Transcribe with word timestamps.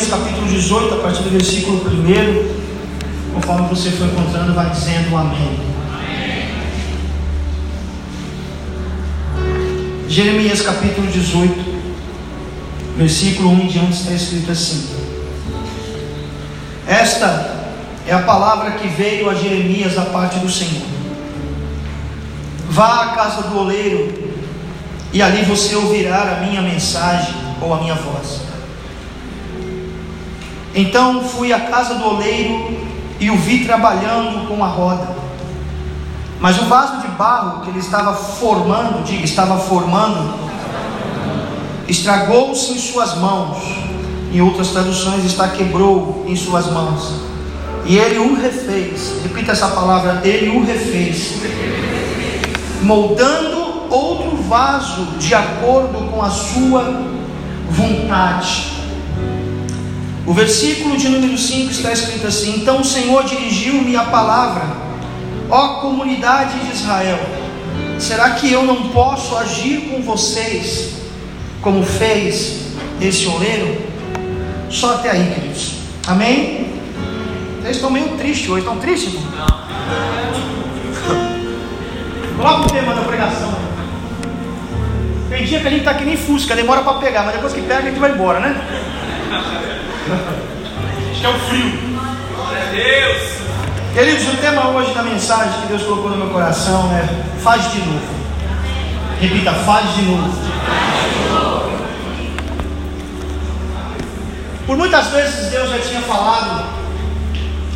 Jeremias 0.00 0.08
capítulo 0.08 0.46
18, 0.46 0.94
a 0.94 0.98
partir 0.98 1.22
do 1.24 1.30
versículo 1.30 1.82
1. 1.84 3.34
Conforme 3.34 3.68
você 3.68 3.90
for 3.90 4.06
encontrando, 4.06 4.54
vai 4.54 4.70
dizendo 4.70 5.14
amém. 5.16 5.60
Jeremias 10.08 10.62
capítulo 10.62 11.06
18, 11.06 11.54
versículo 12.96 13.50
1 13.50 13.60
em 13.60 13.66
diante 13.66 13.92
está 13.92 14.12
escrito 14.12 14.50
assim: 14.50 14.88
Esta 16.86 17.74
é 18.06 18.14
a 18.14 18.20
palavra 18.20 18.72
que 18.72 18.88
veio 18.88 19.28
a 19.28 19.34
Jeremias 19.34 19.94
da 19.94 20.06
parte 20.06 20.38
do 20.38 20.50
Senhor. 20.50 20.86
Vá 22.70 23.02
à 23.02 23.08
casa 23.08 23.42
do 23.42 23.58
oleiro, 23.58 24.32
e 25.12 25.20
ali 25.20 25.42
você 25.44 25.74
ouvirá 25.74 26.38
a 26.38 26.46
minha 26.46 26.62
mensagem 26.62 27.34
ou 27.60 27.74
a 27.74 27.80
minha 27.80 27.94
voz. 27.94 28.49
Então 30.74 31.22
fui 31.24 31.52
à 31.52 31.60
casa 31.60 31.94
do 31.94 32.06
oleiro 32.06 32.78
e 33.18 33.30
o 33.30 33.36
vi 33.36 33.64
trabalhando 33.64 34.46
com 34.46 34.64
a 34.64 34.68
roda. 34.68 35.08
Mas 36.40 36.58
o 36.58 36.64
vaso 36.64 37.02
de 37.02 37.08
barro 37.08 37.62
que 37.62 37.70
ele 37.70 37.80
estava 37.80 38.14
formando, 38.14 39.04
diga, 39.04 39.24
estava 39.24 39.58
formando, 39.58 40.34
estragou-se 41.86 42.72
em 42.72 42.78
suas 42.78 43.16
mãos. 43.16 43.58
Em 44.32 44.40
outras 44.40 44.68
traduções 44.68 45.24
está 45.24 45.48
quebrou 45.48 46.24
em 46.26 46.36
suas 46.36 46.70
mãos. 46.70 47.14
E 47.84 47.98
ele 47.98 48.18
o 48.18 48.40
refez. 48.40 49.14
Repita 49.22 49.52
essa 49.52 49.68
palavra, 49.68 50.20
ele 50.24 50.56
o 50.56 50.64
refez. 50.64 51.40
Moldando 52.82 53.82
outro 53.90 54.36
vaso 54.48 55.04
de 55.18 55.34
acordo 55.34 56.10
com 56.10 56.22
a 56.22 56.30
sua 56.30 56.84
vontade. 57.68 58.79
O 60.26 60.32
versículo 60.32 60.96
de 60.96 61.08
número 61.08 61.36
5 61.36 61.70
está 61.70 61.92
escrito 61.92 62.26
assim: 62.26 62.56
Então 62.56 62.80
o 62.80 62.84
Senhor 62.84 63.24
dirigiu-me 63.24 63.96
a 63.96 64.04
palavra 64.04 64.80
Ó 65.50 65.80
comunidade 65.80 66.58
de 66.60 66.72
Israel, 66.72 67.18
será 67.98 68.30
que 68.30 68.50
eu 68.52 68.62
não 68.62 68.90
posso 68.90 69.36
agir 69.36 69.88
com 69.90 70.00
vocês 70.00 70.92
como 71.60 71.82
fez 71.82 72.68
esse 73.00 73.26
oleiro? 73.26 73.82
Só 74.70 74.94
até 74.94 75.10
aí, 75.10 75.34
queridos. 75.34 75.74
Amém? 76.06 76.70
Vocês 77.60 77.74
estão 77.76 77.90
meio 77.90 78.16
tristes 78.16 78.48
hoje, 78.48 78.60
estão 78.60 78.78
tristes? 78.78 79.14
Não. 79.14 79.50
Coloca 82.38 82.68
o 82.68 82.70
tema 82.70 82.94
da 82.94 83.02
pregação. 83.02 83.52
Tem 85.28 85.44
dia 85.44 85.60
que 85.60 85.66
a 85.66 85.70
gente 85.70 85.80
está 85.80 85.94
que 85.94 86.04
nem 86.04 86.16
fusca, 86.16 86.54
demora 86.54 86.82
para 86.82 86.94
pegar, 86.94 87.24
mas 87.24 87.34
depois 87.34 87.52
que 87.52 87.62
pega 87.62 87.80
a 87.80 87.82
gente 87.82 87.98
vai 87.98 88.12
embora, 88.12 88.38
né? 88.38 88.54
Acho 90.00 91.20
que 91.20 91.26
é 91.26 91.28
o 91.28 91.38
frio. 91.40 91.72
Glória 92.34 92.62
a 92.62 92.70
Deus. 92.70 93.30
Queridos, 93.92 94.32
o 94.32 94.36
tema 94.38 94.68
hoje 94.68 94.94
da 94.94 95.02
mensagem 95.02 95.60
que 95.60 95.66
Deus 95.66 95.82
colocou 95.82 96.10
no 96.10 96.16
meu 96.16 96.30
coração 96.30 96.90
é 96.92 97.40
Faz 97.42 97.70
de 97.72 97.80
novo. 97.80 98.20
Repita, 99.20 99.52
faz 99.52 99.94
de 99.94 100.02
novo. 100.02 100.30
Por 104.66 104.76
muitas 104.76 105.08
vezes 105.08 105.50
Deus 105.50 105.68
já 105.68 105.78
tinha 105.80 106.00
falado 106.02 106.64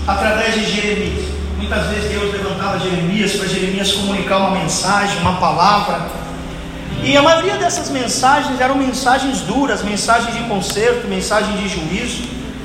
através 0.06 0.54
de 0.54 0.64
Jeremias. 0.64 1.28
Muitas 1.58 1.86
vezes 1.88 2.10
Deus 2.10 2.32
levantava 2.32 2.78
Jeremias 2.78 3.32
para 3.32 3.48
Jeremias 3.48 3.92
comunicar 3.92 4.38
uma 4.38 4.50
mensagem, 4.52 5.18
uma 5.18 5.34
palavra. 5.34 6.23
E 7.04 7.14
a 7.18 7.20
maioria 7.20 7.58
dessas 7.58 7.90
mensagens 7.90 8.58
eram 8.58 8.76
mensagens 8.76 9.40
duras, 9.40 9.82
mensagens 9.82 10.34
de 10.34 10.42
conserto, 10.44 11.06
mensagens 11.06 11.60
de 11.60 11.68
juízo, 11.68 12.22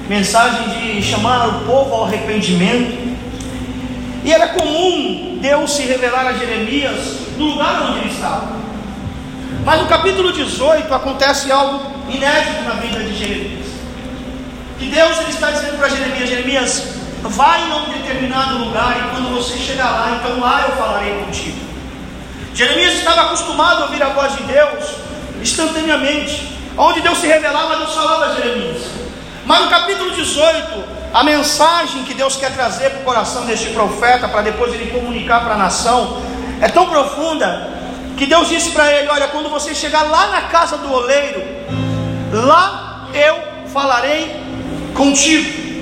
mensagem 0.08 0.70
de 0.70 1.02
chamar 1.02 1.50
o 1.50 1.66
povo 1.66 1.94
ao 1.94 2.06
arrependimento. 2.06 3.18
E 4.23 4.31
era 4.31 4.48
comum 4.48 5.40
Deus 5.42 5.76
se 5.76 5.81
revelar 5.84 6.26
a 6.26 6.34
Jeremias 6.34 7.18
no 7.38 7.47
lugar 7.47 7.90
onde 7.90 8.00
ele 8.00 8.13
estava. 8.13 8.47
Mas 9.66 9.81
no 9.81 9.88
capítulo 9.88 10.31
18 10.31 10.94
acontece 10.94 11.52
algo 11.52 11.92
inédito 12.09 12.63
na 12.63 12.75
vida 12.75 13.00
de 13.00 13.18
Jeremias. 13.18 13.68
Que 14.80 14.86
Deus 14.86 15.19
ele 15.19 15.31
está 15.31 15.52
dizendo 15.52 15.78
para 15.78 15.90
Jeremias: 15.90 16.30
Jeremias, 16.30 16.88
vai 17.24 17.69
a 17.69 17.75
um 17.75 17.90
determinado 17.90 18.58
lugar 18.59 18.97
e 18.97 19.09
quando 19.16 19.36
você 19.36 19.58
chegar 19.58 19.92
lá, 19.92 20.18
então 20.18 20.40
lá 20.40 20.66
eu 20.69 20.78
falarei 20.78 21.25
contigo. 21.25 21.69
Jeremias 22.59 22.96
estava 22.96 23.22
acostumado 23.22 23.84
a 23.84 23.86
ouvir 23.86 24.03
a 24.03 24.09
voz 24.09 24.36
de 24.36 24.44
Deus 24.44 24.84
instantaneamente. 25.42 26.59
Onde 26.78 27.00
Deus 27.00 27.18
se 27.20 27.25
revelava, 27.25 27.78
Deus 27.78 27.94
falava 27.94 28.25
a 28.25 28.36
Jeremias. 28.36 28.81
Mas 29.46 29.62
no 29.62 29.70
capítulo 29.70 30.12
18, 30.12 30.84
a 31.14 31.24
mensagem 31.24 32.03
que 32.03 32.14
Deus 32.14 32.36
quer 32.36 32.53
trazer 32.53 32.90
para 32.90 33.00
o 33.00 33.03
coração 33.06 33.46
deste 33.46 33.68
profeta, 33.69 34.28
para 34.28 34.42
depois 34.42 34.74
ele 34.74 34.92
comunicar 34.92 35.40
para 35.46 35.53
a 35.53 35.58
nação, 35.58 36.22
é 36.59 36.68
tão 36.68 36.90
profunda 36.90 37.69
que 38.18 38.25
Deus 38.25 38.50
disse 38.50 38.72
para 38.72 38.92
ele: 38.92 39.08
Olha, 39.08 39.30
quando 39.30 39.48
você 39.48 39.74
chegar 39.74 40.03
lá 40.03 40.28
na 40.28 40.42
casa 40.50 40.78
do 40.80 40.92
oleiro, 40.92 41.42
lá 42.34 43.08
eu 43.14 43.69
falarei 43.72 44.36
contigo. 44.94 45.80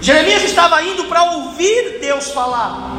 Jeremias 0.00 0.42
estava 0.42 0.82
indo 0.82 1.04
para 1.04 1.22
ouvir 1.22 1.98
Deus 2.00 2.30
falar, 2.30 2.92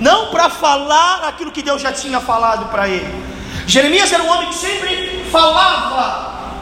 não 0.00 0.30
para 0.30 0.48
falar 0.48 1.24
aquilo 1.28 1.50
que 1.50 1.62
Deus 1.62 1.82
já 1.82 1.92
tinha 1.92 2.20
falado 2.20 2.70
para 2.70 2.88
ele. 2.88 3.24
Jeremias 3.66 4.12
era 4.12 4.22
um 4.22 4.28
homem 4.28 4.48
que 4.48 4.54
sempre 4.54 5.24
falava, 5.30 6.54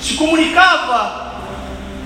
se 0.00 0.14
comunicava 0.14 1.24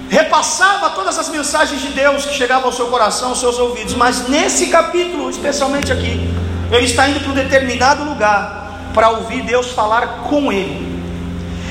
repassava 0.09 0.91
todas 0.91 1.19
as 1.19 1.29
mensagens 1.29 1.81
de 1.81 1.89
Deus 1.89 2.25
que 2.25 2.35
chegavam 2.35 2.67
ao 2.67 2.73
seu 2.73 2.87
coração, 2.87 3.31
aos 3.31 3.41
seus 3.41 3.59
ouvidos, 3.59 3.95
mas 3.95 4.29
nesse 4.29 4.69
capítulo, 4.69 5.29
especialmente 5.29 5.93
aqui, 5.93 6.29
ele 6.73 6.87
está 6.87 7.09
indo 7.09 7.21
para 7.21 7.31
um 7.31 7.35
determinado 7.35 8.05
lugar 8.05 8.91
para 8.95 9.11
ouvir 9.11 9.43
Deus 9.43 9.71
falar 9.71 10.23
com 10.29 10.51
ele. 10.51 10.89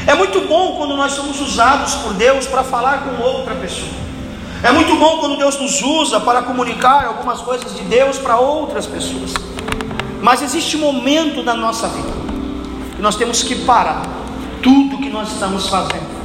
É 0.05 0.13
muito 0.13 0.41
bom 0.41 0.77
quando 0.77 0.95
nós 0.95 1.13
somos 1.13 1.41
usados 1.41 1.95
por 1.95 2.13
Deus 2.13 2.45
para 2.45 2.63
falar 2.63 3.03
com 3.03 3.21
outra 3.21 3.55
pessoa. 3.55 4.06
É 4.63 4.71
muito 4.71 4.95
bom 4.95 5.19
quando 5.19 5.37
Deus 5.37 5.59
nos 5.59 5.81
usa 5.81 6.19
para 6.19 6.41
comunicar 6.41 7.05
algumas 7.05 7.41
coisas 7.41 7.75
de 7.75 7.83
Deus 7.83 8.17
para 8.17 8.37
outras 8.37 8.87
pessoas. 8.87 9.33
Mas 10.21 10.41
existe 10.41 10.75
um 10.77 10.79
momento 10.79 11.43
na 11.43 11.53
nossa 11.53 11.87
vida 11.87 12.09
que 12.95 13.01
nós 13.01 13.15
temos 13.15 13.43
que 13.43 13.55
parar 13.55 14.01
tudo 14.63 14.97
que 14.97 15.09
nós 15.09 15.31
estamos 15.31 15.67
fazendo 15.67 16.17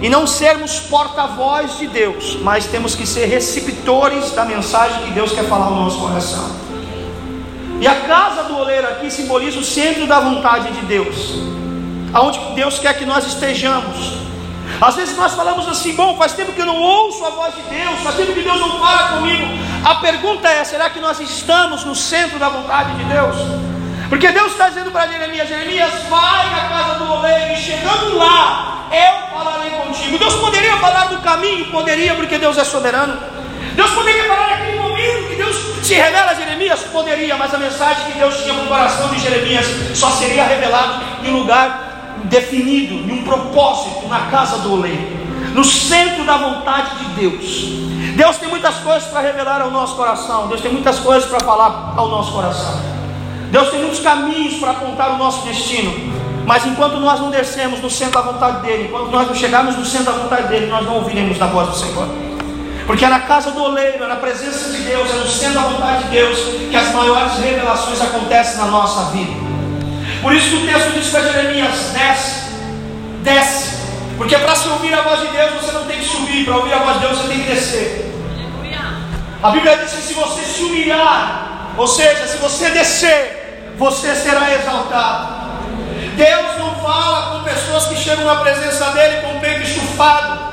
e 0.00 0.08
não 0.08 0.26
sermos 0.26 0.78
porta-voz 0.78 1.78
de 1.78 1.86
Deus, 1.86 2.38
mas 2.42 2.66
temos 2.66 2.94
que 2.94 3.06
ser 3.06 3.26
receptores 3.26 4.30
da 4.30 4.44
mensagem 4.44 5.02
que 5.04 5.10
Deus 5.10 5.32
quer 5.32 5.44
falar 5.44 5.70
no 5.70 5.84
nosso 5.84 5.98
coração. 5.98 6.48
E 7.80 7.86
a 7.86 8.02
casa 8.02 8.44
do 8.44 8.56
oleiro 8.56 8.86
aqui 8.86 9.10
simboliza 9.10 9.58
o 9.58 9.64
centro 9.64 10.06
da 10.06 10.20
vontade 10.20 10.70
de 10.70 10.86
Deus, 10.86 11.34
aonde 12.12 12.38
Deus 12.54 12.78
quer 12.78 12.96
que 12.96 13.04
nós 13.04 13.26
estejamos. 13.26 14.26
Às 14.80 14.94
vezes 14.94 15.16
nós 15.16 15.34
falamos 15.34 15.66
assim, 15.68 15.94
bom, 15.94 16.16
faz 16.16 16.32
tempo 16.32 16.52
que 16.52 16.60
eu 16.60 16.66
não 16.66 16.76
ouço 16.76 17.24
a 17.24 17.30
voz 17.30 17.54
de 17.54 17.62
Deus, 17.62 18.00
faz 18.00 18.16
tempo 18.16 18.34
que 18.34 18.42
Deus 18.42 18.60
não 18.60 18.78
fala 18.78 19.16
comigo. 19.16 19.44
A 19.84 19.94
pergunta 19.96 20.48
é: 20.48 20.64
será 20.64 20.90
que 20.90 21.00
nós 21.00 21.18
estamos 21.20 21.84
no 21.84 21.94
centro 21.94 22.38
da 22.38 22.48
vontade 22.48 22.92
de 22.96 23.04
Deus? 23.04 23.36
Porque 24.08 24.30
Deus 24.30 24.52
está 24.52 24.68
dizendo 24.68 24.90
para 24.90 25.06
Jeremias: 25.06 25.48
Jeremias, 25.48 25.92
vai 26.10 26.46
à 26.46 26.68
casa 26.68 26.94
do 26.98 27.12
oleiro, 27.12 27.54
e 27.54 27.56
chegando 27.56 28.16
lá, 28.16 28.88
eu 28.90 29.36
falarei 29.36 29.70
contigo. 29.70 30.18
Deus 30.18 30.34
poderia 30.34 30.76
falar 30.76 31.06
do 31.06 31.18
caminho? 31.22 31.70
Poderia, 31.70 32.14
porque 32.14 32.36
Deus 32.38 32.58
é 32.58 32.64
soberano. 32.64 33.18
Deus 33.74 33.90
poderia 33.90 34.24
falar 34.24 34.50
naquele 34.50 34.78
momento 34.78 35.28
que 35.28 35.36
Deus 35.36 35.56
se 35.82 35.94
revela 35.94 36.32
a 36.32 36.34
Jeremias? 36.34 36.80
Poderia, 36.92 37.36
mas 37.36 37.52
a 37.52 37.58
mensagem 37.58 38.06
que 38.06 38.18
Deus 38.18 38.36
tinha 38.42 38.54
no 38.54 38.66
coração 38.66 39.08
de 39.08 39.18
Jeremias 39.20 39.66
só 39.94 40.10
seria 40.10 40.44
revelada 40.44 41.02
um 41.24 41.30
lugar 41.38 41.85
definido, 42.28 42.94
em 42.94 43.20
um 43.20 43.24
propósito, 43.24 44.06
na 44.08 44.26
casa 44.26 44.58
do 44.58 44.72
oleiro, 44.72 45.06
no 45.54 45.64
centro 45.64 46.24
da 46.24 46.36
vontade 46.36 46.96
de 46.98 47.04
Deus. 47.20 47.86
Deus 48.16 48.36
tem 48.36 48.48
muitas 48.48 48.76
coisas 48.76 49.08
para 49.08 49.20
revelar 49.20 49.60
ao 49.60 49.70
nosso 49.70 49.96
coração, 49.96 50.48
Deus 50.48 50.60
tem 50.60 50.72
muitas 50.72 50.98
coisas 50.98 51.28
para 51.28 51.40
falar 51.40 51.94
ao 51.96 52.08
nosso 52.08 52.32
coração. 52.32 52.80
Deus 53.50 53.70
tem 53.70 53.80
muitos 53.80 54.00
caminhos 54.00 54.54
para 54.58 54.72
apontar 54.72 55.14
o 55.14 55.18
nosso 55.18 55.46
destino. 55.46 56.16
Mas 56.46 56.64
enquanto 56.64 56.98
nós 56.98 57.20
não 57.20 57.30
descemos 57.30 57.80
no 57.80 57.90
centro 57.90 58.14
da 58.14 58.30
vontade 58.30 58.62
dele, 58.62 58.84
enquanto 58.84 59.10
nós 59.10 59.26
não 59.26 59.34
chegarmos 59.34 59.76
no 59.76 59.84
centro 59.84 60.06
da 60.06 60.12
vontade 60.12 60.48
dele, 60.48 60.66
nós 60.66 60.84
não 60.84 60.96
ouviremos 60.96 61.38
da 61.38 61.46
voz 61.46 61.68
do 61.68 61.76
Senhor. 61.76 62.08
Porque 62.86 63.04
é 63.04 63.08
na 63.08 63.20
casa 63.20 63.50
do 63.50 63.60
oleiro, 63.60 64.04
é 64.04 64.06
na 64.06 64.16
presença 64.16 64.70
de 64.70 64.82
Deus, 64.82 65.10
é 65.10 65.14
no 65.14 65.26
centro 65.26 65.54
da 65.54 65.62
vontade 65.62 66.04
de 66.04 66.10
Deus 66.10 66.38
que 66.70 66.76
as 66.76 66.92
maiores 66.92 67.32
revelações 67.38 68.00
acontecem 68.00 68.58
na 68.58 68.66
nossa 68.66 69.10
vida. 69.10 69.45
Por 70.26 70.34
isso 70.34 70.50
que 70.50 70.56
o 70.56 70.66
texto 70.66 70.90
diz 70.90 71.08
para 71.10 71.22
Jeremias: 71.22 71.92
desce, 71.92 72.50
desce. 73.22 73.76
Porque 74.16 74.36
para 74.36 74.56
se 74.56 74.68
ouvir 74.70 74.92
a 74.92 75.02
voz 75.02 75.20
de 75.20 75.28
Deus, 75.28 75.52
você 75.52 75.70
não 75.70 75.84
tem 75.84 76.00
que 76.00 76.04
subir, 76.04 76.44
para 76.44 76.56
ouvir 76.56 76.72
a 76.72 76.78
voz 76.78 76.94
de 76.94 77.06
Deus, 77.06 77.18
você 77.18 77.28
tem 77.28 77.44
que 77.44 77.48
descer. 77.48 78.12
A 79.40 79.50
Bíblia 79.50 79.76
diz 79.76 79.92
que 79.92 80.02
se 80.02 80.14
você 80.14 80.42
se 80.42 80.64
humilhar, 80.64 81.74
ou 81.76 81.86
seja, 81.86 82.26
se 82.26 82.38
você 82.38 82.70
descer, 82.70 83.74
você 83.78 84.16
será 84.16 84.52
exaltado. 84.52 85.28
Deus 86.16 86.58
não 86.58 86.74
fala 86.82 87.38
com 87.38 87.44
pessoas 87.44 87.86
que 87.86 87.94
chegam 87.94 88.24
na 88.24 88.34
presença 88.34 88.86
dele 88.86 89.20
com 89.20 89.36
o 89.36 89.40
peito 89.40 89.62
estufado, 89.62 90.45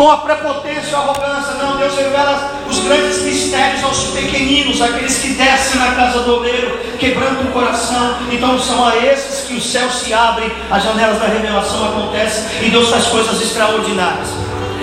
com 0.00 0.10
a 0.10 0.16
prepotência 0.16 0.92
e 0.92 0.94
a 0.94 0.98
arrogância. 0.98 1.52
Não, 1.62 1.76
Deus 1.76 1.94
revela 1.94 2.52
os 2.66 2.78
grandes 2.78 3.20
mistérios 3.20 3.84
aos 3.84 4.04
pequeninos, 4.04 4.80
aqueles 4.80 5.18
que 5.18 5.34
descem 5.34 5.78
na 5.78 5.94
casa 5.94 6.20
do 6.20 6.36
oleiro, 6.36 6.78
quebrando 6.98 7.46
o 7.46 7.52
coração. 7.52 8.16
Então 8.32 8.58
são 8.58 8.88
a 8.88 8.96
esses 8.96 9.46
que 9.46 9.52
os 9.52 9.70
céus 9.70 9.96
se 9.96 10.14
abrem, 10.14 10.50
as 10.70 10.82
janelas 10.82 11.18
da 11.18 11.26
revelação 11.26 11.84
acontecem 11.90 12.64
e 12.66 12.70
Deus 12.70 12.88
faz 12.88 13.08
coisas 13.08 13.42
extraordinárias. 13.42 14.28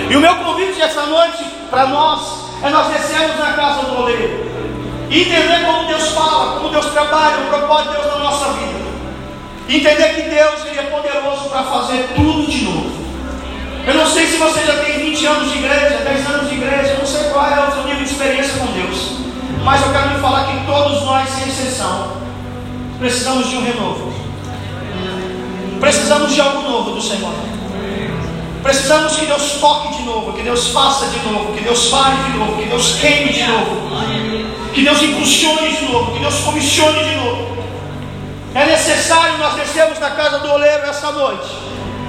E 0.07 0.15
o 0.15 0.19
meu 0.19 0.35
convite 0.35 0.79
essa 0.79 1.07
noite 1.07 1.43
para 1.71 1.87
nós 1.87 2.21
é 2.61 2.69
nós 2.69 2.93
descermos 2.93 3.39
na 3.39 3.53
casa 3.53 3.87
do 3.87 3.99
oleiro 3.99 4.45
entender 5.09 5.65
como 5.65 5.87
Deus 5.87 6.09
fala, 6.09 6.59
como 6.59 6.69
Deus 6.69 6.85
trabalha, 6.87 7.37
o 7.37 7.47
propósito 7.47 7.89
de 7.89 7.95
Deus 7.95 8.07
na 8.13 8.19
nossa 8.19 8.45
vida. 8.53 8.87
Entender 9.67 10.13
que 10.13 10.21
Deus 10.29 10.65
ele 10.67 10.79
é 10.79 10.83
poderoso 10.83 11.49
para 11.49 11.63
fazer 11.63 12.07
tudo 12.15 12.45
de 12.45 12.65
novo. 12.65 12.86
Eu 13.87 13.93
não 13.93 14.05
sei 14.05 14.27
se 14.27 14.35
você 14.35 14.65
já 14.65 14.83
tem 14.83 14.99
20 14.99 15.25
anos 15.25 15.49
de 15.49 15.59
igreja, 15.59 16.01
10 16.03 16.27
anos 16.27 16.49
de 16.49 16.55
igreja, 16.55 16.89
eu 16.89 16.99
não 16.99 17.05
sei 17.05 17.23
qual 17.29 17.45
é 17.45 17.69
o 17.69 17.71
seu 17.71 17.83
nível 17.85 18.03
de 18.03 18.11
experiência 18.11 18.59
com 18.59 18.65
Deus. 18.73 19.11
Mas 19.63 19.81
eu 19.81 19.93
quero 19.93 20.09
lhe 20.09 20.19
falar 20.19 20.45
que 20.47 20.65
todos 20.65 21.03
nós, 21.03 21.29
sem 21.29 21.47
exceção, 21.47 22.17
precisamos 22.99 23.49
de 23.49 23.55
um 23.55 23.63
renovo. 23.63 24.13
Precisamos 25.79 26.33
de 26.33 26.41
algo 26.41 26.63
novo 26.63 26.91
do 26.91 27.01
Senhor. 27.01 27.33
Precisamos 28.61 29.15
que 29.15 29.25
Deus 29.25 29.53
toque 29.61 29.95
de 29.95 30.03
novo, 30.03 30.33
que 30.33 30.41
Deus 30.41 30.67
faça 30.67 31.05
de 31.05 31.19
novo, 31.19 31.53
que 31.53 31.63
Deus 31.63 31.87
fale 31.89 32.17
de 32.29 32.37
novo, 32.37 32.61
que 32.61 32.67
Deus 32.67 32.95
queime 32.99 33.31
de 33.31 33.43
novo, 33.43 33.89
que 34.73 34.83
Deus 34.83 35.01
impulsione 35.01 35.71
de 35.71 35.85
novo, 35.85 36.11
que 36.11 36.19
Deus 36.19 36.35
comissione 36.41 37.05
de 37.05 37.15
novo. 37.15 37.57
É 38.53 38.65
necessário 38.65 39.37
nós 39.37 39.53
descermos 39.53 39.97
na 39.99 40.09
casa 40.11 40.39
do 40.39 40.51
oleiro 40.51 40.83
essa 40.87 41.09
noite, 41.11 41.47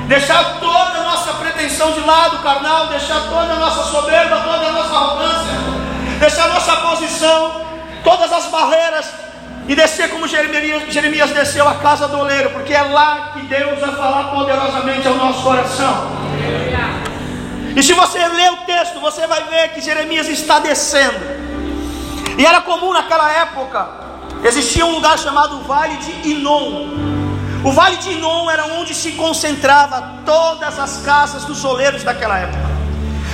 deixar 0.08 0.58
toda 0.58 0.98
a 0.98 1.07
nossa 1.28 1.34
pretensão 1.34 1.92
de 1.92 2.00
lado, 2.00 2.38
carnal, 2.38 2.86
deixar 2.86 3.20
toda 3.28 3.52
a 3.52 3.56
nossa 3.56 3.82
soberba, 3.90 4.40
toda 4.40 4.66
a 4.66 4.72
nossa 4.72 4.94
arrogância, 4.94 5.52
deixar 6.18 6.44
a 6.44 6.48
nossa 6.54 6.76
posição, 6.76 7.62
todas 8.02 8.32
as 8.32 8.46
barreiras 8.46 9.06
e 9.68 9.74
descer 9.74 10.08
como 10.08 10.26
Jeremias, 10.26 10.90
Jeremias 10.90 11.30
desceu 11.30 11.68
à 11.68 11.74
casa 11.74 12.08
do 12.08 12.18
oleiro, 12.18 12.50
porque 12.50 12.72
é 12.72 12.80
lá 12.82 13.32
que 13.34 13.42
Deus 13.42 13.78
vai 13.78 13.94
falar 13.94 14.24
poderosamente 14.30 15.06
ao 15.06 15.14
nosso 15.16 15.42
coração. 15.42 16.10
E 17.76 17.82
se 17.82 17.92
você 17.92 18.26
ler 18.26 18.52
o 18.52 18.56
texto, 18.58 18.98
você 18.98 19.26
vai 19.26 19.44
ver 19.44 19.68
que 19.74 19.82
Jeremias 19.82 20.26
está 20.28 20.58
descendo. 20.58 21.20
E 22.38 22.46
era 22.46 22.62
comum 22.62 22.92
naquela 22.92 23.30
época, 23.30 23.86
existia 24.44 24.86
um 24.86 24.92
lugar 24.92 25.18
chamado 25.18 25.60
Vale 25.60 25.96
de 25.98 26.30
Inon. 26.30 27.17
O 27.64 27.72
Vale 27.72 27.96
de 27.96 28.10
Inon 28.12 28.48
era 28.50 28.66
onde 28.66 28.94
se 28.94 29.12
concentrava 29.12 30.22
todas 30.24 30.78
as 30.78 30.98
casas 30.98 31.44
dos 31.44 31.64
oleiros 31.64 32.04
daquela 32.04 32.38
época. 32.38 32.68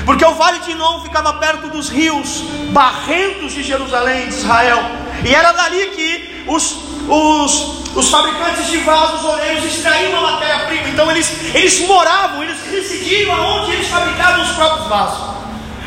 Porque 0.06 0.24
o 0.24 0.34
Vale 0.34 0.60
de 0.60 0.70
Inon 0.72 1.00
ficava 1.00 1.34
perto 1.34 1.68
dos 1.68 1.88
rios 1.88 2.42
barrentos 2.70 3.52
de 3.52 3.62
Jerusalém, 3.62 4.28
de 4.28 4.34
Israel. 4.34 4.82
E 5.24 5.34
era 5.34 5.52
dali 5.52 5.86
que 5.88 6.44
os, 6.46 6.76
os, 7.08 7.96
os 7.96 8.10
fabricantes 8.10 8.66
de 8.66 8.78
vasos, 8.78 9.24
oleiros, 9.24 9.64
extraíam 9.64 10.16
a 10.16 10.32
matéria-prima. 10.32 10.88
Então 10.88 11.10
eles, 11.10 11.54
eles 11.54 11.86
moravam, 11.86 12.42
eles 12.42 12.58
residiam 12.70 13.38
onde 13.38 13.72
eles 13.72 13.88
fabricavam 13.88 14.42
os 14.42 14.52
próprios 14.52 14.88
vasos. 14.88 15.34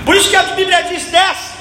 Por 0.06 0.16
isso 0.16 0.30
que 0.30 0.36
a 0.36 0.44
Bíblia 0.44 0.84
diz: 0.84 1.06
desce. 1.06 1.57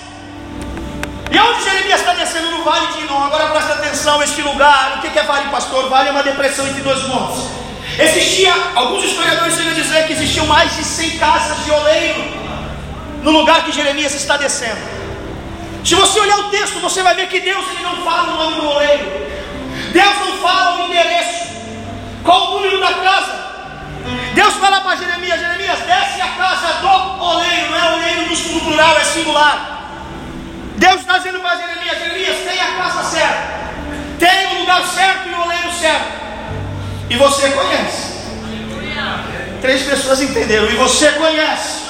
E 1.30 1.38
onde 1.38 1.64
Jeremias 1.64 2.00
está 2.00 2.14
descendo 2.14 2.50
no 2.50 2.62
vale 2.62 2.86
de 2.88 3.00
Inon? 3.00 3.24
Agora 3.24 3.46
presta 3.46 3.74
atenção: 3.74 4.22
este 4.22 4.42
lugar, 4.42 4.96
o 4.96 5.00
que 5.00 5.18
é 5.18 5.22
vale, 5.22 5.48
pastor? 5.50 5.88
Vale 5.88 6.08
é 6.08 6.12
uma 6.12 6.22
depressão 6.22 6.66
entre 6.66 6.82
dois 6.82 7.02
montes. 7.08 7.42
Existia, 7.98 8.52
alguns 8.74 9.04
historiadores 9.04 9.54
chegam 9.54 9.72
a 9.72 9.74
dizer 9.74 10.06
que 10.06 10.12
existiam 10.12 10.46
mais 10.46 10.74
de 10.76 10.84
100 10.84 11.18
casas 11.18 11.64
de 11.64 11.70
oleiro 11.70 12.24
no 13.22 13.30
lugar 13.30 13.64
que 13.64 13.72
Jeremias 13.72 14.14
está 14.14 14.36
descendo. 14.36 14.96
Se 15.82 15.94
você 15.94 16.20
olhar 16.20 16.38
o 16.40 16.50
texto, 16.50 16.78
você 16.80 17.02
vai 17.02 17.14
ver 17.14 17.28
que 17.28 17.40
Deus 17.40 17.64
ele 17.70 17.82
não 17.82 17.96
fala 18.04 18.32
o 18.32 18.36
nome 18.36 18.60
do 18.60 18.68
oleiro. 18.68 19.06
Deus 19.92 20.18
não 20.18 20.36
fala 20.38 20.76
o 20.76 20.86
endereço. 20.86 21.46
Qual 22.22 22.48
o 22.48 22.54
número 22.56 22.80
da 22.80 22.92
casa? 22.92 23.46
Deus 24.34 24.54
fala 24.54 24.80
para 24.80 24.96
Jeremias: 24.96 25.40
Jeremias, 25.40 25.78
desce 25.80 26.20
a 26.20 26.28
casa 26.28 26.72
do 26.80 27.24
oleiro. 27.24 27.70
Não 27.70 27.78
é 27.78 27.94
oleiro 27.94 28.26
no 28.26 28.60
plural, 28.60 28.96
é 28.98 29.04
singular. 29.04 29.75
Deus 30.76 31.00
está 31.00 31.18
dizendo 31.18 31.40
para 31.40 31.56
Jeremias: 31.56 31.98
Jeremias, 31.98 32.36
tem 32.44 32.60
a 32.60 32.76
casa 32.76 33.04
certa, 33.04 33.42
tem 34.18 34.46
o 34.56 34.60
lugar 34.60 34.82
certo 34.86 35.28
e 35.28 35.32
o 35.32 35.42
oleiro 35.42 35.72
certo. 35.72 36.26
E 37.10 37.16
você 37.16 37.50
conhece. 37.50 38.16
Três 39.60 39.82
pessoas 39.82 40.20
entenderam. 40.20 40.70
E 40.70 40.76
você 40.76 41.10
conhece. 41.12 41.86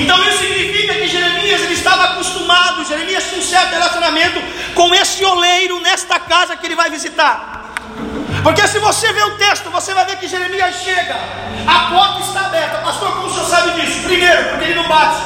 Então 0.00 0.22
isso 0.28 0.38
significa 0.38 0.94
que 0.94 1.06
Jeremias 1.06 1.62
ele 1.62 1.74
estava 1.74 2.04
acostumado, 2.04 2.84
Jeremias 2.84 3.24
tinha 3.24 3.40
um 3.40 3.44
certo 3.44 3.70
relacionamento 3.70 4.42
com 4.74 4.92
esse 4.94 5.24
oleiro 5.24 5.80
nesta 5.80 6.18
casa 6.18 6.56
que 6.56 6.66
ele 6.66 6.74
vai 6.74 6.90
visitar. 6.90 7.72
Porque 8.42 8.66
se 8.66 8.78
você 8.78 9.12
ver 9.12 9.24
o 9.24 9.36
texto, 9.36 9.70
você 9.70 9.94
vai 9.94 10.04
ver 10.04 10.16
que 10.16 10.28
Jeremias 10.28 10.82
chega, 10.82 11.16
a 11.66 11.78
porta 11.90 12.20
está 12.20 12.46
aberta. 12.46 12.78
Pastor, 12.78 13.12
como 13.12 13.28
o 13.28 13.32
senhor 13.32 13.48
sabe 13.48 13.80
disso? 13.80 14.02
Primeiro, 14.02 14.50
porque 14.50 14.64
ele 14.64 14.74
não 14.74 14.88
bate. 14.88 15.22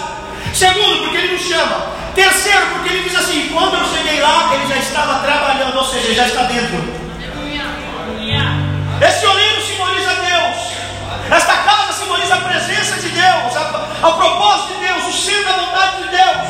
Segundo, 0.54 1.04
porque 1.04 1.16
ele 1.16 1.32
não 1.32 1.38
chama. 1.38 1.86
Terceiro, 2.18 2.66
porque 2.72 2.88
ele 2.88 3.08
diz 3.08 3.16
assim: 3.16 3.48
quando 3.52 3.74
eu 3.78 3.86
cheguei 3.94 4.20
lá, 4.20 4.50
ele 4.52 4.66
já 4.66 4.76
estava 4.76 5.20
trabalhando, 5.20 5.76
ou 5.76 5.84
seja, 5.84 6.12
já 6.12 6.26
está 6.26 6.42
dentro. 6.42 6.82
Esse 9.00 9.24
oleiro 9.24 9.62
simboliza 9.62 10.14
Deus. 10.16 10.56
Esta 11.30 11.56
casa 11.58 11.92
simboliza 11.92 12.34
a 12.34 12.38
presença 12.38 12.96
de 12.96 13.10
Deus, 13.10 13.56
ao 14.02 14.14
propósito 14.14 14.74
de 14.74 14.86
Deus, 14.86 15.06
o 15.06 15.12
centro 15.12 15.44
da 15.44 15.52
vontade 15.52 16.02
de 16.02 16.08
Deus. 16.08 16.48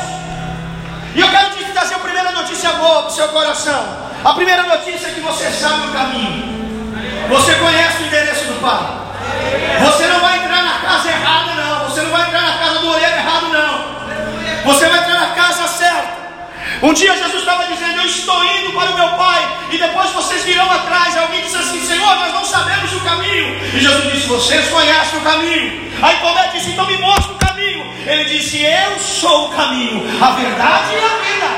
E 1.13 1.19
eu 1.19 1.29
quero 1.29 1.51
te 1.51 1.63
trazer 1.65 1.93
a 1.93 1.99
primeira 1.99 2.31
notícia 2.31 2.71
boa 2.71 3.03
para 3.03 3.11
o 3.11 3.13
seu 3.13 3.27
coração. 3.27 4.09
A 4.25 4.33
primeira 4.33 4.63
notícia 4.63 5.09
é 5.09 5.11
que 5.11 5.19
você 5.19 5.51
sabe 5.51 5.87
o 5.87 5.93
caminho. 5.93 6.89
Você 7.29 7.53
conhece 7.53 8.01
o 8.01 8.07
endereço 8.07 8.45
do 8.45 8.59
Pai. 8.59 8.87
Você 9.85 10.07
não 10.07 10.19
vai 10.19 10.43
entrar 10.43 10.63
na 10.63 10.79
casa 10.79 11.09
errada, 11.09 11.53
não. 11.53 11.89
Você 11.89 12.01
não 12.01 12.09
vai 12.09 12.27
entrar 12.27 12.41
na 12.41 12.57
casa 12.57 12.79
do 12.79 12.89
oleiro 12.89 13.15
errado, 13.15 13.49
não. 13.49 14.08
Você 14.69 14.87
vai 14.87 14.99
entrar 14.99 15.19
na 15.19 15.33
casa 15.33 15.67
certa. 15.67 16.29
Um 16.83 16.93
dia 16.93 17.17
Jesus 17.17 17.39
estava 17.39 17.65
dizendo: 17.65 18.01
Eu 18.01 18.05
estou 18.05 18.45
indo 18.45 18.71
para 18.73 18.91
o 18.91 18.93
meu 18.93 19.09
Pai. 19.17 19.41
E 19.71 19.79
depois 19.79 20.11
vocês 20.11 20.43
virão 20.43 20.71
atrás. 20.71 21.17
Alguém 21.17 21.41
disse 21.41 21.57
assim: 21.57 21.83
Senhor, 21.83 22.15
nós 22.17 22.31
não 22.31 22.45
sabemos 22.45 22.93
o 22.93 22.99
caminho. 22.99 23.47
E 23.73 23.79
Jesus 23.79 24.13
disse: 24.13 24.27
Vocês 24.27 24.69
conhecem 24.69 25.17
o 25.17 25.23
caminho. 25.23 25.91
Aí 26.03 26.17
Tomé 26.17 26.49
disse: 26.53 26.69
Então 26.69 26.85
me 26.85 26.97
mostra 26.97 27.33
o 27.33 27.37
caminho. 27.39 27.83
Ele 28.05 28.25
disse: 28.25 28.61
Eu 28.61 28.99
sou 28.99 29.47
o 29.47 29.55
caminho, 29.55 30.05
a 30.23 30.29
verdade 30.33 30.93
e 30.93 31.03
a 31.03 31.17
vida. 31.17 31.49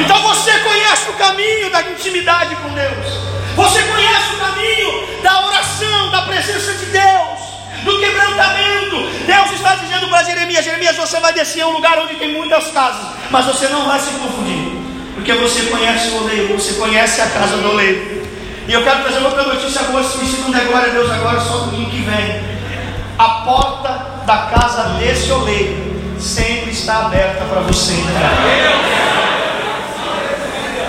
Então 0.00 0.22
você 0.22 0.58
conhece 0.58 1.08
o 1.08 1.12
caminho 1.12 1.70
da 1.70 1.82
intimidade 1.82 2.56
com 2.56 2.68
Deus. 2.70 3.06
Você 3.54 3.80
conhece 3.84 4.34
o 4.34 4.38
caminho 4.38 5.22
da 5.22 5.46
oração, 5.46 6.10
da 6.10 6.22
presença 6.22 6.74
de 6.74 6.86
Deus 6.86 7.49
do 7.84 7.98
quebrantamento. 7.98 8.96
Deus 9.26 9.52
está 9.52 9.74
dizendo 9.76 10.08
para 10.08 10.22
Jeremias: 10.22 10.64
Jeremias, 10.64 10.96
você 10.96 11.20
vai 11.20 11.32
descer 11.32 11.62
a 11.62 11.68
um 11.68 11.72
lugar 11.72 11.98
onde 11.98 12.16
tem 12.16 12.32
muitas 12.34 12.68
casas, 12.68 13.06
mas 13.30 13.46
você 13.46 13.68
não 13.68 13.86
vai 13.86 13.98
se 13.98 14.10
confundir, 14.10 14.72
porque 15.14 15.32
você 15.34 15.62
conhece 15.62 16.08
o 16.10 16.22
oleiro, 16.22 16.54
você 16.54 16.74
conhece 16.74 17.20
a 17.20 17.26
casa 17.26 17.56
do 17.56 17.70
oleiro. 17.70 18.20
E 18.68 18.72
eu 18.72 18.84
quero 18.84 19.02
trazer 19.02 19.24
outra 19.24 19.42
notícia 19.42 19.82
boa, 19.84 20.02
se 20.04 20.18
não 20.42 20.50
der 20.50 20.66
glória 20.66 20.88
a 20.88 20.92
Deus 20.92 21.10
agora, 21.10 21.40
só 21.40 21.58
domingo 21.58 21.90
que 21.90 22.02
vem. 22.02 22.60
A 23.18 23.28
porta 23.44 24.22
da 24.24 24.48
casa 24.52 24.94
desse 24.98 25.30
oleiro 25.30 25.90
sempre 26.18 26.70
está 26.70 27.06
aberta 27.06 27.44
para 27.44 27.60
você 27.60 27.94
entrar. 27.94 29.09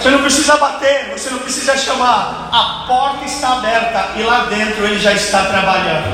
Você 0.02 0.10
não 0.10 0.22
precisa 0.22 0.58
bater, 0.58 1.12
você 1.16 1.30
não 1.30 1.38
precisa 1.38 1.78
chamar. 1.78 2.50
A 2.52 2.86
porta 2.88 3.24
está 3.24 3.54
aberta 3.54 4.14
e 4.16 4.24
lá 4.24 4.46
dentro 4.46 4.84
ele 4.84 5.00
já 5.00 5.14
está 5.14 5.46
trabalhando. 5.46 6.10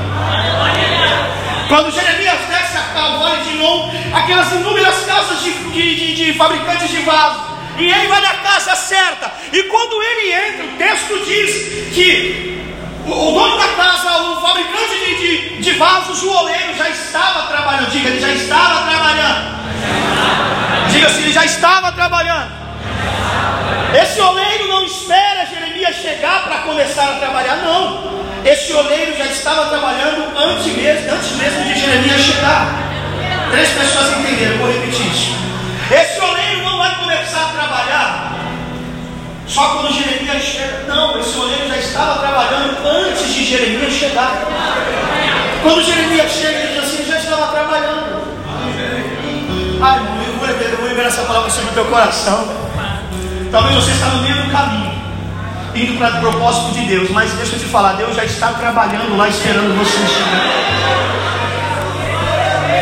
Quando 1.68 1.90
Jeremias 1.90 2.38
desce 2.50 2.76
a 2.76 2.82
Calvário 2.92 3.44
de 3.44 3.54
novo, 3.56 3.90
aquelas 4.14 4.52
inúmeras 4.52 5.06
casas 5.06 5.42
de, 5.42 5.52
de, 5.70 5.96
de, 5.96 6.14
de 6.16 6.32
fabricantes 6.34 6.90
de 6.90 7.00
vasos, 7.00 7.40
e 7.78 7.90
ele 7.90 8.08
vai 8.08 8.20
na 8.20 8.34
casa 8.34 8.76
certa. 8.76 9.32
E 9.54 9.62
quando 9.62 10.02
ele 10.02 10.32
entra, 10.34 10.64
o 10.66 10.76
texto 10.76 11.24
diz 11.24 11.94
que 11.94 12.62
o, 13.06 13.10
o 13.10 13.32
dono 13.32 13.56
da 13.56 13.68
casa, 13.68 14.18
o 14.18 14.40
fabricante 14.42 14.98
de, 14.98 15.16
de, 15.16 15.62
de 15.62 15.72
vasos, 15.78 16.22
o 16.22 16.30
oleiro, 16.30 16.76
já 16.76 16.90
estava 16.90 17.46
trabalhando. 17.46 17.90
Diga, 17.90 18.10
ele 18.10 18.20
já 18.20 18.32
estava 18.32 18.86
trabalhando. 18.86 19.58
Diga 20.90 21.08
se 21.08 21.22
ele 21.22 21.32
já 21.32 21.46
estava 21.46 21.90
trabalhando. 21.92 22.58
Esse 23.94 24.20
oleiro 24.20 24.68
não 24.68 24.84
espera 24.84 25.46
Jeremias 25.46 25.96
chegar 25.96 26.44
para 26.44 26.58
começar 26.58 27.04
a 27.04 27.18
trabalhar, 27.18 27.56
não. 27.56 28.18
Esse 28.44 28.72
oleiro 28.72 29.16
já 29.16 29.26
estava 29.26 29.66
trabalhando 29.66 30.36
antes 30.36 30.66
mesmo, 30.66 31.12
antes 31.12 31.32
mesmo 31.32 31.64
de 31.64 31.80
Jeremias 31.80 32.20
chegar. 32.20 32.88
Três 33.50 33.70
pessoas 33.70 34.18
entenderam, 34.18 34.58
vou 34.58 34.70
repetir 34.70 35.06
isso. 35.06 35.36
Esse 35.90 36.20
oleiro 36.20 36.64
não 36.64 36.78
vai 36.78 36.94
começar 36.96 37.44
a 37.44 37.52
trabalhar 37.52 38.28
só 39.46 39.68
quando 39.70 39.94
Jeremias 39.94 40.42
chega. 40.42 40.84
Não, 40.86 41.18
esse 41.18 41.38
oleiro 41.38 41.68
já 41.68 41.76
estava 41.78 42.20
trabalhando 42.20 42.86
antes 42.86 43.34
de 43.34 43.44
Jeremias 43.44 43.92
chegar. 43.94 44.44
Quando 45.62 45.82
Jeremias 45.82 46.30
chega, 46.30 46.58
ele 46.58 46.74
diz 46.74 46.84
assim: 46.84 47.04
já 47.06 47.18
estava 47.18 47.46
trabalhando. 47.52 48.18
Ai, 49.80 49.96
irmão, 49.96 50.18
eu 50.60 50.76
vou 50.76 50.88
liberar 50.88 51.08
essa 51.08 51.22
palavra 51.22 51.50
sobre 51.50 51.70
o 51.70 51.72
teu 51.72 51.84
coração. 51.86 52.68
Talvez 53.50 53.74
você 53.76 53.92
está 53.92 54.06
no 54.06 54.22
meio 54.22 54.42
do 54.42 54.50
caminho, 54.50 54.92
indo 55.74 55.98
para 55.98 56.18
o 56.18 56.20
propósito 56.20 56.72
de 56.72 56.84
Deus, 56.86 57.10
mas 57.10 57.32
deixa 57.32 57.56
eu 57.56 57.58
te 57.58 57.64
falar, 57.64 57.94
Deus 57.94 58.14
já 58.14 58.24
está 58.24 58.52
trabalhando 58.52 59.16
lá 59.16 59.26
esperando 59.28 59.74
você 59.78 59.96
chegar. 60.06 60.78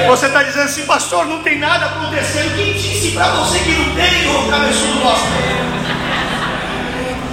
Você 0.09 0.27
está 0.27 0.43
dizendo 0.43 0.65
assim, 0.65 0.87
pastor, 0.87 1.27
não 1.27 1.43
tem 1.43 1.59
nada 1.59 1.87
acontecendo. 1.87 2.57
Quem 2.57 2.73
disse 2.75 3.13
para 3.13 3.29
você 3.29 3.59
que 3.61 3.73
não 3.73 3.95
tem, 3.95 4.29
ô 4.29 4.49
cabeçudo 4.49 5.05
nosso? 5.05 5.25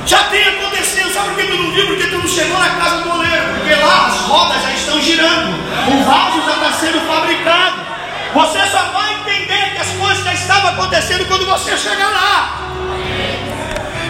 Já 0.05 0.23
tem 0.25 0.43
acontecendo, 0.43 1.13
sabe 1.13 1.29
por 1.29 1.37
que 1.37 1.43
tu 1.47 1.57
não 1.57 1.71
viu? 1.71 1.87
Porque 1.87 2.07
tu 2.07 2.17
não 2.17 2.27
chegou 2.27 2.59
na 2.59 2.69
casa 2.69 3.01
do 3.01 3.11
oleiro, 3.11 3.53
porque 3.57 3.75
lá 3.75 4.07
as 4.07 4.17
rodas 4.27 4.61
já 4.61 4.71
estão 4.73 5.01
girando, 5.01 5.55
o 5.87 6.03
vaso 6.03 6.41
já 6.45 6.53
está 6.53 6.71
sendo 6.73 6.99
fabricado. 7.07 7.81
Você 8.33 8.59
só 8.67 8.83
vai 8.91 9.13
entender 9.13 9.71
que 9.75 9.81
as 9.81 9.89
coisas 9.89 10.23
já 10.23 10.33
estavam 10.33 10.71
acontecendo 10.71 11.25
quando 11.25 11.45
você 11.45 11.77
chegar 11.77 12.09
lá. 12.09 12.72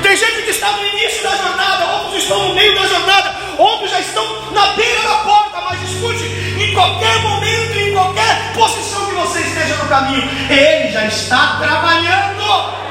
Tem 0.02 0.18
gente 0.18 0.42
que 0.44 0.52
está 0.52 0.72
no 0.74 0.86
início 0.86 1.24
da 1.24 1.36
jornada, 1.36 1.86
outros 1.86 2.24
estão 2.24 2.50
no 2.50 2.54
meio 2.54 2.76
da 2.76 2.86
jornada, 2.86 3.36
outros 3.58 3.90
já 3.90 4.00
estão 4.00 4.52
na 4.52 4.68
beira 4.74 5.02
da 5.02 5.16
porta, 5.20 5.62
mas 5.62 5.82
escute, 5.90 6.24
em 6.24 6.74
qualquer 6.74 7.20
momento, 7.20 7.78
em 7.78 7.94
qualquer 7.94 8.54
posição 8.54 9.06
que 9.08 9.16
você 9.16 9.40
esteja 9.40 9.76
no 9.76 9.88
caminho, 9.88 10.24
Ele 10.50 10.92
já 10.92 11.06
está 11.06 11.58
trabalhando. 11.62 12.84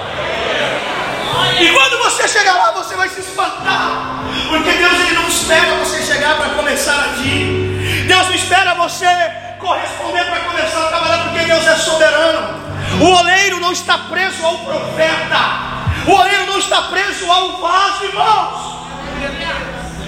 E 1.61 1.69
quando 1.71 2.03
você 2.03 2.27
chegar 2.27 2.55
lá, 2.55 2.73
você 2.73 2.95
vai 2.97 3.09
se 3.09 3.21
espantar, 3.21 4.25
porque 4.49 4.73
Deus 4.73 4.93
ele 4.93 5.13
não 5.13 5.29
espera 5.29 5.75
você 5.77 6.03
chegar 6.03 6.37
para 6.37 6.51
começar 6.51 6.95
a 6.95 7.05
agir. 7.13 8.05
Deus 8.07 8.27
não 8.27 8.35
espera 8.35 8.75
você 8.75 9.07
corresponder 9.59 10.25
para 10.25 10.41
começar 10.41 10.87
a 10.87 10.89
trabalhar, 10.89 11.19
porque 11.25 11.45
Deus 11.45 11.67
é 11.67 11.77
soberano. 11.77 12.61
O 13.01 13.05
oleiro 13.05 13.61
não 13.61 13.73
está 13.73 13.99
preso 13.99 14.45
ao 14.45 14.59
profeta. 14.59 15.82
O 16.07 16.13
oleiro 16.13 16.47
não 16.47 16.59
está 16.59 16.83
preso 16.83 17.31
ao 17.31 17.59
vaso, 17.59 18.05
irmãos. 18.05 18.73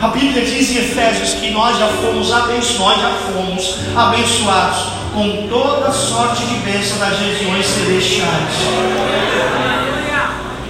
A 0.02 0.08
Bíblia 0.08 0.44
diz 0.44 0.70
em 0.70 0.78
Efésios 0.78 1.34
que 1.34 1.50
nós 1.50 1.78
já 1.78 1.86
fomos 1.86 2.32
abençoados, 2.32 3.02
já 3.02 3.10
fomos 3.32 3.78
abençoados 3.96 4.78
com 5.14 5.46
toda 5.48 5.92
sorte 5.92 6.44
de 6.46 6.56
bênção 6.56 6.98
das 6.98 7.18
regiões 7.18 7.64
celestiais. 7.64 8.54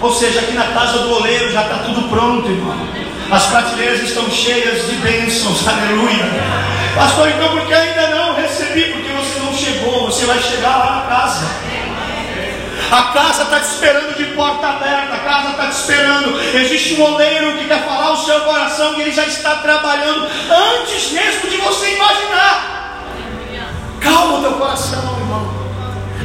Ou 0.00 0.14
seja, 0.14 0.40
aqui 0.40 0.52
na 0.52 0.64
casa 0.64 0.98
do 0.98 1.14
oleiro 1.14 1.50
já 1.50 1.62
está 1.62 1.78
tudo 1.78 2.08
pronto, 2.10 2.48
irmão. 2.48 2.76
As 3.30 3.46
prateleiras 3.46 4.02
estão 4.02 4.30
cheias 4.30 4.86
de 4.86 4.96
bênçãos, 4.96 5.66
aleluia. 5.66 6.28
Pastor, 6.94 7.28
então 7.30 7.48
por 7.48 7.66
que 7.66 7.72
ainda 7.72 8.08
não 8.08 8.34
recebi? 8.34 8.92
Porque 8.92 9.10
você 9.10 9.38
não 9.40 9.54
chegou, 9.54 10.04
você 10.04 10.26
vai 10.26 10.40
chegar 10.40 10.76
lá 10.76 10.96
na 10.96 11.16
casa. 11.16 11.46
A 12.94 13.02
casa 13.12 13.42
está 13.42 13.58
te 13.58 13.66
esperando 13.66 14.16
de 14.16 14.24
porta 14.36 14.68
aberta, 14.68 15.14
a 15.14 15.18
casa 15.18 15.50
está 15.50 15.66
te 15.66 15.72
esperando. 15.72 16.40
Existe 16.54 16.94
um 16.94 17.02
oleiro 17.02 17.58
que 17.58 17.66
quer 17.66 17.84
falar 17.84 18.12
o 18.12 18.24
seu 18.24 18.38
coração 18.42 18.94
e 18.94 19.00
ele 19.00 19.10
já 19.10 19.26
está 19.26 19.56
trabalhando 19.56 20.28
antes 20.48 21.10
mesmo 21.10 21.50
de 21.50 21.56
você 21.56 21.96
imaginar. 21.96 23.00
Calma 24.00 24.38
o 24.38 24.42
teu 24.42 24.52
coração, 24.52 25.02
irmão. 25.18 25.52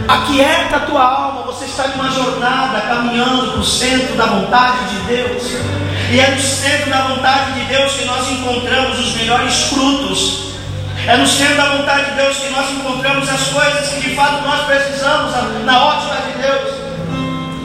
Aquieta 0.08 0.76
a 0.76 0.80
tua 0.82 1.02
alma, 1.04 1.42
você 1.42 1.66
está 1.66 1.88
em 1.88 1.94
uma 1.94 2.12
jornada 2.12 2.82
caminhando 2.82 3.54
para 3.54 3.62
o 3.62 3.66
centro 3.66 4.16
da 4.16 4.28
vontade 4.28 4.90
de 4.90 5.00
Deus. 5.08 5.44
E 6.12 6.20
é 6.20 6.30
no 6.30 6.40
centro 6.40 6.92
da 6.92 7.02
vontade 7.02 7.54
de 7.54 7.64
Deus 7.66 7.94
que 7.94 8.06
nós 8.06 8.30
encontramos 8.30 9.00
os 9.00 9.16
melhores 9.16 9.56
frutos. 9.64 10.50
É 11.08 11.18
no 11.18 11.26
centro 11.26 11.56
da 11.56 11.78
vontade 11.78 12.12
de 12.12 12.12
Deus 12.18 12.38
que 12.38 12.50
nós 12.50 12.70
encontramos 12.72 13.30
as 13.30 13.48
coisas 13.48 13.88
que 13.90 14.02
de 14.02 14.16
fato 14.16 14.46
nós 14.46 14.66
precisamos 14.66 15.34
na 15.66 15.86
ótica 15.86 16.16
de 16.28 16.42
Deus. 16.42 16.80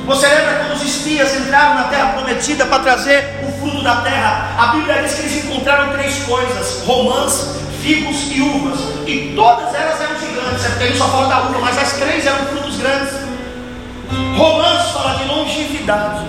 Você 0.07 0.27
lembra 0.27 0.55
quando 0.61 0.77
os 0.77 0.83
espias 0.83 1.35
entraram 1.35 1.75
na 1.77 1.85
terra 1.85 2.13
prometida 2.13 2.67
para 2.67 2.83
trazer 2.83 3.41
o 3.43 3.53
fruto 3.61 3.83
da 3.83 3.97
terra? 3.97 4.55
A 4.59 4.67
Bíblia 4.69 5.03
diz 5.03 5.15
que 5.15 5.21
eles 5.23 5.45
encontraram 5.45 5.93
três 5.93 6.25
coisas: 6.25 6.83
romãs, 6.87 7.57
figos 7.83 8.17
e 8.31 8.41
uvas. 8.41 8.81
E 9.07 9.33
todas 9.35 9.75
elas 9.75 10.01
eram 10.01 10.19
gigantes, 10.19 10.65
é 10.65 10.69
porque 10.69 10.85
ele 10.85 10.97
só 10.99 11.09
fala 11.09 11.29
da 11.29 11.41
uva, 11.43 11.59
mas 11.61 11.79
as 11.79 11.93
três 11.95 12.25
eram 12.25 12.47
frutos 12.47 12.77
grandes. 12.77 13.15
Romãs 14.37 14.91
fala 14.91 15.17
de 15.17 15.25
longevidade, 15.25 16.25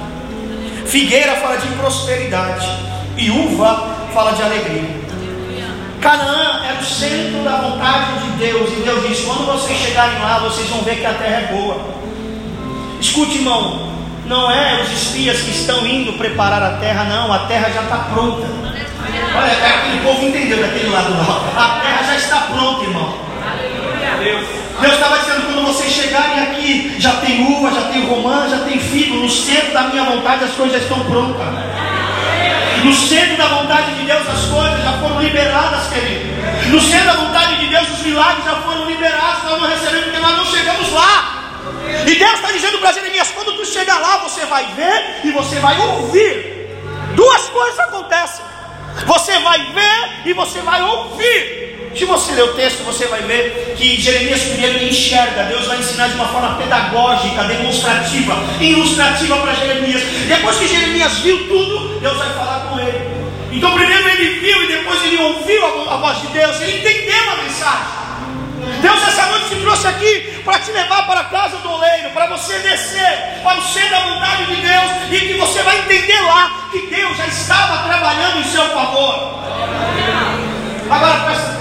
figueira 0.85 1.35
fala 1.35 1.57
de 1.57 1.67
prosperidade, 1.67 2.67
e 3.17 3.29
uva 3.29 3.95
fala 4.13 4.33
de 4.33 4.41
alegria. 4.41 5.04
Canaã 6.05 6.61
era 6.63 6.79
o 6.79 6.85
centro 6.85 7.43
da 7.43 7.57
vontade 7.57 8.19
de 8.19 8.29
Deus, 8.37 8.69
e 8.73 8.75
Deus 8.81 9.07
disse: 9.07 9.23
quando 9.23 9.43
vocês 9.47 9.75
chegarem 9.75 10.19
lá, 10.19 10.37
vocês 10.37 10.69
vão 10.69 10.83
ver 10.83 10.97
que 10.97 11.05
a 11.05 11.13
terra 11.15 11.37
é 11.37 11.47
boa. 11.51 11.81
Escute, 13.01 13.39
irmão, 13.39 13.89
não 14.27 14.51
é 14.51 14.83
os 14.83 14.91
espias 14.91 15.41
que 15.41 15.49
estão 15.49 15.83
indo 15.87 16.13
preparar 16.13 16.61
a 16.61 16.77
terra, 16.77 17.05
não, 17.05 17.33
a 17.33 17.39
terra 17.47 17.71
já 17.71 17.81
está 17.81 17.97
pronta. 18.13 18.45
Olha, 19.35 19.51
é 19.51 19.79
aquele 19.79 20.01
povo 20.03 20.27
entendeu 20.27 20.59
daquele 20.59 20.89
lado 20.89 21.11
lá. 21.11 21.41
A 21.57 21.79
terra 21.79 22.03
já 22.03 22.15
está 22.17 22.37
pronta, 22.53 22.83
irmão. 22.83 23.17
Deus 24.81 24.93
estava 24.93 25.17
dizendo: 25.17 25.47
quando 25.47 25.65
vocês 25.65 25.91
chegarem 25.91 26.39
aqui, 26.43 26.97
já 26.99 27.13
tem 27.13 27.51
uva, 27.51 27.71
já 27.71 27.81
tem 27.81 28.05
romã, 28.05 28.47
já 28.47 28.59
tem 28.59 28.79
figo, 28.79 29.15
no 29.15 29.29
centro 29.29 29.73
da 29.73 29.81
minha 29.87 30.03
vontade 30.03 30.43
as 30.43 30.51
coisas 30.51 30.73
já 30.73 30.83
estão 30.83 30.99
prontas. 31.05 31.47
No 32.83 32.93
centro 32.93 33.37
da 33.37 33.47
vontade 33.47 33.95
de 33.95 34.05
Deus, 34.05 34.21
as 34.27 34.45
coisas 34.45 34.83
já 34.83 34.93
foram 34.99 35.21
liberadas, 35.21 35.87
querido. 35.91 36.69
No 36.69 36.79
centro 36.79 37.05
da 37.05 37.13
vontade 37.13 37.55
de 37.57 37.67
Deus, 37.67 37.89
os 37.89 37.99
milagres 37.99 38.45
já 38.45 38.55
foram 38.57 38.85
liberados. 38.85 39.43
Nós 39.43 39.61
não 39.61 39.67
recebemos 39.69 40.05
porque 40.05 40.19
nós 40.19 40.37
não 40.37 40.45
chegamos 40.45 40.91
lá. 40.91 41.35
E 42.05 42.15
Deus 42.15 42.33
está 42.33 42.51
dizendo 42.51 42.77
para 42.79 42.91
Jeremias: 42.91 43.31
quando 43.31 43.53
tu 43.57 43.65
chegar 43.65 43.99
lá, 43.99 44.17
você 44.17 44.45
vai 44.45 44.65
ver 44.75 45.21
e 45.23 45.31
você 45.31 45.59
vai 45.59 45.79
ouvir. 45.79 46.69
Duas 47.15 47.49
coisas 47.49 47.79
acontecem: 47.79 48.45
você 49.05 49.39
vai 49.39 49.59
ver 49.73 50.29
e 50.29 50.33
você 50.33 50.59
vai 50.61 50.81
ouvir. 50.81 51.64
Se 51.95 52.03
você 52.03 52.33
ler 52.33 52.43
o 52.43 52.53
texto, 52.55 52.83
você 52.83 53.07
vai 53.07 53.21
ver 53.21 53.73
que 53.77 54.01
Jeremias 54.01 54.43
primeiro 54.43 54.83
enxerga, 54.83 55.43
Deus 55.43 55.65
vai 55.65 55.77
ensinar 55.77 56.09
de 56.09 56.15
uma 56.15 56.27
forma 56.27 56.57
pedagógica, 56.57 57.45
demonstrativa, 57.45 58.35
ilustrativa 58.59 59.37
para 59.37 59.53
Jeremias. 59.53 60.03
Depois 60.27 60.57
que 60.57 60.67
Jeremias 60.67 61.19
viu 61.19 61.47
tudo, 61.47 61.97
Deus 62.01 62.17
vai 62.17 62.33
falar 62.33 62.67
com 62.69 62.79
ele. 62.79 63.15
Então, 63.49 63.73
primeiro 63.73 64.09
ele 64.09 64.39
viu 64.41 64.63
e 64.63 64.67
depois 64.67 65.01
ele 65.05 65.17
ouviu 65.23 65.65
a 65.89 65.95
voz 65.95 66.19
de 66.19 66.27
Deus, 66.27 66.59
ele 66.59 66.79
entendeu 66.79 67.31
a 67.31 67.43
mensagem. 67.43 68.05
Deus 68.81 69.07
essa 69.07 69.25
noite 69.27 69.55
te 69.55 69.55
trouxe 69.61 69.87
aqui 69.87 70.41
para 70.43 70.59
te 70.59 70.71
levar 70.71 71.07
para 71.07 71.21
a 71.21 71.25
casa 71.25 71.57
do 71.59 71.71
oleiro, 71.71 72.09
para 72.09 72.27
você 72.27 72.59
descer 72.59 73.39
para 73.41 73.57
o 73.57 73.63
centro 73.63 73.91
da 73.91 73.99
vontade 74.01 74.45
de 74.47 74.55
Deus 74.55 74.91
e 75.11 75.19
que 75.27 75.33
você 75.35 75.63
vai 75.63 75.79
entender 75.79 76.19
lá 76.23 76.67
que 76.73 76.87
Deus 76.87 77.15
já 77.15 77.27
estava 77.27 77.87
trabalhando 77.87 78.39
em 78.39 78.43
seu 78.43 78.65
favor. 78.65 79.39
Agora 80.89 81.19
presta. 81.21 81.54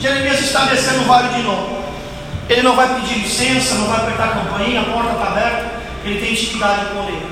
Jeremias 0.00 0.40
está 0.40 0.64
descendo 0.64 1.00
o 1.00 1.04
vale 1.04 1.28
de 1.34 1.42
novo. 1.42 1.78
Ele 2.48 2.62
não 2.62 2.74
vai 2.74 2.94
pedir 2.94 3.18
licença, 3.18 3.74
não 3.74 3.86
vai 3.86 3.98
apertar 3.98 4.24
a 4.24 4.28
campainha, 4.28 4.80
a 4.80 4.84
porta 4.84 5.12
está 5.12 5.26
aberta. 5.26 5.80
Ele 6.04 6.18
tem 6.18 6.32
intimidade 6.32 6.86
com 6.86 7.06
ele. 7.06 7.26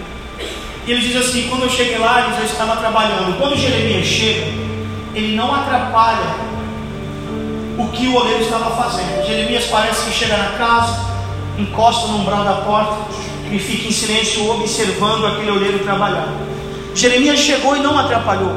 E 0.86 0.92
ele 0.92 1.00
diz 1.00 1.16
assim: 1.16 1.48
quando 1.48 1.62
eu 1.62 1.70
cheguei 1.70 1.96
lá, 1.96 2.26
ele 2.26 2.36
já 2.36 2.44
estava 2.44 2.76
trabalhando. 2.76 3.38
Quando 3.38 3.56
Jeremias 3.56 4.06
chega, 4.06 4.46
ele 5.14 5.34
não 5.34 5.54
atrapalha 5.54 6.36
o 7.78 7.88
que 7.88 8.06
o 8.06 8.14
oleiro 8.16 8.42
estava 8.42 8.70
fazendo. 8.76 9.26
Jeremias 9.26 9.64
parece 9.64 10.04
que 10.04 10.12
chega 10.12 10.36
na 10.36 10.50
casa, 10.58 11.00
encosta 11.56 12.06
no 12.08 12.18
umbral 12.18 12.44
da 12.44 12.54
porta 12.56 12.96
e 13.50 13.58
fica 13.58 13.88
em 13.88 13.92
silêncio 13.92 14.50
observando 14.50 15.26
aquele 15.26 15.50
oleiro 15.50 15.78
trabalhar. 15.78 16.28
Jeremias 16.94 17.40
chegou 17.40 17.76
e 17.76 17.80
não 17.80 17.98
atrapalhou. 17.98 18.56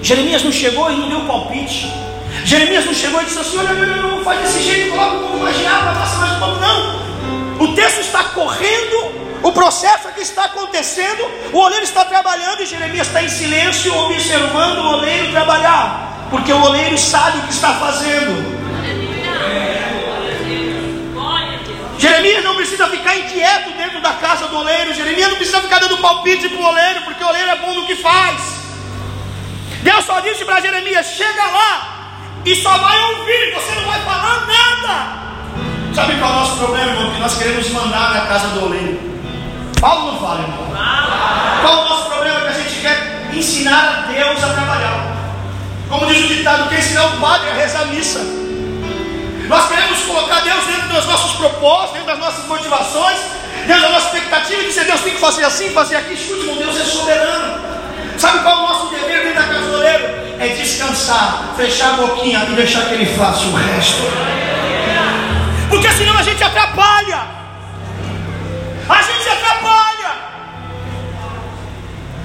Jeremias 0.00 0.44
não 0.44 0.52
chegou 0.52 0.92
e 0.92 0.96
não 0.96 1.08
deu 1.08 1.20
palpite. 1.22 2.09
Jeremias 2.44 2.86
não 2.86 2.94
chegou 2.94 3.20
e 3.20 3.24
disse 3.24 3.38
assim: 3.38 3.58
olha, 3.58 3.72
não, 3.74 4.16
não 4.16 4.24
faz 4.24 4.40
desse 4.40 4.62
jeito, 4.62 4.90
coloca 4.90 5.16
um 5.16 5.20
pouco 5.20 5.38
mais 5.38 5.56
de 5.56 5.66
água, 5.66 5.92
passa 5.92 6.16
mais 6.16 6.32
um 6.32 6.38
pouco. 6.38 6.60
Não. 6.60 7.64
O 7.64 7.74
texto 7.74 8.00
está 8.00 8.24
correndo, 8.24 9.40
o 9.42 9.52
processo 9.52 10.08
aqui 10.08 10.22
está 10.22 10.44
acontecendo, 10.44 11.22
o 11.52 11.58
oleiro 11.58 11.84
está 11.84 12.04
trabalhando 12.04 12.62
e 12.62 12.66
Jeremias 12.66 13.06
está 13.06 13.22
em 13.22 13.28
silêncio, 13.28 13.94
observando 13.94 14.78
o 14.78 14.88
oleiro 14.94 15.30
trabalhar, 15.30 16.28
porque 16.30 16.52
o 16.52 16.62
oleiro 16.62 16.96
sabe 16.96 17.38
o 17.38 17.42
que 17.42 17.52
está 17.52 17.74
fazendo. 17.74 18.60
Jeremias 21.98 22.42
não 22.42 22.56
precisa 22.56 22.88
ficar 22.88 23.14
inquieto 23.18 23.72
dentro 23.76 24.00
da 24.00 24.14
casa 24.14 24.46
do 24.46 24.56
oleiro, 24.56 24.94
Jeremias 24.94 25.28
não 25.28 25.36
precisa 25.36 25.60
ficar 25.60 25.80
dando 25.80 25.98
palpite 25.98 26.48
para 26.48 26.58
o 26.58 26.64
oleiro, 26.64 27.02
porque 27.02 27.22
o 27.22 27.28
oleiro 27.28 27.50
é 27.50 27.56
bom 27.56 27.74
no 27.74 27.86
que 27.86 27.96
faz. 27.96 28.40
Deus 29.82 30.06
só 30.06 30.20
disse 30.20 30.46
para 30.46 30.62
Jeremias: 30.62 31.08
chega 31.08 31.44
lá 31.44 31.99
e 32.44 32.54
só 32.56 32.76
vai 32.78 32.98
ouvir, 32.98 33.54
você 33.54 33.74
não 33.74 33.84
vai 33.84 34.00
falar 34.00 34.46
nada. 34.46 35.20
Sabe 35.94 36.18
qual 36.18 36.30
é 36.30 36.34
o 36.34 36.38
nosso 36.38 36.56
problema, 36.56 36.92
irmão? 36.92 37.12
Que 37.12 37.20
nós 37.20 37.36
queremos 37.36 37.68
mandar 37.70 38.14
na 38.14 38.20
casa 38.26 38.48
do 38.48 38.64
oleiro. 38.64 39.00
Paulo 39.80 40.12
não 40.12 40.20
fala, 40.20 40.42
irmão. 40.42 40.66
Qual 41.60 41.72
é 41.72 41.76
o 41.76 41.88
nosso 41.88 42.08
problema? 42.08 42.40
Que 42.40 42.48
a 42.48 42.52
gente 42.52 42.80
quer 42.80 43.30
ensinar 43.32 44.06
a 44.08 44.12
Deus 44.12 44.42
a 44.42 44.48
trabalhar. 44.48 45.16
Como 45.88 46.06
diz 46.06 46.24
o 46.24 46.28
ditado, 46.28 46.68
quer 46.68 46.78
ensinar 46.78 47.06
o 47.06 47.20
padre 47.20 47.50
a 47.50 47.54
rezar 47.54 47.82
a 47.82 47.86
missa. 47.86 48.20
Nós 49.48 49.68
queremos 49.68 49.98
colocar 50.02 50.40
Deus 50.40 50.64
dentro 50.64 50.88
dos 50.88 51.06
nossos 51.06 51.32
propósitos, 51.32 51.92
dentro 51.94 52.06
das 52.06 52.18
nossas 52.18 52.46
motivações, 52.46 53.18
Deus, 53.66 53.84
a 53.84 53.88
nossa 53.90 54.06
expectativa 54.06 54.62
é 54.62 54.64
dizer, 54.64 54.84
Deus 54.84 55.00
tem 55.00 55.14
que 55.14 55.20
fazer 55.20 55.44
assim, 55.44 55.70
fazer 55.70 55.96
aqui. 55.96 56.14
Escute, 56.14 56.40
irmão, 56.40 56.56
Deus 56.56 56.80
é 56.80 56.84
soberano. 56.84 57.60
Sabe 58.18 58.40
qual 58.40 58.56
é 58.56 58.58
o 58.58 58.62
nosso 58.62 58.86
dever 58.90 59.22
dentro 59.22 59.40
da 59.40 59.46
casa 59.46 59.66
do 59.66 59.74
oleiro? 59.74 60.29
É 60.40 60.48
descansar, 60.48 61.52
fechar 61.54 61.90
a 61.90 61.96
boquinha 61.98 62.46
e 62.48 62.54
deixar 62.54 62.86
que 62.86 62.94
Ele 62.94 63.04
faça 63.14 63.44
o 63.44 63.54
resto. 63.54 64.02
Porque 65.68 65.90
senão 65.92 66.16
a 66.16 66.22
gente 66.22 66.42
atrapalha. 66.42 67.20
A 68.88 69.02
gente 69.02 69.28
atrapalha. 69.28 70.12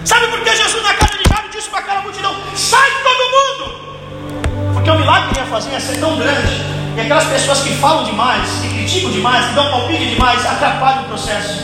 Sabe 0.06 0.28
por 0.28 0.40
que 0.40 0.56
Jesus 0.56 0.82
na 0.82 0.94
casa 0.94 1.18
de 1.18 1.30
Jairo 1.30 1.50
disse 1.52 1.70
para 1.70 1.80
aquela 1.80 2.02
multidão: 2.04 2.34
sai 2.56 2.90
todo 3.04 3.32
mundo? 3.36 4.74
Porque 4.74 4.90
o 4.90 4.96
milagre 4.96 5.34
que 5.34 5.40
ia 5.42 5.46
fazer 5.48 5.72
ia 5.72 5.80
ser 5.82 6.00
tão 6.00 6.16
grande. 6.18 6.64
E 6.96 7.02
aquelas 7.02 7.26
pessoas 7.26 7.60
que 7.60 7.76
falam 7.76 8.06
demais, 8.06 8.50
que 8.62 8.70
criticam 8.70 9.12
demais, 9.12 9.48
que 9.48 9.56
dão 9.56 9.70
palpite 9.70 10.12
demais, 10.12 10.46
atrapalham 10.46 11.04
o 11.04 11.06
processo. 11.10 11.60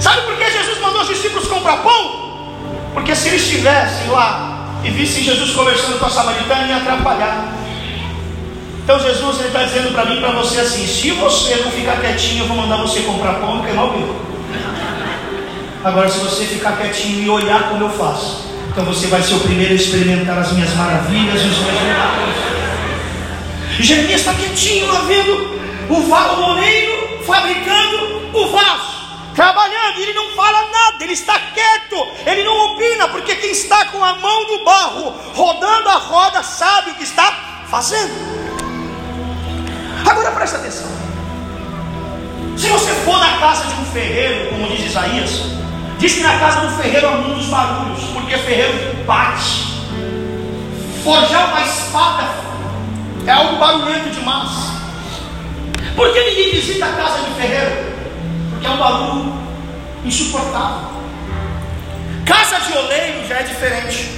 Sabe 0.00 0.22
por 0.22 0.36
que 0.36 0.52
Jesus 0.52 0.80
mandou 0.80 1.02
os 1.02 1.08
discípulos 1.08 1.48
comprar 1.48 1.78
pão? 1.78 2.52
Porque 2.94 3.12
se 3.16 3.26
eles 3.26 3.42
estivessem 3.42 4.06
lá 4.08 4.65
e 4.86 4.90
vissem 4.90 5.24
Jesus 5.24 5.50
conversando 5.50 5.98
com 5.98 6.06
a 6.06 6.10
samaritana, 6.10 6.68
ia 6.68 6.76
atrapalhar. 6.76 7.52
Então 8.84 9.00
Jesus 9.00 9.40
está 9.44 9.64
dizendo 9.64 9.92
para 9.92 10.04
mim 10.04 10.18
e 10.18 10.20
para 10.20 10.30
você 10.30 10.60
assim: 10.60 10.86
se 10.86 11.10
você 11.10 11.56
não 11.56 11.72
ficar 11.72 12.00
quietinho, 12.00 12.44
eu 12.44 12.48
vou 12.48 12.56
mandar 12.56 12.76
você 12.76 13.00
comprar 13.00 13.34
pão 13.34 13.58
e 13.58 13.66
queimar 13.66 13.86
o. 13.86 14.26
Agora, 15.82 16.08
se 16.08 16.20
você 16.20 16.44
ficar 16.44 16.76
quietinho 16.76 17.24
e 17.24 17.28
olhar 17.28 17.68
como 17.68 17.84
eu 17.84 17.90
faço, 17.90 18.46
então 18.70 18.84
você 18.84 19.08
vai 19.08 19.22
ser 19.22 19.34
o 19.34 19.40
primeiro 19.40 19.72
a 19.72 19.76
experimentar 19.76 20.38
as 20.38 20.52
minhas 20.52 20.72
maravilhas 20.74 21.42
e 21.42 21.46
os 21.46 21.58
meus 21.58 21.82
milagres. 21.82 22.36
Jeremias 23.80 24.20
está 24.20 24.34
quietinho 24.34 24.86
lá 24.86 25.00
vendo 25.00 25.58
o, 25.90 25.94
o 25.94 26.40
moleiro 26.40 27.24
fabricando 27.24 28.30
o 28.32 28.48
vaso 28.48 28.96
trabalhando, 29.36 29.98
e 29.98 30.02
ele 30.02 30.14
não 30.14 30.30
fala 30.30 30.62
nada, 30.70 31.04
ele 31.04 31.12
está 31.12 31.38
quieto, 31.38 32.08
ele 32.26 32.42
não 32.42 32.72
opina, 32.72 33.06
porque 33.08 33.36
quem 33.36 33.50
está 33.52 33.84
com 33.96 34.04
a 34.04 34.14
mão 34.16 34.46
no 34.48 34.64
barro, 34.64 35.14
rodando 35.34 35.88
a 35.88 35.96
roda, 35.96 36.42
sabe 36.42 36.90
o 36.90 36.94
que 36.94 37.04
está 37.04 37.64
fazendo. 37.68 38.12
Agora 40.08 40.30
presta 40.32 40.58
atenção. 40.58 40.88
Se 42.56 42.68
você 42.68 42.92
for 43.04 43.18
na 43.18 43.38
casa 43.38 43.64
de 43.66 43.80
um 43.80 43.84
ferreiro, 43.86 44.50
como 44.50 44.68
diz 44.68 44.86
Isaías, 44.86 45.42
diz 45.98 46.14
que 46.14 46.22
na 46.22 46.38
casa 46.38 46.60
do 46.60 46.76
ferreiro 46.76 47.08
há 47.08 47.12
muitos 47.12 47.46
barulhos, 47.46 48.04
porque 48.12 48.36
ferreiro 48.38 49.04
bate. 49.04 49.76
Forjar 51.02 51.50
uma 51.50 51.62
espada 51.62 52.28
é 53.26 53.32
algo 53.32 53.56
barulhento 53.56 54.10
demais. 54.10 54.50
Por 55.94 56.12
que 56.12 56.20
ninguém 56.20 56.50
visita 56.50 56.86
a 56.86 56.92
casa 56.92 57.22
de 57.24 57.34
ferreiro? 57.34 57.94
Porque 58.50 58.66
é 58.66 58.70
um 58.70 58.76
barulho 58.76 59.32
insuportável. 60.04 60.95
Casa 62.26 62.58
de 62.58 62.76
oleiro 62.76 63.24
já 63.28 63.36
é 63.36 63.42
diferente. 63.44 64.10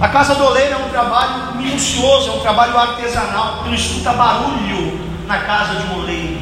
A 0.00 0.08
casa 0.08 0.36
do 0.36 0.44
oleiro 0.44 0.74
é 0.74 0.76
um 0.76 0.88
trabalho 0.90 1.56
minucioso, 1.56 2.30
é 2.30 2.32
um 2.34 2.38
trabalho 2.38 2.78
artesanal. 2.78 3.58
Tu 3.58 3.68
não 3.68 3.74
escuta 3.74 4.12
barulho 4.12 5.00
na 5.26 5.40
casa 5.40 5.74
de 5.74 5.86
um 5.88 5.98
oleiro. 5.98 6.38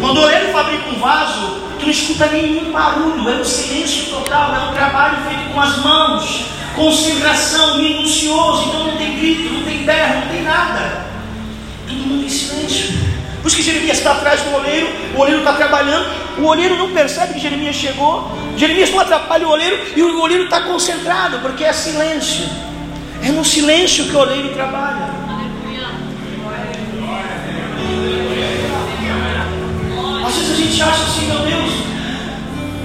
Quando 0.00 0.18
o 0.18 0.22
oleiro 0.22 0.52
fabrica 0.52 0.90
um 0.90 0.98
vaso, 0.98 1.60
tu 1.78 1.84
não 1.84 1.90
escuta 1.90 2.26
nenhum 2.26 2.72
barulho, 2.72 3.28
é 3.28 3.36
um 3.36 3.44
silêncio 3.44 4.06
total, 4.06 4.54
é 4.56 4.58
um 4.70 4.74
trabalho 4.74 5.18
feito 5.28 5.52
com 5.54 5.60
as 5.60 5.76
mãos, 5.78 6.46
concentração, 6.74 7.78
minucioso, 7.78 8.68
então 8.68 8.88
não 8.88 8.96
tem 8.96 9.16
grito, 9.16 9.54
não 9.54 9.62
tem 9.62 9.84
berro, 9.84 10.20
não 10.20 10.28
tem 10.28 10.42
nada. 10.42 11.06
Todo 11.86 11.98
mundo 11.98 12.24
em 12.24 12.28
silêncio. 12.28 13.03
Por 13.44 13.48
isso 13.48 13.58
que 13.58 13.62
Jeremias 13.62 13.98
está 13.98 14.12
atrás 14.12 14.40
do 14.40 14.54
oleiro, 14.54 14.88
o 15.14 15.20
oleiro 15.20 15.40
está 15.40 15.52
trabalhando, 15.52 16.08
o 16.38 16.46
oleiro 16.46 16.78
não 16.78 16.92
percebe 16.92 17.34
que 17.34 17.40
Jeremias 17.40 17.76
chegou, 17.76 18.32
Jeremias 18.56 18.90
não 18.90 19.00
atrapalha 19.00 19.46
o 19.46 19.50
oleiro 19.50 19.78
e 19.94 20.02
o 20.02 20.18
oleiro 20.18 20.44
está 20.44 20.62
concentrado, 20.62 21.40
porque 21.40 21.62
é 21.62 21.70
silêncio. 21.70 22.48
É 23.22 23.28
no 23.28 23.44
silêncio 23.44 24.06
que 24.06 24.16
o 24.16 24.18
oleiro 24.18 24.48
trabalha. 24.54 25.10
Às 30.26 30.34
vezes 30.36 30.50
a 30.50 30.56
gente 30.56 30.82
acha 30.82 31.02
assim, 31.02 31.26
meu 31.26 31.40
Deus, 31.40 31.72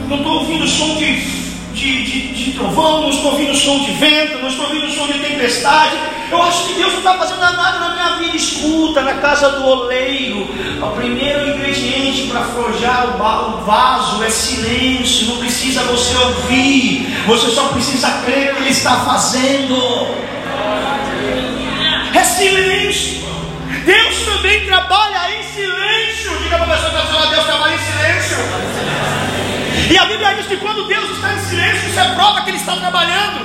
não 0.10 0.17
estou 0.17 0.39
ouvindo 0.39 0.67
som 0.67 0.98
de 0.98 1.38
de, 1.73 2.03
de, 2.03 2.34
de, 2.34 2.51
trovão, 2.53 3.01
não 3.01 3.10
estou 3.10 3.32
ouvindo 3.32 3.55
som 3.55 3.79
de 3.79 3.91
vento, 3.91 4.39
não 4.39 4.47
estou 4.47 4.65
ouvindo 4.65 4.89
som 4.91 5.08
de 5.08 5.19
tempestade. 5.19 5.97
Eu 6.32 6.41
acho 6.41 6.67
que 6.67 6.73
Deus 6.73 6.91
não 6.91 6.99
está 6.99 7.17
fazendo 7.17 7.39
nada 7.39 7.79
na 7.79 7.89
minha 7.93 8.17
vida. 8.17 8.36
Escuta, 8.36 9.01
na 9.01 9.15
casa 9.15 9.49
do 9.51 9.65
oleiro, 9.65 10.47
o 10.82 10.91
primeiro 10.95 11.49
ingrediente 11.49 12.27
para 12.27 12.41
forjar 12.43 13.15
o 13.15 13.65
vaso 13.65 14.23
é 14.23 14.29
silêncio. 14.29 15.27
Não 15.27 15.38
precisa 15.38 15.84
você 15.84 16.15
ouvir, 16.17 17.08
você 17.25 17.49
só 17.49 17.69
precisa 17.69 18.10
crer 18.25 18.55
que 18.55 18.62
Ele 18.62 18.69
está 18.69 18.97
fazendo. 19.01 19.75
É 22.13 22.23
silêncio. 22.23 23.19
Deus 23.86 24.19
também 24.25 24.65
trabalha 24.65 25.36
em 25.36 25.43
silêncio. 25.43 26.38
Diga 26.43 26.58
para 26.58 26.65
a 26.65 26.77
pessoa 26.77 26.91
que 26.91 26.97
está 26.97 27.25
Deus 27.25 27.45
trabalha 27.45 27.75
em 27.75 27.79
silêncio. 27.79 28.68
E 29.89 29.97
a 29.97 30.06
Bíblia 30.06 30.36
diz 30.36 30.45
que 30.45 30.58
quando 30.58 30.88
Deus 30.88 31.10
está 31.10 31.34
em 31.34 31.39
silêncio, 31.39 31.89
isso 31.89 31.99
é 31.99 32.13
prova 32.13 32.41
que 32.41 32.52
Ele 32.52 32.58
está 32.58 32.75
trabalhando. 32.75 33.43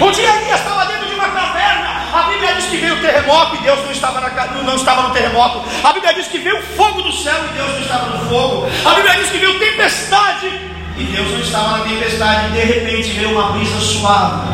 O 0.00 0.10
dia 0.10 0.28
Elias 0.40 0.58
estava 0.58 0.86
dentro 0.86 1.06
de 1.06 1.14
uma 1.14 1.28
caverna. 1.28 2.02
A 2.12 2.22
Bíblia 2.24 2.54
diz 2.54 2.64
que 2.64 2.78
veio 2.78 2.94
o 2.94 3.00
terremoto 3.00 3.54
e 3.54 3.58
Deus 3.58 3.78
não 3.84 3.92
estava, 3.92 4.20
na, 4.20 4.28
não 4.64 4.74
estava 4.74 5.02
no 5.02 5.10
terremoto. 5.10 5.62
A 5.84 5.92
Bíblia 5.92 6.14
diz 6.14 6.26
que 6.26 6.38
veio 6.38 6.58
o 6.58 6.62
fogo 6.62 7.02
do 7.02 7.12
céu 7.12 7.36
e 7.48 7.56
Deus 7.56 7.70
não 7.74 7.80
estava 7.80 8.06
no 8.06 8.28
fogo. 8.28 8.68
A 8.84 8.94
Bíblia 8.94 9.14
diz 9.14 9.30
que 9.30 9.38
veio 9.38 9.58
tempestade 9.60 10.48
e 10.98 11.04
Deus 11.04 11.30
não 11.30 11.40
estava 11.40 11.78
na 11.78 11.84
tempestade. 11.84 12.48
E 12.48 12.50
de 12.50 12.60
repente 12.60 13.10
veio 13.12 13.30
uma 13.30 13.52
brisa 13.52 13.78
suave. 13.78 14.48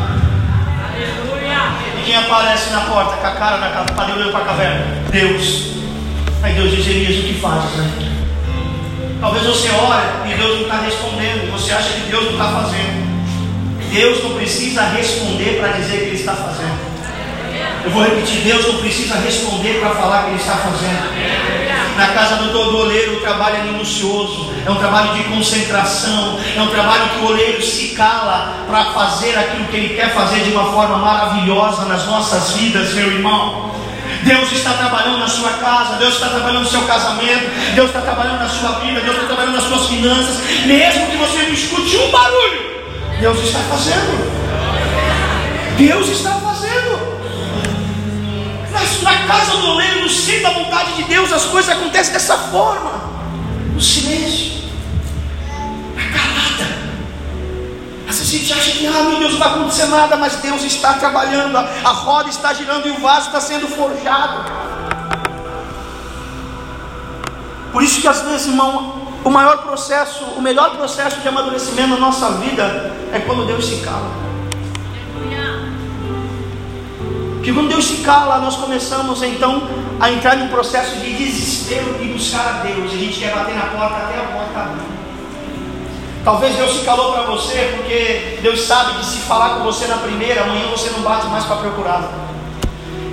E 1.99 2.03
quem 2.05 2.17
aparece 2.17 2.71
na 2.71 2.83
porta 2.83 3.17
com 3.17 3.27
a 3.27 3.31
cara 3.31 3.57
na 3.57 3.71
caverna, 3.71 4.15
olhando 4.15 4.31
para 4.31 4.43
a 4.43 4.47
caverna? 4.47 4.87
Deus. 5.11 5.73
Aí 6.43 6.53
Deus 6.53 6.71
diz: 6.71 6.87
Elias, 6.87 7.25
o 7.25 7.29
que 7.29 7.41
fazes, 7.41 7.77
né? 7.77 8.18
Talvez 9.21 9.45
você 9.45 9.69
ore 9.71 10.31
e 10.31 10.35
Deus 10.37 10.57
não 10.57 10.63
está 10.63 10.81
respondendo, 10.81 11.51
você 11.53 11.73
acha 11.73 11.93
que 11.95 12.11
Deus 12.11 12.25
não 12.25 12.33
está 12.33 12.53
fazendo. 12.53 13.09
Deus 13.91 14.23
não 14.23 14.35
precisa 14.35 14.83
responder 14.83 15.59
para 15.59 15.73
dizer 15.73 15.99
que 15.99 16.05
Ele 16.05 16.17
está 16.17 16.35
fazendo. 16.35 16.79
Eu 17.85 17.91
vou 17.91 18.05
repetir: 18.05 18.43
Deus 18.43 18.67
não 18.67 18.79
precisa 18.79 19.17
responder 19.17 19.81
para 19.81 19.91
falar 19.91 20.25
que 20.25 20.31
Ele 20.31 20.41
está 20.41 20.57
fazendo. 20.57 21.79
Na 21.97 22.07
casa 22.09 22.37
do 22.37 22.53
todo 22.53 22.79
oleiro, 22.79 23.17
o 23.17 23.21
trabalho 23.21 23.57
é 23.57 23.63
minucioso, 23.65 24.53
é 24.65 24.71
um 24.71 24.77
trabalho 24.77 25.15
de 25.15 25.25
concentração, 25.25 26.39
é 26.57 26.63
um 26.63 26.69
trabalho 26.69 27.09
que 27.09 27.25
o 27.25 27.27
oleiro 27.27 27.61
se 27.61 27.89
cala 27.89 28.55
para 28.69 28.93
fazer 28.93 29.37
aquilo 29.37 29.65
que 29.65 29.77
ele 29.77 29.97
quer 29.97 30.15
fazer 30.15 30.45
de 30.45 30.53
uma 30.53 30.71
forma 30.71 30.99
maravilhosa 30.99 31.87
nas 31.87 32.07
nossas 32.07 32.53
vidas, 32.53 32.93
meu 32.95 33.11
irmão. 33.11 33.78
Deus 34.25 34.53
está 34.53 34.73
trabalhando 34.75 35.19
na 35.19 35.29
sua 35.29 35.51
casa, 35.51 35.97
Deus 35.97 36.15
está 36.15 36.29
trabalhando 36.29 36.65
no 36.65 36.69
seu 36.69 36.83
casamento, 36.83 37.51
Deus 37.75 37.89
está 37.89 38.01
trabalhando 38.01 38.39
na 38.39 38.49
sua 38.49 38.73
vida, 38.81 39.01
Deus 39.01 39.17
está 39.17 39.27
trabalhando 39.27 39.55
nas 39.55 39.65
suas 39.65 39.87
finanças, 39.87 40.37
mesmo 40.67 41.07
que 41.07 41.17
você 41.17 41.43
não 41.43 41.53
escute 41.53 41.97
um 41.97 42.11
barulho, 42.11 42.83
Deus 43.21 43.39
está 43.43 43.61
fazendo. 43.61 44.39
Deus 45.77 46.09
está 46.09 46.33
fazendo. 46.33 47.19
Na, 48.73 49.11
na 49.13 49.27
casa 49.27 49.57
do 49.57 49.69
oleiro, 49.69 50.03
no 50.03 50.09
centro 50.09 50.43
da 50.43 50.51
vontade 50.51 50.93
de 50.95 51.05
Deus, 51.05 51.33
as 51.33 51.45
coisas 51.45 51.71
acontecem 51.71 52.13
dessa 52.13 52.37
forma. 52.37 52.91
No 53.73 53.81
silêncio. 53.81 54.48
Que, 58.73 58.87
ah, 58.87 59.03
meu 59.03 59.19
Deus, 59.19 59.33
não 59.33 59.39
vai 59.39 59.49
acontecer 59.49 59.87
nada, 59.87 60.17
mas 60.17 60.37
Deus 60.37 60.63
está 60.63 60.95
trabalhando, 60.95 61.57
a, 61.57 61.91
roda 61.91 62.29
está 62.29 62.53
girando 62.53 62.87
e 62.87 62.91
o 62.91 63.01
vaso 63.01 63.27
está 63.27 63.41
sendo 63.41 63.69
forjado. 63.69 64.51
Por 67.73 67.83
isso 67.83 68.01
que 68.01 68.09
às 68.09 68.23
vezes, 68.23 68.47
irmão, 68.47 69.09
o 69.25 69.31
maior 69.31 69.59
processo, 69.59 70.25
o 70.25 70.41
melhor 70.41 70.77
processo 70.77 71.21
de 71.21 71.29
amadurecimento 71.29 71.91
na 71.91 71.97
nossa 71.97 72.31
vida 72.33 72.93
é 73.13 73.19
quando 73.21 73.47
Deus 73.47 73.67
se 73.67 73.77
cala. 73.77 74.29
Que 77.43 77.53
quando 77.53 77.69
Deus 77.69 77.87
se 77.87 77.97
cala, 77.99 78.39
nós 78.39 78.57
começamos 78.57 79.23
então 79.23 79.63
a 80.01 80.11
entrar 80.11 80.37
num 80.37 80.49
processo 80.49 80.97
de 80.97 81.15
desespero 81.15 81.97
e 82.03 82.09
buscar 82.09 82.47
a 82.47 82.53
Deus. 82.63 82.93
A 82.93 82.97
gente 82.97 83.19
quer 83.19 83.35
bater 83.35 83.55
na 83.55 83.67
porta 83.67 83.97
até 83.97 84.19
a 84.19 84.25
porta 84.25 84.61
abrir. 84.61 84.88
Talvez 86.29 86.57
Deus 86.57 86.81
se 86.81 86.85
calou 86.85 87.15
para 87.15 87.23
você 87.23 87.73
porque 87.75 88.39
Deus 88.43 88.61
sabe 88.61 88.99
que 88.99 89.07
se 89.07 89.17
falar 89.21 89.55
com 89.55 89.65
você 89.65 89.87
na 89.87 89.97
primeira, 89.97 90.43
amanhã 90.43 90.67
você 90.67 90.91
não 90.91 91.01
bate 91.01 91.27
mais 91.29 91.47
para 91.47 91.57
procurar. 91.57 92.03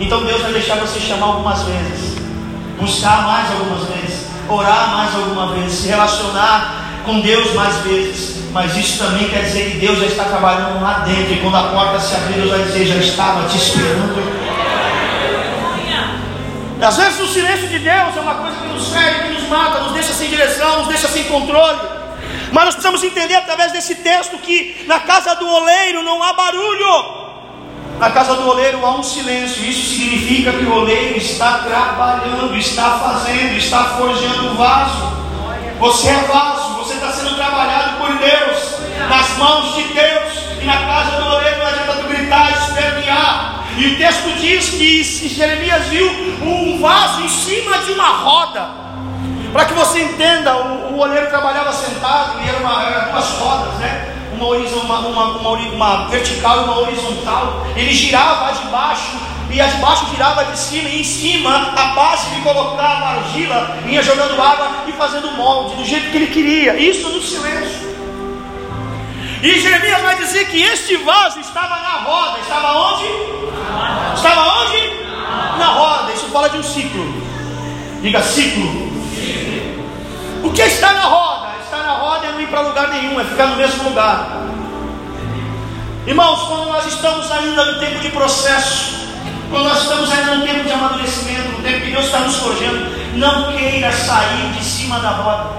Então 0.02 0.26
Deus 0.26 0.42
vai 0.42 0.52
deixar 0.52 0.76
você 0.76 1.00
chamar 1.00 1.28
algumas 1.28 1.62
vezes, 1.62 2.18
buscar 2.78 3.22
mais 3.22 3.50
algumas 3.52 3.88
vezes, 3.88 4.28
orar 4.50 4.98
mais 4.98 5.16
alguma 5.16 5.54
vez, 5.54 5.72
se 5.72 5.88
relacionar 5.88 7.04
com 7.06 7.22
Deus 7.22 7.54
mais 7.54 7.78
vezes. 7.86 8.52
Mas 8.52 8.76
isso 8.76 9.02
também 9.02 9.30
quer 9.30 9.44
dizer 9.44 9.72
que 9.72 9.78
Deus 9.78 9.98
já 9.98 10.08
está 10.08 10.26
trabalhando 10.26 10.82
lá 10.82 11.06
dentro. 11.06 11.36
E 11.36 11.40
quando 11.40 11.56
a 11.56 11.70
porta 11.70 11.98
se 12.02 12.16
abrir, 12.16 12.34
Deus 12.34 12.50
vai 12.50 12.64
dizer: 12.64 12.86
Já 12.86 12.96
estava 12.96 13.48
te 13.48 13.56
esperando. 13.56 14.46
Às 16.82 16.98
vezes 16.98 17.22
o 17.22 17.28
silêncio 17.28 17.70
de 17.70 17.80
Deus 17.80 18.18
é 18.18 18.20
uma 18.20 18.36
coisa 18.36 18.58
que 18.58 18.68
nos 18.68 18.90
fere, 18.90 19.24
que 19.24 19.40
nos 19.40 19.48
mata, 19.48 19.80
nos 19.80 19.94
deixa 19.94 20.12
sem 20.12 20.30
direção, 20.30 20.80
nos 20.80 20.90
deixa 20.90 21.08
sem 21.08 21.24
controle. 21.24 21.95
Mas 22.56 22.64
nós 22.64 22.76
precisamos 22.76 23.04
entender 23.04 23.36
através 23.36 23.74
desse 23.74 23.96
texto 23.96 24.38
que 24.38 24.86
na 24.88 25.02
casa 25.02 25.36
do 25.36 25.46
oleiro 25.46 26.02
não 26.04 26.24
há 26.24 26.32
barulho. 26.32 27.26
Na 28.00 28.10
casa 28.12 28.36
do 28.36 28.48
oleiro 28.48 28.86
há 28.86 28.92
um 28.92 29.04
silêncio. 29.04 29.62
Isso 29.62 29.94
significa 29.94 30.54
que 30.54 30.64
o 30.64 30.74
oleiro 30.74 31.18
está 31.18 31.58
trabalhando, 31.58 32.56
está 32.56 32.92
fazendo, 32.92 33.58
está 33.58 33.84
forjando 33.98 34.52
o 34.52 34.56
vaso. 34.56 35.04
Você 35.80 36.08
é 36.08 36.14
vaso, 36.32 36.76
você 36.76 36.94
está 36.94 37.12
sendo 37.12 37.36
trabalhado 37.36 37.98
por 37.98 38.18
Deus, 38.20 38.80
nas 39.10 39.38
mãos 39.38 39.76
de 39.76 39.84
Deus. 39.94 40.34
E 40.62 40.66
na 40.66 40.78
casa 40.78 41.12
do 41.22 41.28
oleiro 41.28 41.58
não 41.58 41.68
adianta 41.68 41.94
tu 41.96 42.08
gritar, 42.08 42.54
espernear. 42.54 43.66
E 43.78 43.86
o 43.86 43.98
texto 43.98 44.32
diz 44.40 44.70
que 44.70 45.28
Jeremias 45.28 45.88
viu 45.88 46.10
um 46.42 46.80
vaso 46.80 47.22
em 47.22 47.28
cima 47.28 47.80
de 47.80 47.92
uma 47.92 48.12
roda. 48.12 48.85
Para 49.56 49.64
que 49.64 49.74
você 49.74 50.02
entenda, 50.02 50.54
o, 50.54 50.96
o 50.96 51.00
oleiro 51.00 51.30
trabalhava 51.30 51.72
sentado 51.72 52.42
e 52.44 52.50
era, 52.50 52.58
uma, 52.58 52.84
era 52.84 53.00
duas 53.06 53.26
rodas, 53.40 53.74
né? 53.76 54.14
Uma, 54.34 55.00
uma, 55.00 55.28
uma, 55.38 55.52
uma, 55.52 56.08
vertical 56.10 56.58
e 56.58 56.64
uma 56.66 56.80
horizontal. 56.80 57.66
Ele 57.74 57.94
girava 57.94 58.52
de 58.52 58.66
baixo 58.68 59.18
e 59.50 59.62
a 59.62 59.68
de 59.68 59.78
baixo 59.78 60.08
girava 60.12 60.44
de 60.44 60.60
cima, 60.60 60.90
e 60.90 61.00
em 61.00 61.04
cima 61.06 61.72
a 61.74 61.86
base 61.94 62.32
de 62.32 62.42
colocar 62.42 62.84
a 62.84 63.10
argila 63.12 63.78
ia 63.88 64.04
jogando 64.04 64.34
água 64.42 64.84
e 64.88 64.92
fazendo 64.92 65.32
molde 65.32 65.78
do 65.78 65.86
jeito 65.86 66.12
que 66.12 66.18
ele 66.18 66.28
queria. 66.28 66.76
Isso 66.76 67.08
no 67.08 67.22
silêncio. 67.22 67.96
E 69.42 69.62
Jeremias 69.62 70.02
vai 70.02 70.18
dizer 70.18 70.50
que 70.50 70.62
este 70.62 70.98
vaso 70.98 71.40
estava 71.40 71.80
na 71.80 72.04
roda. 72.04 72.40
Estava 72.40 72.74
onde? 72.78 73.06
Estava 74.16 74.64
onde? 74.64 75.58
Na 75.58 75.68
roda. 75.68 76.12
Isso 76.12 76.26
fala 76.26 76.50
de 76.50 76.58
um 76.58 76.64
ciclo. 76.64 77.06
Diga 78.02 78.22
ciclo. 78.22 78.85
O 80.46 80.54
que 80.54 80.62
está 80.62 80.94
na 80.94 81.06
roda? 81.06 81.48
Estar 81.64 81.82
na 81.82 81.94
roda 81.94 82.28
é 82.28 82.32
não 82.32 82.40
ir 82.40 82.48
para 82.48 82.62
lugar 82.62 82.88
nenhum, 82.90 83.20
é 83.20 83.24
ficar 83.24 83.48
no 83.48 83.56
mesmo 83.56 83.90
lugar. 83.90 84.44
Irmãos, 86.06 86.44
quando 86.44 86.66
nós 86.68 86.86
estamos 86.86 87.32
ainda 87.32 87.66
no 87.66 87.80
tempo 87.80 88.00
de 88.00 88.10
processo, 88.10 89.08
quando 89.50 89.68
nós 89.68 89.82
estamos 89.82 90.12
ainda 90.12 90.36
no 90.36 90.46
tempo 90.46 90.64
de 90.64 90.72
amadurecimento, 90.72 91.50
no 91.50 91.64
tempo 91.64 91.82
que 91.82 91.92
Deus 91.92 92.06
está 92.06 92.20
nos 92.20 92.36
forjando, 92.36 93.18
não 93.18 93.54
queira 93.54 93.92
sair 93.92 94.52
de 94.52 94.64
cima 94.64 95.00
da 95.00 95.10
roda. 95.10 95.50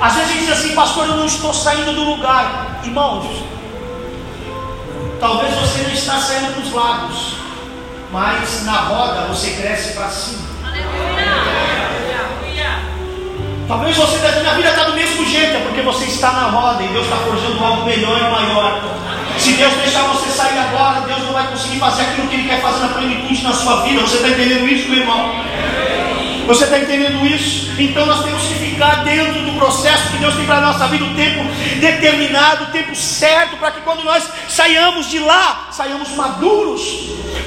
Às 0.00 0.14
vezes 0.14 0.28
a 0.28 0.32
gente 0.32 0.46
diz 0.46 0.58
assim, 0.58 0.74
pastor, 0.74 1.06
eu 1.06 1.16
não 1.16 1.26
estou 1.26 1.54
saindo 1.54 1.92
do 1.92 2.02
lugar. 2.02 2.80
Irmãos, 2.82 3.44
talvez 5.20 5.54
você 5.54 5.82
não 5.82 5.92
está 5.92 6.18
saindo 6.18 6.60
dos 6.60 6.72
lados, 6.72 7.36
mas 8.10 8.64
na 8.64 8.72
roda 8.72 9.28
você 9.28 9.52
cresce 9.52 9.92
para 9.92 10.08
cima. 10.08 10.46
Talvez 13.68 13.96
você 13.96 14.18
na 14.42 14.54
vida 14.54 14.68
está 14.68 14.84
do 14.84 14.92
mesmo 14.92 15.26
jeito, 15.26 15.56
é 15.56 15.60
porque 15.60 15.82
você 15.82 16.04
está 16.04 16.30
na 16.30 16.50
roda 16.50 16.84
e 16.84 16.88
Deus 16.88 17.04
está 17.04 17.16
forjando 17.16 17.64
algo 17.64 17.84
melhor 17.84 18.16
e 18.16 18.22
maior. 18.22 18.80
Se 19.38 19.52
Deus 19.54 19.74
deixar 19.74 20.02
você 20.02 20.30
sair 20.30 20.56
agora, 20.56 21.00
Deus 21.00 21.18
não 21.24 21.32
vai 21.32 21.48
conseguir 21.48 21.80
fazer 21.80 22.02
aquilo 22.02 22.28
que 22.28 22.34
Ele 22.36 22.48
quer 22.48 22.60
fazer 22.60 22.80
na 22.80 22.88
plenitude 22.88 23.42
na 23.42 23.52
sua 23.52 23.82
vida. 23.82 24.00
Você 24.02 24.16
está 24.16 24.28
entendendo 24.28 24.68
isso, 24.68 24.88
meu 24.88 25.00
irmão? 25.00 25.34
Você 26.46 26.62
está 26.62 26.78
entendendo 26.78 27.26
isso? 27.26 27.72
Então 27.76 28.06
nós 28.06 28.24
temos 28.24 28.42
que 28.44 28.54
ficar 28.54 29.02
dentro 29.02 29.42
do 29.42 29.58
processo 29.58 30.12
que 30.12 30.18
Deus 30.18 30.36
tem 30.36 30.46
para 30.46 30.58
a 30.58 30.60
nossa 30.60 30.86
vida, 30.86 31.04
o 31.04 31.14
tempo 31.14 31.42
determinado, 31.80 32.64
o 32.64 32.66
tempo 32.68 32.94
certo, 32.94 33.56
para 33.56 33.72
que 33.72 33.80
quando 33.80 34.04
nós 34.04 34.30
saiamos 34.48 35.10
de 35.10 35.18
lá, 35.18 35.68
saiamos 35.72 36.08
maduros, 36.10 36.82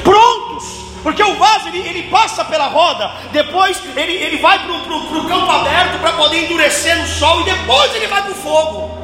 prontos. 0.04 0.79
Porque 1.02 1.24
o 1.24 1.36
vaso 1.36 1.70
ele, 1.70 1.80
ele 1.80 2.04
passa 2.04 2.44
pela 2.44 2.68
roda, 2.68 3.10
depois 3.32 3.82
ele, 3.96 4.14
ele 4.14 4.38
vai 4.38 4.60
para 4.60 4.74
o 4.74 5.28
campo 5.28 5.50
aberto 5.50 6.00
para 6.00 6.14
poder 6.14 6.46
endurecer 6.46 6.98
no 6.98 7.08
sol, 7.08 7.42
e 7.42 7.46
depois 7.46 7.96
ele 7.96 8.08
vai 8.08 8.22
para 8.22 8.32
o 8.32 8.36
fogo. 8.36 9.00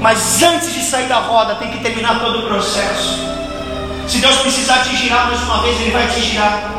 Mas 0.00 0.42
antes 0.42 0.72
de 0.72 0.82
sair 0.82 1.06
da 1.06 1.18
roda, 1.18 1.54
tem 1.56 1.70
que 1.70 1.78
terminar 1.78 2.18
todo 2.18 2.40
o 2.40 2.42
processo. 2.48 3.18
Se 4.08 4.18
Deus 4.18 4.36
precisar 4.38 4.80
te 4.80 4.96
girar 4.96 5.28
mais 5.28 5.40
uma 5.42 5.62
vez, 5.62 5.80
Ele 5.80 5.90
vai 5.92 6.08
te 6.08 6.20
girar. 6.20 6.72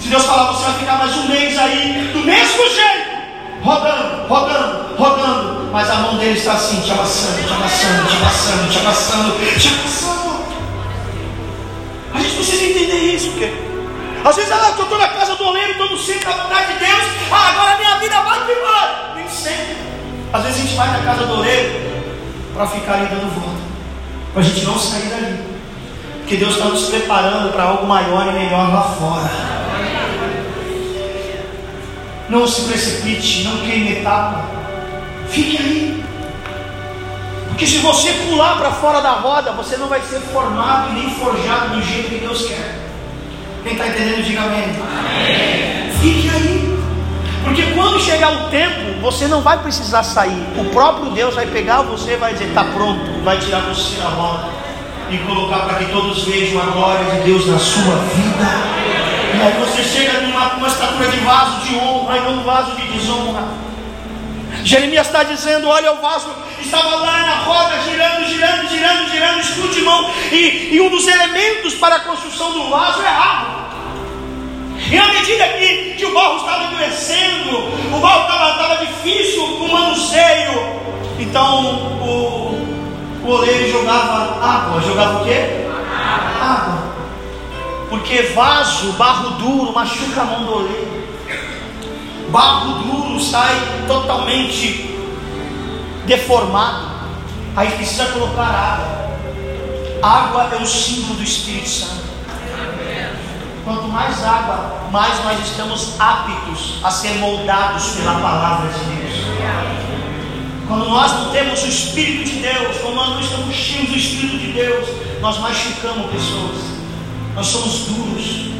Se 0.00 0.08
Deus 0.08 0.24
falar, 0.24 0.52
você 0.52 0.64
vai 0.64 0.74
ficar 0.78 0.98
mais 0.98 1.14
um 1.16 1.28
mês 1.28 1.58
aí, 1.58 2.10
do 2.12 2.20
mesmo 2.20 2.62
jeito, 2.68 3.62
rodando, 3.62 4.26
rodando, 4.26 4.96
rodando, 4.96 5.68
mas 5.72 5.90
a 5.90 5.96
mão 5.96 6.16
dele 6.16 6.38
está 6.38 6.52
assim, 6.52 6.80
te 6.80 6.92
amassando, 6.92 7.46
te 7.46 7.52
amassando, 7.52 8.08
te 8.08 8.16
amassando, 8.16 8.70
te 8.70 8.78
amassando, 8.78 9.38
te 9.58 9.68
amassando. 9.68 10.25
Precisa 12.46 12.70
entender 12.70 13.12
isso, 13.12 13.30
porque 13.30 13.52
às 14.24 14.36
vezes 14.36 14.52
ah, 14.52 14.72
eu 14.78 14.84
estou 14.84 14.98
na 14.98 15.08
casa 15.08 15.34
do 15.34 15.48
oleiro, 15.48 15.72
estou 15.72 15.90
no 15.90 15.98
centro 15.98 16.30
da 16.30 16.44
vontade 16.44 16.74
de 16.74 16.78
Deus, 16.78 17.02
ah, 17.32 17.48
agora 17.50 17.76
minha 17.76 17.98
vida 17.98 18.22
vai 18.22 18.38
embora. 18.38 19.14
Nem 19.16 19.28
sempre. 19.28 19.76
Às 20.32 20.44
vezes 20.44 20.58
a 20.58 20.62
gente 20.62 20.76
vai 20.76 20.92
na 20.92 21.00
casa 21.00 21.26
do 21.26 21.32
oleiro 21.40 21.74
para 22.54 22.68
ficar 22.68 22.94
ali 22.94 23.06
dando 23.06 23.34
volta, 23.34 23.60
para 24.32 24.42
a 24.42 24.44
gente 24.44 24.64
não 24.64 24.78
sair 24.78 25.08
dali. 25.08 25.40
Porque 26.18 26.36
Deus 26.36 26.52
está 26.52 26.66
nos 26.66 26.84
preparando 26.84 27.52
para 27.52 27.64
algo 27.64 27.84
maior 27.84 28.28
e 28.28 28.38
melhor 28.38 28.72
lá 28.72 28.82
fora. 28.96 29.30
Não 32.28 32.46
se 32.46 32.62
precipite, 32.62 33.42
não 33.42 33.56
queime 33.58 33.98
etapa. 33.98 34.44
Fique 35.30 35.58
aí. 35.58 36.05
Porque 37.56 37.66
se 37.66 37.78
você 37.78 38.12
pular 38.28 38.58
para 38.58 38.70
fora 38.70 39.00
da 39.00 39.12
roda, 39.12 39.50
você 39.52 39.78
não 39.78 39.88
vai 39.88 40.02
ser 40.02 40.20
formado 40.20 40.90
e 40.90 41.00
nem 41.00 41.10
forjado 41.14 41.74
do 41.74 41.82
jeito 41.82 42.10
que 42.10 42.18
Deus 42.18 42.46
quer. 42.46 42.82
Quem 43.62 43.72
está 43.72 43.88
entendendo, 43.88 44.22
diga 44.22 44.42
amém. 44.42 44.62
amém. 44.62 45.90
Fique 45.98 46.28
aí. 46.28 46.78
Porque 47.44 47.62
quando 47.72 47.98
chegar 47.98 48.30
o 48.30 48.50
tempo, 48.50 49.00
você 49.00 49.26
não 49.26 49.40
vai 49.40 49.56
precisar 49.62 50.02
sair. 50.02 50.46
O 50.58 50.66
próprio 50.66 51.12
Deus 51.12 51.34
vai 51.34 51.46
pegar 51.46 51.80
você 51.80 52.12
e 52.12 52.16
vai 52.16 52.34
dizer: 52.34 52.48
está 52.48 52.62
pronto, 52.62 53.24
vai 53.24 53.38
tirar 53.38 53.60
você 53.60 53.96
da 54.02 54.10
roda 54.10 54.48
e 55.08 55.16
colocar 55.16 55.60
para 55.60 55.78
que 55.78 55.86
todos 55.90 56.24
vejam 56.24 56.60
a 56.60 56.66
glória 56.66 57.06
de 57.06 57.20
Deus 57.22 57.46
na 57.46 57.58
sua 57.58 57.94
vida. 58.14 58.44
E 59.34 59.40
aí 59.40 59.54
você 59.58 59.82
chega 59.82 60.20
numa 60.20 60.56
uma 60.56 60.68
estatura 60.68 61.08
de 61.08 61.20
vaso 61.20 61.62
de 61.62 61.74
honra 61.76 62.18
e 62.18 62.20
não 62.20 62.34
um 62.34 62.42
vaso 62.42 62.76
de 62.76 62.82
desonra. 62.88 63.44
Jeremias 64.66 65.06
está 65.06 65.22
dizendo: 65.22 65.68
olha, 65.68 65.92
o 65.92 66.00
vaso 66.00 66.28
estava 66.58 66.96
lá 66.96 67.22
na 67.22 67.34
roda, 67.44 67.80
girando, 67.82 68.26
girando, 68.26 68.68
girando, 68.68 69.10
girando, 69.10 69.40
escute, 69.40 69.78
irmão. 69.78 70.10
E, 70.32 70.74
e 70.74 70.80
um 70.80 70.90
dos 70.90 71.06
elementos 71.06 71.74
para 71.74 71.96
a 71.96 72.00
construção 72.00 72.52
do 72.52 72.68
vaso 72.68 73.00
é 73.00 73.08
água. 73.08 73.66
E 74.90 74.98
à 74.98 75.06
medida 75.06 75.48
que, 75.50 75.94
que 75.96 76.04
o 76.04 76.12
barro 76.12 76.38
estava 76.38 76.64
endurecendo, 76.64 77.58
o 77.94 78.00
barro 78.00 78.22
estava, 78.22 78.50
estava 78.50 78.86
difícil 78.86 79.44
o 79.44 79.72
manuseio. 79.72 80.82
Então 81.20 82.00
o, 82.02 83.24
o 83.24 83.30
oleiro 83.30 83.70
jogava 83.70 84.44
água. 84.44 84.82
Jogava 84.82 85.22
o 85.22 85.24
quê? 85.24 85.64
Água. 86.40 86.96
Porque 87.88 88.22
vaso, 88.34 88.92
barro 88.94 89.30
duro, 89.38 89.72
machuca 89.72 90.22
a 90.22 90.24
mão 90.24 90.44
do 90.44 90.54
oleiro. 90.56 90.95
Barro 92.30 92.82
duro 92.82 93.20
sai 93.20 93.84
totalmente 93.86 94.98
deformado. 96.06 96.96
Aí 97.54 97.70
precisa 97.72 98.06
colocar 98.06 98.42
água. 98.42 99.06
Água 100.02 100.50
é 100.52 100.62
o 100.62 100.66
símbolo 100.66 101.14
do 101.14 101.22
Espírito 101.22 101.68
Santo. 101.68 102.06
Quanto 103.64 103.88
mais 103.88 104.22
água, 104.22 104.88
mais 104.92 105.24
nós 105.24 105.40
estamos 105.40 105.94
aptos 105.98 106.74
a 106.84 106.90
ser 106.90 107.14
moldados 107.18 107.84
pela 107.96 108.14
palavra 108.20 108.70
de 108.70 108.78
Deus. 108.84 109.26
Quando 110.68 110.88
nós 110.88 111.12
não 111.12 111.30
temos 111.30 111.62
o 111.62 111.66
Espírito 111.66 112.24
de 112.24 112.40
Deus, 112.40 112.76
quando 112.78 112.94
nós 112.94 113.10
não 113.10 113.20
estamos 113.20 113.54
cheios 113.54 113.88
do 113.88 113.96
Espírito 113.96 114.38
de 114.38 114.52
Deus, 114.52 114.88
nós 115.20 115.38
machucamos 115.38 116.10
pessoas. 116.10 116.56
Nós 117.34 117.46
somos 117.46 117.86
duros, 117.86 118.50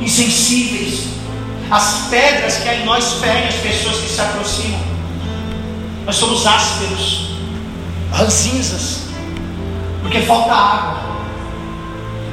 insensíveis. 0.00 1.14
As 1.70 2.08
pedras 2.10 2.56
que 2.58 2.68
em 2.68 2.84
nós 2.84 3.14
ferem 3.14 3.48
as 3.48 3.54
pessoas 3.56 3.96
que 3.96 4.08
se 4.08 4.20
aproximam. 4.20 4.80
Nós 6.04 6.16
somos 6.16 6.46
ásperos, 6.46 7.30
ranzinzas, 8.12 9.04
porque 10.02 10.20
falta 10.20 10.52
água. 10.52 11.00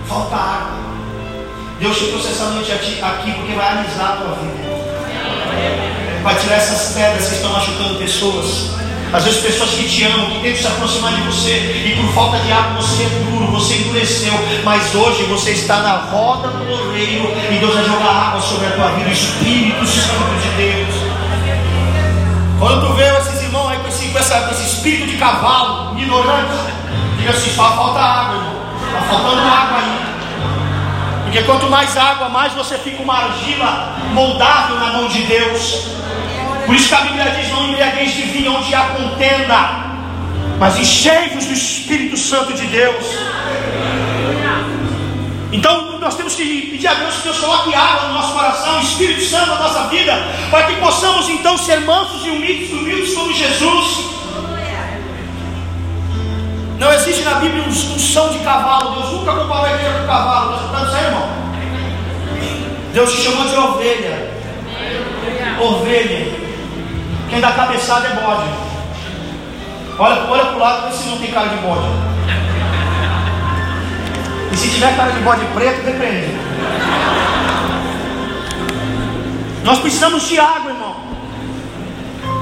Falta 0.08 0.36
água. 0.36 0.82
Deus 1.80 1.98
te 1.98 2.08
trouxe 2.08 2.28
essa 2.28 2.46
noite 2.46 2.72
aqui 2.72 3.32
porque 3.32 3.54
vai 3.54 3.78
alisar 3.78 4.12
a 4.12 4.16
tua 4.18 4.36
vida. 4.36 4.72
Vai 6.22 6.36
tirar 6.36 6.58
essas 6.58 6.94
pedras 6.94 7.28
que 7.28 7.36
estão 7.36 7.52
machucando 7.54 7.98
pessoas. 7.98 8.72
Às 9.14 9.26
vezes 9.26 9.42
pessoas 9.42 9.72
que 9.72 9.90
te 9.90 10.04
amam, 10.06 10.30
que 10.32 10.40
tentam 10.40 10.62
se 10.62 10.68
aproximar 10.68 11.14
de 11.14 11.22
você, 11.22 11.84
e 11.86 11.96
por 12.02 12.14
falta 12.14 12.40
de 12.40 12.52
água 12.52 12.82
você 12.82 13.04
é 13.04 13.10
duro, 13.10 13.48
você 13.52 13.76
endureceu, 13.76 14.34
mas 14.64 14.96
hoje 14.96 15.24
você 15.24 15.52
está 15.52 15.80
na 15.80 15.98
roda 15.98 16.48
do 16.48 16.72
oleiro 16.72 17.30
e 17.52 17.58
Deus 17.60 17.74
vai 17.74 17.84
jogar 17.84 18.30
água 18.30 18.42
sobre 18.42 18.68
a 18.68 18.72
tua 18.72 18.88
vida, 18.90 19.10
o 19.10 19.12
Espírito 19.12 19.86
Santo 19.86 20.42
de 20.42 20.50
Deus. 20.56 20.96
Quando 22.58 22.88
tu 22.88 22.94
vê 22.94 23.10
esses 23.18 23.42
irmãos 23.42 23.70
aí 23.70 23.80
com 23.80 23.88
esse, 23.88 24.08
com, 24.10 24.20
essa, 24.20 24.40
com 24.42 24.52
esse 24.52 24.76
espírito 24.76 25.08
de 25.08 25.18
cavalo, 25.18 26.00
ignorante, 26.00 26.54
diga 27.18 27.32
assim, 27.32 27.50
só 27.50 27.76
falta 27.76 28.00
água, 28.00 28.36
irmão. 28.36 28.62
Está 28.88 29.02
faltando 29.02 29.42
água 29.42 29.78
aí. 29.80 30.12
Porque 31.24 31.44
quanto 31.44 31.70
mais 31.70 31.98
água, 31.98 32.30
mais 32.30 32.54
você 32.54 32.78
fica 32.78 33.02
uma 33.02 33.16
argila 33.16 33.96
moldável 34.14 34.76
na 34.78 34.94
mão 34.94 35.08
de 35.08 35.24
Deus. 35.24 35.88
Por 36.66 36.76
isso 36.76 36.88
que 36.90 36.96
a 36.96 37.02
Bíblia 37.02 37.26
diz: 37.32 37.50
não 37.50 37.70
embriagueis 37.70 38.14
de 38.14 38.22
vinho 38.24 38.54
onde 38.54 38.74
há 38.74 38.86
contenda, 38.86 39.92
mas 40.60 40.78
enchei-vos 40.78 41.46
do 41.46 41.54
Espírito 41.54 42.18
Santo 42.18 42.54
de 42.54 42.66
Deus. 42.68 43.06
Então 45.52 46.00
nós 46.00 46.16
temos 46.16 46.34
que 46.36 46.72
pedir 46.72 46.88
a 46.88 46.94
Deus 46.94 47.16
que 47.16 47.24
Deus 47.24 47.40
coloque 47.40 47.76
água 47.76 48.08
no 48.08 48.14
nosso 48.14 48.34
coração, 48.34 48.80
Espírito 48.82 49.24
Santo 49.24 49.48
na 49.48 49.60
nossa 49.60 49.84
vida, 49.90 50.14
para 50.50 50.64
que 50.64 50.76
possamos 50.78 51.30
então 51.30 51.58
ser 51.58 51.82
mansos 51.82 52.26
e 52.26 52.30
humildes, 52.30 52.72
humildes 52.72 53.14
como 53.14 53.34
Jesus. 53.34 54.12
Não 56.80 56.92
existe 56.94 57.22
na 57.22 57.36
Bíblia 57.36 57.62
um, 57.62 57.68
um 57.68 58.00
som 58.00 58.30
de 58.30 58.40
cavalo. 58.40 58.96
Deus 58.96 59.12
nunca 59.12 59.34
comparou 59.34 59.66
a 59.66 59.74
igreja 59.74 60.00
com 60.00 60.08
cavalo. 60.08 60.54
Está 60.54 60.64
escutando 60.64 60.88
isso 60.88 60.96
aí, 60.96 61.06
irmão? 61.06 61.30
Deus 62.94 63.12
te 63.12 63.22
chamou 63.22 63.48
de 63.48 63.56
ovelha. 63.56 64.32
Ovelha. 65.60 66.41
Quem 67.32 67.40
dá 67.40 67.54
cabeçada 67.54 68.08
é 68.08 68.14
bode. 68.16 68.50
Olha, 69.98 70.22
olha 70.30 70.46
para 70.48 70.56
o 70.56 70.60
lado, 70.60 70.94
se 70.94 71.08
não 71.08 71.18
tem 71.18 71.32
cara 71.32 71.48
de 71.48 71.56
bode. 71.56 71.88
E 74.52 74.58
se 74.58 74.70
tiver 74.70 74.98
cara 74.98 75.12
de 75.14 75.20
bode 75.22 75.46
preto, 75.54 75.82
depende. 75.86 76.28
Nós 79.64 79.80
precisamos 79.80 80.28
de 80.28 80.38
água, 80.38 80.72
irmão. 80.72 80.96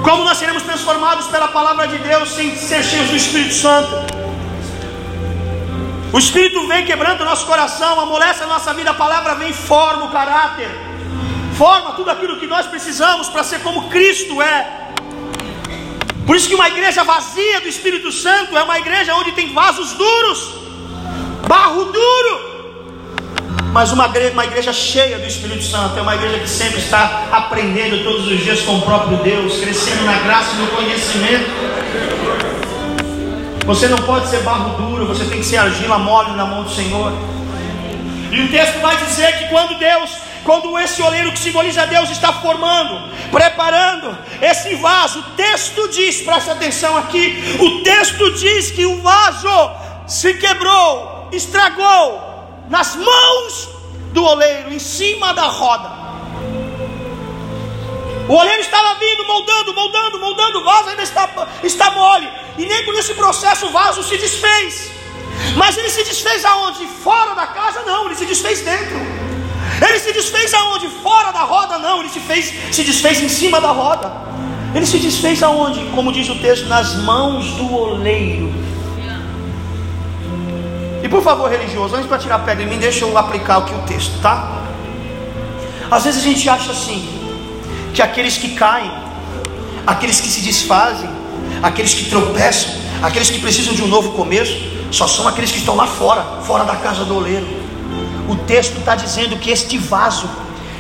Como 0.03 0.23
nós 0.23 0.39
seremos 0.39 0.63
transformados 0.63 1.27
pela 1.27 1.49
palavra 1.49 1.87
de 1.87 1.99
Deus 1.99 2.31
sem 2.31 2.55
ser 2.55 2.83
cheios 2.83 3.09
do 3.09 3.15
Espírito 3.15 3.53
Santo? 3.53 3.93
O 6.11 6.17
Espírito 6.17 6.67
vem 6.67 6.83
quebrando 6.83 7.23
nosso 7.23 7.45
coração, 7.45 7.99
amolece 7.99 8.43
a 8.43 8.47
nossa 8.47 8.73
vida, 8.73 8.89
a 8.89 8.95
palavra 8.95 9.35
vem 9.35 9.53
forma 9.53 10.05
o 10.05 10.09
caráter, 10.09 10.88
forma 11.59 11.91
tudo 11.91 12.09
aquilo 12.09 12.39
que 12.39 12.47
nós 12.47 12.65
precisamos 12.67 13.27
para 13.27 13.43
ser 13.43 13.59
como 13.59 13.89
Cristo 13.89 14.41
é. 14.41 14.57
Por 16.25 16.33
isso 16.37 16.47
que 16.47 16.55
uma 16.55 16.69
igreja 16.69 17.03
vazia 17.03 17.59
do 17.59 17.67
Espírito 17.67 18.13
Santo 18.13 18.57
é 18.57 18.63
uma 18.63 18.79
igreja 18.79 19.13
onde 19.15 19.33
tem 19.33 19.51
vasos 19.53 19.91
duros, 19.91 20.39
barro 21.45 21.83
duro. 21.85 22.33
Mas 23.73 23.91
uma 23.91 24.05
igreja, 24.05 24.31
uma 24.31 24.45
igreja 24.45 24.71
cheia 24.71 25.19
do 25.19 25.27
Espírito 25.27 25.63
Santo 25.63 25.99
é 25.99 26.01
uma 26.01 26.15
igreja 26.15 26.39
que 26.39 26.49
sempre 26.49 26.79
está 26.79 27.27
aprendendo 27.29 28.05
todos 28.05 28.25
os 28.27 28.39
dias 28.39 28.61
com 28.61 28.77
o 28.77 28.81
próprio 28.81 29.17
Deus, 29.17 29.59
crescendo 29.59 30.05
na 30.05 30.17
graça 30.19 30.55
e 30.55 30.59
no 30.59 30.67
conhecimento. 30.67 31.49
Você 33.65 33.87
não 33.89 33.97
pode 33.97 34.29
ser 34.29 34.39
barro 34.43 34.77
duro, 34.81 35.07
você 35.07 35.25
tem 35.25 35.39
que 35.39 35.45
ser 35.45 35.57
argila 35.57 35.99
mole 35.99 36.31
na 36.37 36.45
mão 36.45 36.63
do 36.63 36.71
Senhor. 36.71 37.11
E 38.31 38.39
o 38.43 38.47
texto 38.49 38.79
vai 38.79 38.95
dizer 38.95 39.37
que 39.39 39.49
quando 39.49 39.77
Deus, 39.77 40.28
quando 40.49 40.79
esse 40.79 40.99
oleiro 40.99 41.31
que 41.31 41.37
simboliza 41.37 41.85
Deus 41.85 42.09
está 42.09 42.33
formando, 42.33 42.95
preparando 43.29 44.17
esse 44.41 44.73
vaso, 44.77 45.19
o 45.19 45.23
texto 45.35 45.87
diz, 45.89 46.23
preste 46.23 46.49
atenção 46.49 46.97
aqui, 46.97 47.39
o 47.59 47.83
texto 47.83 48.31
diz 48.31 48.71
que 48.71 48.83
o 48.83 48.99
vaso 48.99 49.71
se 50.07 50.33
quebrou, 50.33 51.29
estragou 51.31 52.65
nas 52.67 52.95
mãos 52.95 53.69
do 54.11 54.23
oleiro, 54.23 54.73
em 54.73 54.79
cima 54.79 55.35
da 55.35 55.43
roda. 55.43 55.87
O 58.27 58.33
oleiro 58.33 58.61
estava 58.61 58.95
vindo, 58.95 59.25
moldando, 59.25 59.71
moldando, 59.75 60.19
moldando, 60.19 60.59
o 60.61 60.63
vaso 60.63 60.89
ainda 60.89 61.03
está, 61.03 61.29
está 61.63 61.91
mole. 61.91 62.27
E 62.57 62.65
nem 62.65 62.83
por 62.85 62.95
esse 62.95 63.13
processo 63.13 63.67
o 63.67 63.71
vaso 63.71 64.01
se 64.01 64.17
desfez. 64.17 64.89
Mas 65.55 65.77
ele 65.77 65.91
se 65.91 66.03
desfez 66.03 66.43
aonde? 66.43 66.87
Fora 67.03 67.35
da 67.35 67.45
casa? 67.45 67.83
Não, 67.83 68.07
ele 68.07 68.15
se 68.15 68.25
desfez 68.25 68.61
dentro. 68.61 69.18
Ele 69.87 69.99
se 69.99 70.11
desfez 70.11 70.53
aonde? 70.53 70.87
Fora 70.87 71.31
da 71.31 71.41
roda? 71.41 71.77
Não, 71.77 71.99
ele 72.01 72.09
se, 72.09 72.19
fez, 72.19 72.53
se 72.71 72.83
desfez 72.83 73.21
em 73.21 73.29
cima 73.29 73.61
da 73.61 73.71
roda. 73.71 74.11
Ele 74.73 74.85
se 74.85 74.97
desfez 74.99 75.41
aonde? 75.41 75.83
Como 75.95 76.11
diz 76.11 76.29
o 76.29 76.35
texto, 76.35 76.67
nas 76.67 76.95
mãos 76.95 77.51
do 77.53 77.73
oleiro. 77.73 78.53
E 81.03 81.07
por 81.07 81.23
favor, 81.23 81.49
religioso, 81.49 81.95
antes 81.95 82.07
para 82.07 82.17
tirar 82.17 82.35
a 82.35 82.39
pedra 82.39 82.63
em 82.63 82.67
mim, 82.67 82.77
deixa 82.77 83.05
eu 83.05 83.17
aplicar 83.17 83.59
o 83.59 83.65
que 83.65 83.73
o 83.73 83.79
texto, 83.79 84.21
tá? 84.21 84.63
Às 85.89 86.03
vezes 86.03 86.21
a 86.21 86.23
gente 86.23 86.47
acha 86.49 86.71
assim, 86.71 87.07
que 87.93 88.01
aqueles 88.01 88.37
que 88.37 88.49
caem, 88.49 88.91
aqueles 89.87 90.19
que 90.19 90.27
se 90.27 90.41
desfazem, 90.41 91.09
aqueles 91.63 91.93
que 91.93 92.09
tropeçam, 92.09 92.73
aqueles 93.01 93.29
que 93.29 93.39
precisam 93.39 93.73
de 93.73 93.81
um 93.81 93.87
novo 93.87 94.11
começo, 94.11 94.55
só 94.91 95.07
são 95.07 95.27
aqueles 95.27 95.51
que 95.51 95.59
estão 95.59 95.75
lá 95.75 95.87
fora, 95.87 96.21
fora 96.43 96.63
da 96.63 96.75
casa 96.75 97.05
do 97.05 97.15
oleiro. 97.15 97.47
O 98.29 98.35
texto 98.35 98.77
está 98.77 98.95
dizendo 98.95 99.37
que 99.37 99.49
este 99.49 99.79
vaso 99.79 100.29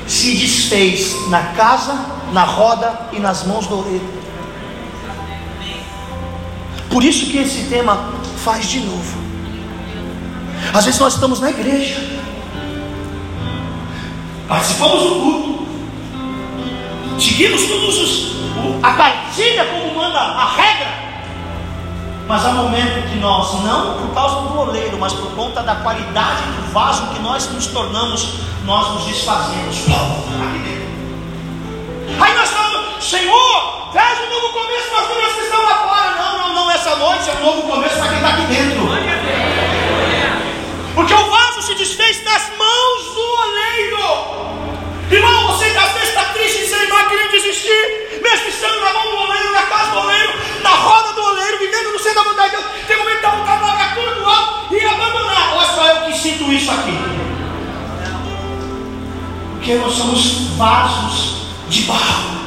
se 0.07 0.35
desfez 0.35 1.27
na 1.29 1.41
casa, 1.53 1.99
na 2.31 2.43
roda 2.43 3.09
e 3.11 3.19
nas 3.19 3.43
mãos 3.43 3.65
do 3.65 3.79
oleiro. 3.79 4.07
Por 6.91 7.03
isso 7.03 7.25
que 7.25 7.39
esse 7.39 7.63
tema 7.63 8.13
faz 8.43 8.67
de 8.67 8.81
novo. 8.81 9.17
Às 10.73 10.85
vezes 10.85 10.99
nós 10.99 11.15
estamos 11.15 11.39
na 11.39 11.49
igreja, 11.49 11.95
participamos 14.47 15.01
do 15.01 15.09
culto, 15.09 15.67
seguimos 17.19 17.65
todos 17.65 17.97
os, 17.97 18.35
a 18.83 18.93
cartilha 18.93 19.65
como 19.65 19.95
manda 19.95 20.19
a 20.19 20.53
regra. 20.53 21.08
Mas 22.29 22.45
há 22.45 22.51
momento 22.51 23.09
que 23.09 23.15
nós, 23.15 23.63
não 23.63 23.97
por 23.97 24.13
causa 24.13 24.41
do 24.41 24.59
oleiro, 24.59 24.99
mas 24.99 25.11
por 25.13 25.31
conta 25.31 25.63
da 25.63 25.77
qualidade 25.77 26.43
do 26.43 26.71
vaso 26.71 27.07
que 27.07 27.19
nós 27.21 27.49
nos 27.49 27.65
tornamos, 27.65 28.35
nós 28.65 28.87
nos 28.89 29.05
desfazemos. 29.05 29.77
Aí 32.21 32.35
nós 32.35 32.49
falamos, 32.51 33.03
Senhor, 33.03 33.89
traz 33.91 34.19
um 34.19 34.29
novo 34.29 34.49
começo 34.53 34.89
para 34.89 34.99
as 34.99 35.07
pessoas 35.07 35.33
que 35.33 35.41
estão 35.41 35.63
lá 35.63 35.75
fora. 35.87 36.11
Não, 36.21 36.37
não, 36.37 36.53
não, 36.53 36.71
essa 36.71 36.95
noite 36.97 37.27
é 37.31 37.33
um 37.33 37.45
novo 37.47 37.63
começo 37.63 37.95
para 37.97 38.09
quem 38.09 38.17
está 38.17 38.29
aqui 38.29 38.43
dentro. 38.43 38.87
Porque 40.93 41.13
o 41.15 41.29
vaso 41.31 41.63
se 41.63 41.73
desfez 41.73 42.23
nas 42.25 42.43
mãos 42.59 43.05
do 43.15 43.21
oleiro. 43.41 44.59
Irmão, 45.09 45.47
você 45.47 45.65
às 45.65 45.93
vezes 45.93 46.09
está 46.09 46.25
triste, 46.25 46.59
desanimado, 46.59 47.09
querendo 47.09 47.31
desistir, 47.31 48.08
mesmo 48.29 48.47
estando 48.47 48.79
na 48.81 48.93
mão 48.93 49.09
do 49.09 49.17
oleiro, 49.17 49.51
na 49.51 49.63
casa 49.63 49.91
do 49.91 49.99
oleiro, 49.99 50.33
na 50.61 50.69
roda 50.69 51.13
do 51.13 51.23
oleiro, 51.23 51.59
vivendo 51.59 51.93
no 51.93 51.99
centro 51.99 52.23
da 52.23 52.29
vontade 52.29 52.49
de 52.51 52.57
Deus, 52.57 52.65
tem 52.87 52.95
um 52.95 52.99
momento 52.99 53.15
que 53.17 53.21
dá 53.23 53.31
vontade 53.31 53.59
de 53.59 53.65
largar 53.65 53.95
tudo 53.95 54.15
do 54.15 54.25
alto 54.25 54.75
e 54.75 54.85
abandonar. 54.85 55.53
Olha 55.55 55.67
só 55.67 55.87
eu 55.87 56.05
que 56.05 56.17
sinto 56.17 56.53
isso 56.53 56.71
aqui. 56.71 56.97
Porque 59.53 59.75
nós 59.75 59.93
somos 59.93 60.57
vasos 60.57 61.47
de 61.69 61.81
barro. 61.83 62.39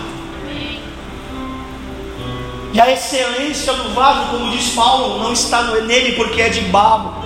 E 2.72 2.80
a 2.80 2.90
excelência 2.90 3.72
do 3.74 3.92
vaso, 3.92 4.30
como 4.30 4.50
diz 4.50 4.70
Paulo, 4.70 5.22
não 5.22 5.32
está 5.32 5.62
nele 5.62 6.12
porque 6.12 6.40
é 6.40 6.48
de 6.48 6.62
barro, 6.62 7.22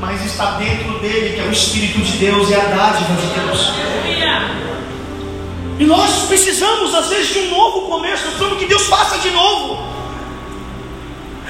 mas 0.00 0.24
está 0.24 0.52
dentro 0.52 0.98
dele, 0.98 1.34
que 1.34 1.40
é 1.40 1.44
o 1.44 1.52
Espírito 1.52 2.00
de 2.00 2.12
Deus 2.12 2.48
e 2.48 2.54
a 2.54 2.60
dádiva 2.60 3.14
de 3.20 3.26
Deus. 3.38 4.71
E 5.82 5.84
nós 5.84 6.26
precisamos, 6.28 6.94
às 6.94 7.08
vezes, 7.08 7.32
de 7.32 7.40
um 7.40 7.50
novo 7.50 7.88
começo. 7.88 8.22
Nós 8.22 8.34
precisamos 8.34 8.56
que 8.56 8.66
Deus 8.66 8.82
faça 8.82 9.18
de 9.18 9.32
novo. 9.32 9.82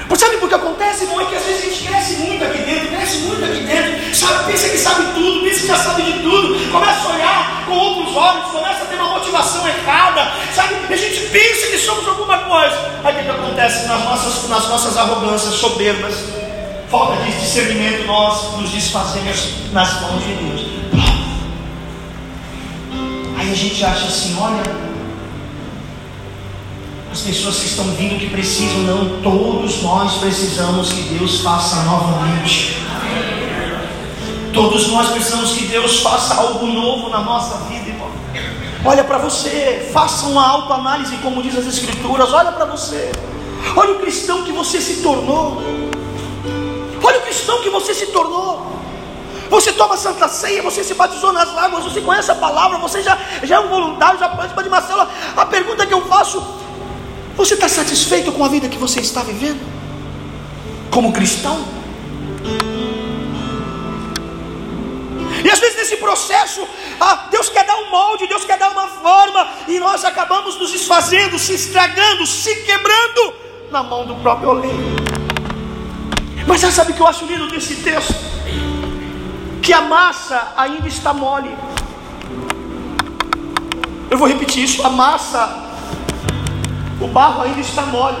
Porque 0.07 0.25
sabe 0.25 0.37
o 0.37 0.47
que 0.47 0.55
acontece, 0.55 1.03
irmão? 1.03 1.21
É 1.21 1.25
que 1.25 1.35
às 1.35 1.43
vezes 1.43 1.61
a 1.61 1.69
gente 1.69 1.87
cresce 1.87 2.13
muito 2.15 2.43
aqui 2.43 2.57
dentro, 2.63 2.87
cresce 2.87 3.17
muito 3.19 3.45
aqui 3.45 3.59
dentro, 3.59 4.15
sabe, 4.15 4.51
pensa 4.51 4.69
que 4.69 4.77
sabe 4.77 5.13
tudo, 5.13 5.43
pensa 5.43 5.59
que 5.59 5.67
já 5.67 5.77
sabe 5.77 6.01
de 6.01 6.23
tudo, 6.23 6.71
começa 6.71 7.07
a 7.07 7.13
olhar 7.13 7.65
com 7.67 7.73
outros 7.73 8.15
olhos, 8.15 8.45
começa 8.45 8.83
a 8.83 8.85
ter 8.87 8.95
uma 8.95 9.19
motivação 9.19 9.67
errada, 9.67 10.33
sabe? 10.51 10.75
A 10.89 10.95
gente 10.95 11.29
pensa 11.29 11.67
que 11.67 11.77
somos 11.77 12.07
alguma 12.07 12.39
coisa. 12.39 12.91
Aí 13.03 13.13
o 13.15 13.23
que 13.23 13.29
acontece 13.29 13.87
nas 13.87 14.03
nossas, 14.03 14.49
nas 14.49 14.67
nossas 14.67 14.97
arrogâncias 14.97 15.53
soberbas? 15.53 16.15
Falta 16.89 17.21
de 17.23 17.31
discernimento, 17.39 18.07
nós 18.07 18.57
nos 18.57 18.71
desfazemos 18.71 19.71
nas 19.71 20.01
mãos 20.01 20.23
de 20.23 20.33
Deus. 20.33 20.72
Aí 23.43 23.51
a 23.51 23.55
gente 23.55 23.83
acha 23.83 24.05
assim: 24.05 24.37
olha, 24.39 24.63
as 27.11 27.19
pessoas 27.19 27.59
que 27.59 27.65
estão 27.65 27.83
vindo 27.91 28.17
que 28.17 28.29
precisam, 28.29 28.79
não, 28.83 29.21
todos 29.21 29.83
nós 29.83 30.13
precisamos 30.13 30.93
que 30.93 31.01
Deus 31.01 31.41
faça 31.41 31.83
novamente. 31.83 32.77
Todos 34.53 34.87
nós 34.87 35.09
precisamos 35.09 35.51
que 35.51 35.65
Deus 35.65 35.99
faça 35.99 36.35
algo 36.35 36.65
novo 36.67 37.09
na 37.09 37.19
nossa 37.19 37.57
vida, 37.65 37.89
irmão. 37.89 38.09
Olha 38.85 39.03
para 39.03 39.17
você, 39.17 39.89
faça 39.91 40.27
uma 40.27 40.47
autoanálise, 40.47 41.17
como 41.17 41.43
diz 41.43 41.57
as 41.57 41.65
Escrituras. 41.65 42.31
Olha 42.31 42.53
para 42.53 42.63
você, 42.63 43.11
olha 43.75 43.95
o 43.95 43.99
cristão 43.99 44.43
que 44.43 44.53
você 44.53 44.79
se 44.79 45.01
tornou. 45.01 45.61
Olha 47.03 47.19
o 47.19 47.21
cristão 47.23 47.61
que 47.61 47.69
você 47.69 47.93
se 47.93 48.05
tornou. 48.07 48.72
Você 49.53 49.71
toma 49.71 49.95
Santa 49.95 50.27
Ceia, 50.27 50.63
você 50.63 50.83
se 50.83 50.95
batizou 50.95 51.31
nas 51.31 51.55
águas, 51.55 51.83
você 51.83 52.01
conhece 52.01 52.31
a 52.31 52.33
palavra, 52.33 52.79
você 52.79 53.03
já, 53.03 53.15
já 53.43 53.57
é 53.57 53.59
um 53.59 53.67
voluntário, 53.67 54.19
já 54.19 54.27
participa 54.27 54.63
de 54.63 54.67
uma 54.67 54.81
célula. 54.81 55.07
A 55.37 55.45
pergunta 55.45 55.85
que 55.85 55.93
eu 55.93 56.01
faço: 56.07 56.43
você 57.35 57.53
está 57.53 57.69
satisfeito 57.69 58.31
com 58.31 58.43
a 58.43 58.47
vida 58.47 58.67
que 58.67 58.79
você 58.79 58.99
está 58.99 59.21
vivendo? 59.21 59.61
Como 60.89 61.13
cristão? 61.13 61.63
E 65.45 65.51
às 65.51 65.59
vezes 65.59 65.77
nesse 65.77 65.97
processo, 65.97 66.67
ah, 66.99 67.27
Deus 67.29 67.47
quer 67.47 67.63
dar 67.63 67.75
um 67.75 67.91
molde, 67.91 68.25
Deus 68.25 68.43
quer 68.43 68.57
dar 68.57 68.71
uma 68.71 68.87
forma, 68.87 69.47
e 69.67 69.77
nós 69.77 70.03
acabamos 70.03 70.57
nos 70.57 70.71
desfazendo, 70.71 71.37
se 71.37 71.53
estragando, 71.53 72.25
se 72.25 72.55
quebrando 72.63 73.35
na 73.69 73.83
mão 73.83 74.03
do 74.03 74.15
próprio 74.15 74.49
oleiro. 74.49 74.95
Mas 76.47 76.59
já 76.59 76.71
sabe 76.71 76.91
o 76.91 76.95
que 76.95 77.01
eu 77.01 77.07
acho 77.07 77.23
lindo 77.25 77.47
desse 77.49 77.75
texto? 77.75 78.32
Que 79.63 79.71
a 79.71 79.81
massa 79.81 80.53
ainda 80.57 80.89
está 80.89 81.13
mole. 81.13 81.55
Eu 84.11 84.17
vou 84.17 84.27
repetir 84.27 84.65
isso: 84.65 84.85
a 84.85 84.89
massa, 84.89 85.71
o 86.99 87.07
barro 87.07 87.43
ainda 87.43 87.61
está 87.61 87.83
mole. 87.83 88.17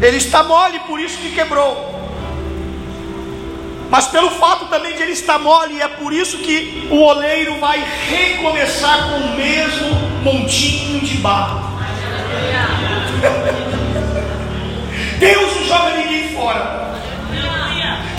Ele 0.00 0.16
está 0.16 0.44
mole, 0.44 0.78
por 0.86 1.00
isso 1.00 1.18
que 1.18 1.32
quebrou. 1.32 1.98
Mas 3.90 4.06
pelo 4.06 4.30
fato 4.30 4.66
também 4.66 4.94
de 4.94 5.02
ele 5.02 5.12
estar 5.12 5.40
mole, 5.40 5.80
é 5.80 5.88
por 5.88 6.12
isso 6.12 6.38
que 6.38 6.86
o 6.92 7.00
oleiro 7.00 7.58
vai 7.58 7.84
recomeçar 8.08 9.08
com 9.08 9.16
o 9.16 9.34
mesmo 9.34 9.88
montinho 10.22 11.00
de 11.00 11.16
barro. 11.16 11.76
Deus 15.18 15.56
não 15.56 15.64
joga 15.64 15.96
ninguém 15.96 16.28
fora. 16.36 16.97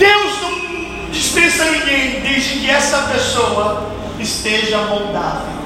Deus 0.00 0.40
não 0.40 1.10
dispensa 1.12 1.66
ninguém, 1.66 2.20
desde 2.22 2.60
que 2.60 2.70
essa 2.70 3.02
pessoa 3.12 3.92
esteja 4.18 4.78
moldável. 4.78 5.60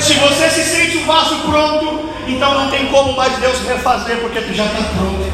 Se 0.00 0.14
você 0.14 0.48
se 0.48 0.62
sente 0.62 0.98
o 0.98 1.04
vaso 1.04 1.40
pronto, 1.40 2.08
então 2.28 2.54
não 2.54 2.70
tem 2.70 2.86
como 2.86 3.16
mais 3.16 3.36
Deus 3.38 3.58
refazer, 3.66 4.18
porque 4.18 4.40
tu 4.42 4.54
já 4.54 4.64
está 4.64 4.84
pronto. 4.96 5.26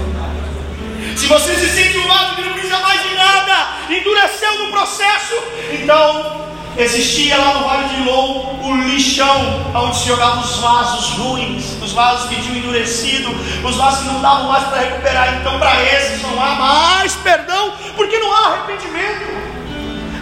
Se 1.15 1.27
você 1.27 1.55
se 1.55 1.69
sente 1.69 1.99
um 1.99 2.09
vaso 2.09 2.37
que 2.37 2.43
não 2.43 2.53
precisa 2.55 2.79
mais 2.79 3.03
de 3.03 3.15
nada, 3.15 3.69
endureceu 3.91 4.65
no 4.65 4.73
processo, 4.73 5.35
então 5.71 6.47
existia 6.79 7.37
lá 7.37 7.55
no 7.59 7.69
Vale 7.69 7.89
de 7.91 8.03
Lom 8.05 8.32
o 8.63 8.77
lixão, 8.77 9.73
onde 9.75 9.97
se 9.97 10.07
jogavam 10.07 10.43
os 10.43 10.57
vasos 10.59 11.19
ruins, 11.19 11.65
os 11.83 11.93
vasos 11.93 12.29
que 12.29 12.41
tinham 12.41 12.57
endurecido, 12.57 13.29
os 13.65 13.77
vasos 13.77 14.01
que 14.01 14.07
não 14.07 14.21
davam 14.21 14.49
mais 14.49 14.65
para 14.65 14.79
recuperar. 14.81 15.41
Então, 15.41 15.59
para 15.59 15.83
esses 15.83 16.23
não 16.23 16.41
há 16.41 16.55
mais 16.55 17.15
perdão, 17.17 17.73
porque 17.97 18.19
não 18.19 18.33
há 18.33 18.47
arrependimento. 18.49 19.33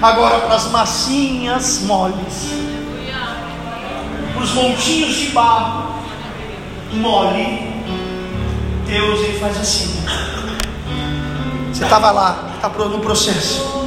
Agora, 0.00 0.40
para 0.40 0.54
as 0.54 0.70
massinhas 0.70 1.82
moles, 1.82 2.54
para 4.32 4.42
os 4.42 4.52
montinhos 4.52 5.14
de 5.16 5.26
barro 5.28 6.00
mole, 6.92 7.70
Deus 8.86 9.20
ele 9.20 9.38
faz 9.38 9.60
assim. 9.60 10.02
Você 11.72 11.84
estava 11.84 12.10
lá, 12.10 12.52
está 12.56 12.68
no 12.68 13.00
processo. 13.00 13.80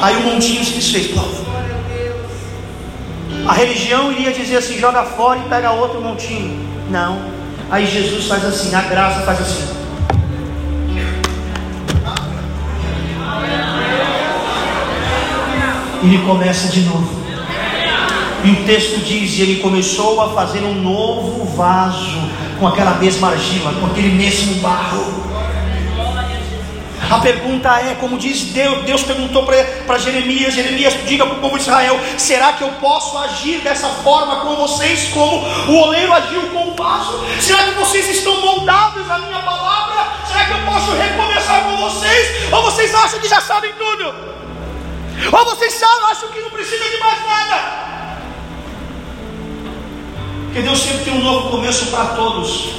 Aí 0.00 0.16
o 0.16 0.20
montinho 0.20 0.64
se 0.64 0.72
desfez. 0.72 1.47
A 3.48 3.54
religião 3.54 4.12
iria 4.12 4.30
dizer 4.30 4.58
assim: 4.58 4.78
joga 4.78 5.02
fora 5.04 5.40
e 5.40 5.48
pega 5.48 5.72
outro 5.72 6.02
montinho. 6.02 6.68
Não. 6.90 7.18
Aí 7.70 7.86
Jesus 7.86 8.26
faz 8.26 8.44
assim, 8.44 8.74
a 8.74 8.82
graça 8.82 9.22
faz 9.22 9.40
assim. 9.40 9.66
Ele 16.02 16.18
começa 16.26 16.68
de 16.68 16.80
novo. 16.82 17.08
E 18.44 18.50
o 18.50 18.64
texto 18.64 19.00
diz: 19.00 19.38
e 19.38 19.42
ele 19.42 19.56
começou 19.60 20.20
a 20.20 20.34
fazer 20.34 20.60
um 20.60 20.74
novo 20.74 21.46
vaso 21.56 22.20
com 22.60 22.68
aquela 22.68 22.96
mesma 22.96 23.30
argila, 23.30 23.72
com 23.80 23.86
aquele 23.86 24.10
mesmo 24.10 24.56
barro. 24.56 25.37
A 27.10 27.18
pergunta 27.20 27.68
é, 27.80 27.94
como 27.94 28.18
diz 28.18 28.52
Deus, 28.52 28.84
Deus 28.84 29.02
perguntou 29.02 29.46
para 29.86 29.98
Jeremias, 29.98 30.52
Jeremias, 30.52 30.94
diga 31.06 31.24
para 31.24 31.36
o 31.36 31.40
povo 31.40 31.56
de 31.56 31.62
Israel, 31.62 31.98
será 32.18 32.52
que 32.52 32.62
eu 32.62 32.68
posso 32.80 33.16
agir 33.16 33.60
dessa 33.60 33.88
forma 33.88 34.40
com 34.40 34.56
vocês, 34.56 35.08
como 35.08 35.46
o 35.68 35.82
oleiro 35.84 36.12
agiu 36.12 36.42
com 36.50 36.68
o 36.68 36.74
vaso? 36.74 37.24
Será 37.40 37.64
que 37.64 37.70
vocês 37.72 38.08
estão 38.08 38.38
moldados 38.42 39.10
à 39.10 39.18
minha 39.20 39.38
palavra? 39.38 40.06
Será 40.26 40.44
que 40.44 40.52
eu 40.52 40.66
posso 40.66 40.92
recomeçar 40.92 41.64
com 41.64 41.76
vocês? 41.78 42.52
Ou 42.52 42.62
vocês 42.62 42.94
acham 42.94 43.20
que 43.20 43.28
já 43.28 43.40
sabem 43.40 43.72
tudo? 43.72 44.14
Ou 45.32 45.44
vocês 45.46 45.72
sabem, 45.74 46.10
acham 46.10 46.28
que 46.28 46.40
não 46.40 46.50
precisa 46.50 46.90
de 46.90 46.98
mais 46.98 47.26
nada? 47.26 47.88
Porque 50.44 50.60
Deus 50.60 50.78
sempre 50.78 51.04
tem 51.04 51.14
um 51.14 51.22
novo 51.22 51.50
começo 51.50 51.86
para 51.86 52.04
todos. 52.06 52.70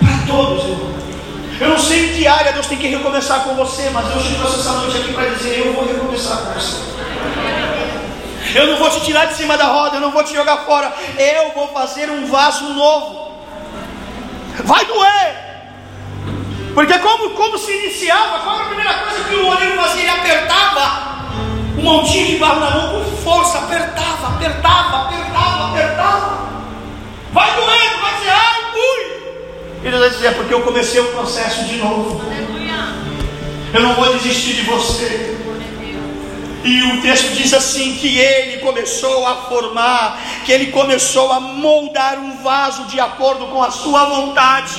Para 0.00 0.26
todos, 0.26 0.64
irmão. 0.64 0.93
Eu 1.60 1.68
não 1.68 1.78
sei 1.78 2.12
que 2.14 2.26
área 2.26 2.52
Deus 2.52 2.66
tem 2.66 2.78
que 2.78 2.88
recomeçar 2.88 3.44
com 3.44 3.54
você, 3.54 3.88
mas 3.90 4.06
Deus 4.08 4.24
te 4.24 4.34
trouxe 4.34 4.60
essa 4.60 4.72
noite 4.72 4.98
aqui 4.98 5.12
para 5.12 5.30
dizer: 5.30 5.66
Eu 5.66 5.72
vou 5.72 5.86
recomeçar 5.86 6.38
com 6.38 6.52
você. 6.52 6.94
Eu 8.54 8.66
não 8.68 8.76
vou 8.76 8.90
te 8.90 9.00
tirar 9.00 9.26
de 9.26 9.34
cima 9.34 9.56
da 9.56 9.66
roda, 9.66 9.96
eu 9.96 10.00
não 10.00 10.10
vou 10.10 10.22
te 10.22 10.34
jogar 10.34 10.58
fora. 10.58 10.92
Eu 11.18 11.52
vou 11.52 11.68
fazer 11.68 12.10
um 12.10 12.26
vaso 12.26 12.64
novo. 12.72 13.32
Vai 14.64 14.84
doer. 14.84 15.44
Porque 16.74 16.98
como, 16.98 17.30
como 17.30 17.56
se 17.56 17.72
iniciava, 17.72 18.40
qual 18.40 18.56
era 18.56 18.64
a 18.64 18.68
primeira 18.68 18.94
coisa 18.94 19.24
que 19.24 19.34
o 19.36 19.46
oleiro 19.46 19.76
fazia? 19.80 20.02
Ele 20.02 20.10
apertava 20.10 21.14
um 21.78 21.82
montinho 21.82 22.26
de 22.26 22.36
barro 22.36 22.60
na 22.60 22.70
mão 22.70 23.04
com 23.04 23.16
força, 23.18 23.58
apertava, 23.58 24.28
apertava, 24.34 25.02
apertava, 25.02 25.70
apertava. 25.70 26.48
Vai 27.32 27.54
doendo, 27.54 28.00
vai 28.00 28.14
dizer, 28.14 28.30
ai, 28.30 28.60
ui. 28.74 29.14
Ele 29.84 29.98
vai 29.98 30.08
dizer, 30.08 30.28
é 30.28 30.30
porque 30.30 30.54
eu 30.54 30.62
comecei 30.62 30.98
o 30.98 31.12
processo 31.12 31.64
de 31.66 31.76
novo. 31.76 32.22
Eu 33.72 33.82
não 33.82 33.94
vou 33.94 34.12
desistir 34.14 34.54
de 34.54 34.62
você. 34.62 35.36
E 36.64 36.82
o 36.84 37.02
texto 37.02 37.34
diz 37.34 37.52
assim: 37.52 37.94
que 37.96 38.18
ele 38.18 38.58
começou 38.60 39.26
a 39.26 39.36
formar, 39.42 40.18
que 40.46 40.52
ele 40.52 40.72
começou 40.72 41.30
a 41.30 41.38
moldar 41.38 42.18
um 42.18 42.42
vaso 42.42 42.84
de 42.84 42.98
acordo 42.98 43.46
com 43.48 43.62
a 43.62 43.70
sua 43.70 44.06
vontade. 44.06 44.72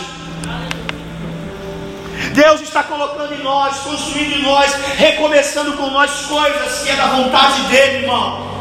Deus 2.33 2.61
está 2.61 2.81
colocando 2.81 3.33
em 3.35 3.43
nós, 3.43 3.77
construindo 3.77 4.39
em 4.39 4.41
nós, 4.41 4.73
recomeçando 4.97 5.73
com 5.73 5.91
nós 5.91 6.11
coisas 6.21 6.83
que 6.83 6.89
é 6.89 6.95
da 6.95 7.07
vontade 7.07 7.61
dele, 7.63 7.97
irmão. 7.99 8.54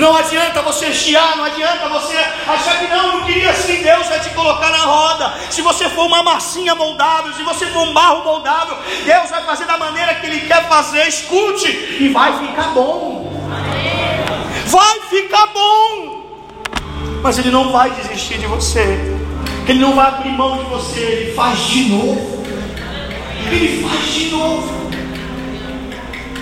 Não 0.00 0.16
adianta 0.16 0.62
você 0.62 0.94
chiar, 0.94 1.36
não 1.36 1.44
adianta 1.44 1.86
você 1.90 2.16
achar 2.48 2.78
que 2.78 2.88
não, 2.88 3.18
não 3.18 3.26
queria 3.26 3.50
assim. 3.50 3.82
Deus 3.82 4.06
vai 4.08 4.18
te 4.18 4.30
colocar 4.30 4.70
na 4.70 4.78
roda. 4.78 5.34
Se 5.50 5.60
você 5.60 5.90
for 5.90 6.06
uma 6.06 6.22
massinha 6.22 6.74
moldável, 6.74 7.34
se 7.34 7.42
você 7.42 7.66
for 7.66 7.82
um 7.82 7.92
barro 7.92 8.24
moldável, 8.24 8.78
Deus 9.04 9.28
vai 9.28 9.44
fazer 9.44 9.66
da 9.66 9.76
maneira 9.76 10.14
que 10.14 10.26
Ele 10.26 10.40
quer 10.40 10.66
fazer. 10.68 11.06
Escute, 11.06 11.68
e 12.00 12.08
vai 12.08 12.32
ficar 12.38 12.70
bom. 12.70 13.30
Vai 14.68 15.00
ficar 15.10 15.46
bom. 15.48 16.24
Mas 17.22 17.36
Ele 17.36 17.50
não 17.50 17.70
vai 17.70 17.90
desistir 17.90 18.38
de 18.38 18.46
você. 18.46 18.98
Ele 19.68 19.80
não 19.80 19.94
vai 19.94 20.06
abrir 20.06 20.30
mão 20.30 20.56
de 20.56 20.64
você. 20.64 20.98
Ele 20.98 21.34
faz 21.34 21.58
de 21.58 21.90
novo. 21.90 22.42
Ele 23.52 23.86
faz 23.86 24.14
de 24.14 24.30
novo. 24.30 24.89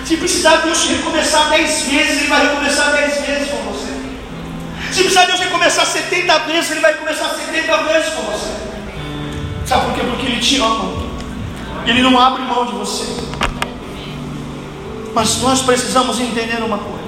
Se 0.09 0.17
precisar 0.17 0.55
Deus 0.63 0.85
recomeçar 0.85 1.49
dez 1.49 1.83
vezes, 1.83 2.21
Ele 2.21 2.29
vai 2.29 2.41
recomeçar 2.41 2.93
dez 2.93 3.23
vezes 3.23 3.51
com 3.51 3.57
você. 3.57 3.93
Se 4.91 5.01
precisar 5.01 5.25
Deus 5.25 5.39
recomeçar 5.39 5.85
70 5.85 6.39
vezes, 6.39 6.71
Ele 6.71 6.79
vai 6.79 6.95
começar 6.95 7.29
70 7.29 7.77
vezes 7.83 8.13
com 8.15 8.23
você. 8.23 8.51
Sabe 9.67 9.85
por 9.85 9.93
quê? 9.93 10.01
Porque 10.09 10.25
Ele 10.25 10.39
te 10.41 10.59
ama. 10.59 10.93
Ele 11.85 12.01
não 12.01 12.19
abre 12.19 12.41
mão 12.41 12.65
de 12.65 12.71
você. 12.71 13.05
Mas 15.13 15.37
nós 15.43 15.61
precisamos 15.61 16.19
entender 16.19 16.63
uma 16.63 16.79
coisa. 16.79 16.99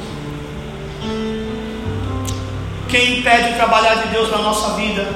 Quem 2.88 3.18
impede 3.18 3.54
o 3.54 3.56
trabalhar 3.56 3.96
de 3.96 4.10
Deus 4.10 4.30
na 4.30 4.38
nossa 4.38 4.76
vida 4.76 5.10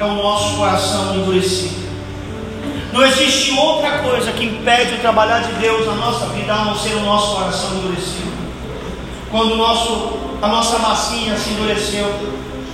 é 0.00 0.04
o 0.04 0.14
nosso 0.14 0.56
coração 0.56 1.14
endurecido. 1.14 1.89
Não 2.92 3.06
existe 3.06 3.52
outra 3.52 3.98
coisa 3.98 4.32
que 4.32 4.44
impede 4.44 4.94
o 4.94 4.98
trabalhar 4.98 5.40
de 5.40 5.52
Deus 5.54 5.86
na 5.86 5.94
nossa 5.94 6.26
vida 6.26 6.52
a 6.52 6.64
não 6.64 6.76
ser 6.76 6.94
o 6.94 7.00
nosso 7.00 7.36
coração 7.36 7.76
endurecido. 7.78 8.30
Quando 9.30 9.56
nosso, 9.56 10.18
a 10.42 10.48
nossa 10.48 10.78
massinha 10.80 11.36
se 11.36 11.50
endureceu, 11.50 12.12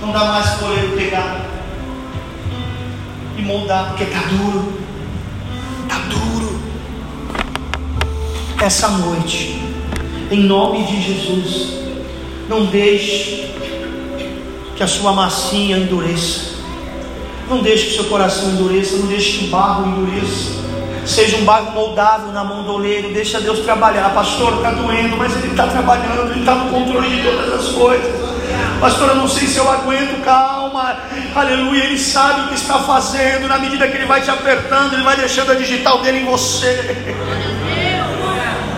não 0.01 0.11
dá 0.11 0.25
mais 0.25 0.49
por 0.55 0.71
ele 0.71 0.97
pegar 0.97 1.45
e 3.37 3.41
moldar, 3.43 3.89
porque 3.89 4.05
está 4.05 4.21
duro. 4.21 4.73
Está 5.83 5.99
duro. 6.09 6.59
Essa 8.59 8.87
noite, 8.87 9.61
em 10.31 10.39
nome 10.39 10.83
de 10.83 10.99
Jesus, 10.99 11.77
não 12.49 12.65
deixe 12.65 13.53
que 14.75 14.81
a 14.81 14.87
sua 14.87 15.13
massinha 15.13 15.77
endureça. 15.77 16.56
Não 17.49 17.61
deixe 17.61 17.87
que 17.87 17.93
seu 17.93 18.05
coração 18.05 18.49
endureça, 18.51 18.97
não 18.97 19.07
deixe 19.07 19.37
que 19.37 19.45
o 19.45 19.47
barro 19.47 19.87
endureça. 19.87 20.57
Seja 21.05 21.37
um 21.37 21.45
barro 21.45 21.71
moldável 21.71 22.33
na 22.33 22.43
mão 22.43 22.63
do 22.63 22.73
oleiro, 22.73 23.13
deixa 23.13 23.39
Deus 23.39 23.59
trabalhar. 23.59 24.13
Pastor, 24.13 24.55
está 24.55 24.71
doendo, 24.71 25.15
mas 25.15 25.33
Ele 25.37 25.51
está 25.51 25.65
trabalhando, 25.67 26.31
Ele 26.31 26.41
está 26.41 26.55
no 26.55 26.69
controle 26.69 27.09
de 27.09 27.23
todas 27.23 27.53
as 27.53 27.67
coisas. 27.73 28.27
Pastor, 28.81 29.09
eu 29.09 29.15
não 29.15 29.27
sei 29.27 29.47
se 29.47 29.57
eu 29.57 29.71
aguento, 29.71 30.21
calma, 30.23 30.97
aleluia. 31.33 31.85
Ele 31.85 31.97
sabe 31.97 32.41
o 32.41 32.47
que 32.49 32.55
está 32.55 32.79
fazendo. 32.79 33.47
Na 33.47 33.57
medida 33.57 33.87
que 33.87 33.95
Ele 33.95 34.05
vai 34.05 34.21
te 34.21 34.29
apertando, 34.29 34.93
Ele 34.93 35.03
vai 35.03 35.15
deixando 35.15 35.53
a 35.53 35.55
digital 35.55 36.01
dele 36.01 36.19
em 36.19 36.25
você. 36.25 36.97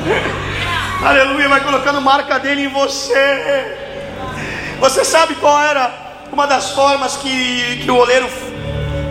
Aleluia, 1.03 1.47
vai 1.47 1.61
colocando 1.61 2.01
marca 2.01 2.37
dele 2.39 2.65
em 2.65 2.67
você. 2.67 3.77
Você 4.79 5.05
sabe 5.05 5.35
qual 5.35 5.59
era 5.61 5.91
uma 6.31 6.45
das 6.45 6.71
formas 6.71 7.15
que, 7.17 7.81
que 7.83 7.89
o 7.89 7.95
oleiro 7.95 8.27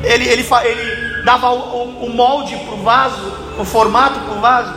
ele, 0.05 0.29
ele, 0.29 0.47
ele 0.65 1.23
dava 1.25 1.51
o, 1.51 2.05
o, 2.05 2.11
molde 2.11 2.57
para 2.57 2.75
o 2.75 2.83
vaso, 2.83 3.33
o 3.59 3.65
formato 3.65 4.21
para 4.21 4.35
o 4.35 4.41
vaso, 4.41 4.75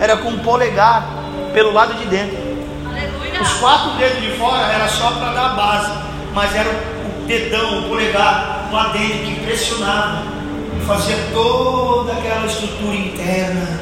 era 0.00 0.16
com 0.16 0.30
um 0.30 0.38
polegar 0.38 1.06
pelo 1.52 1.72
lado 1.72 1.94
de 1.94 2.06
dentro. 2.06 2.36
Aleluia. 2.88 3.42
Os 3.42 3.52
quatro 3.54 3.90
dedos 3.92 4.20
de 4.20 4.30
fora 4.32 4.72
era 4.72 4.88
só 4.88 5.10
para 5.12 5.32
dar 5.32 5.46
a 5.46 5.54
base, 5.54 5.92
mas 6.32 6.54
era 6.54 6.68
o 6.68 7.26
dedão, 7.26 7.80
o 7.80 7.88
polegar 7.88 8.68
lá 8.72 8.88
dentro 8.88 9.18
que 9.18 9.40
pressionava, 9.44 10.22
fazia 10.86 11.16
toda 11.32 12.12
aquela 12.12 12.46
estrutura 12.46 12.94
interna. 12.94 13.80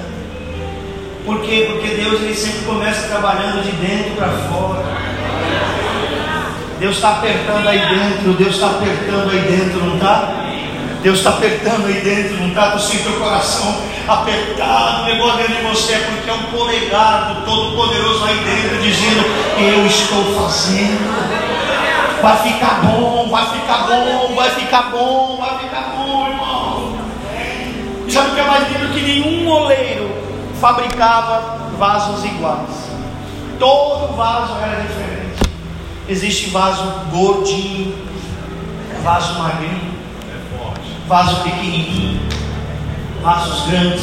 Por 1.25 1.41
quê? 1.41 1.69
Porque 1.71 1.95
Deus 1.95 2.21
ele 2.21 2.35
sempre 2.35 2.65
começa 2.65 3.07
trabalhando 3.09 3.63
de 3.63 3.71
dentro 3.73 4.17
para 4.17 4.29
fora. 4.29 4.83
Deus 6.81 6.97
está 6.97 7.11
apertando 7.13 7.69
aí 7.69 7.79
dentro, 7.79 8.33
Deus 8.33 8.55
está 8.55 8.71
apertando 8.71 9.31
aí 9.31 9.41
dentro, 9.43 9.85
não 9.85 9.95
está? 9.95 10.42
Deus 11.03 11.19
está 11.19 11.31
apertando 11.31 11.87
aí 11.87 12.01
dentro, 12.01 12.37
não 12.37 12.49
está? 12.49 12.71
Tu 12.71 12.81
sente 12.81 13.09
o 13.09 13.19
coração 13.19 13.83
apertado, 14.07 15.05
negócio 15.05 15.39
dentro 15.39 15.57
de 15.57 15.63
você, 15.63 15.97
porque 15.97 16.31
é 16.31 16.33
um 16.33 16.45
polegar 16.45 17.35
do 17.35 17.45
Todo-Poderoso 17.45 18.25
aí 18.25 18.37
dentro, 18.37 18.81
dizendo: 18.81 19.25
Eu 19.59 19.85
estou 19.85 20.25
fazendo. 20.41 21.43
Vai 22.23 22.37
ficar 22.37 22.83
bom, 22.83 23.29
vai 23.29 23.47
ficar 23.47 23.79
bom, 23.89 24.35
vai 24.37 24.51
ficar 24.51 24.83
bom, 24.93 25.39
vai 25.41 25.59
ficar 25.59 25.93
bom, 25.97 26.29
irmão. 26.29 26.99
Sabe 28.09 28.31
o 28.31 28.35
que 28.35 28.41
é 28.41 28.45
mais 28.45 28.69
lindo? 28.69 28.93
Que 28.93 29.01
nenhum 29.01 29.49
oleiro 29.51 30.09
fabricava 30.61 31.59
vasos 31.77 32.25
iguais. 32.25 32.93
Todo 33.59 34.15
vaso 34.15 34.55
era 34.63 34.83
diferente. 34.83 35.43
Existe 36.09 36.51
vaso 36.51 36.85
gordinho, 37.11 37.93
vaso 39.03 39.37
magrinho, 39.41 40.02
vaso 41.13 41.43
pequenininho, 41.43 42.19
vasos 43.21 43.67
grandes, 43.67 44.01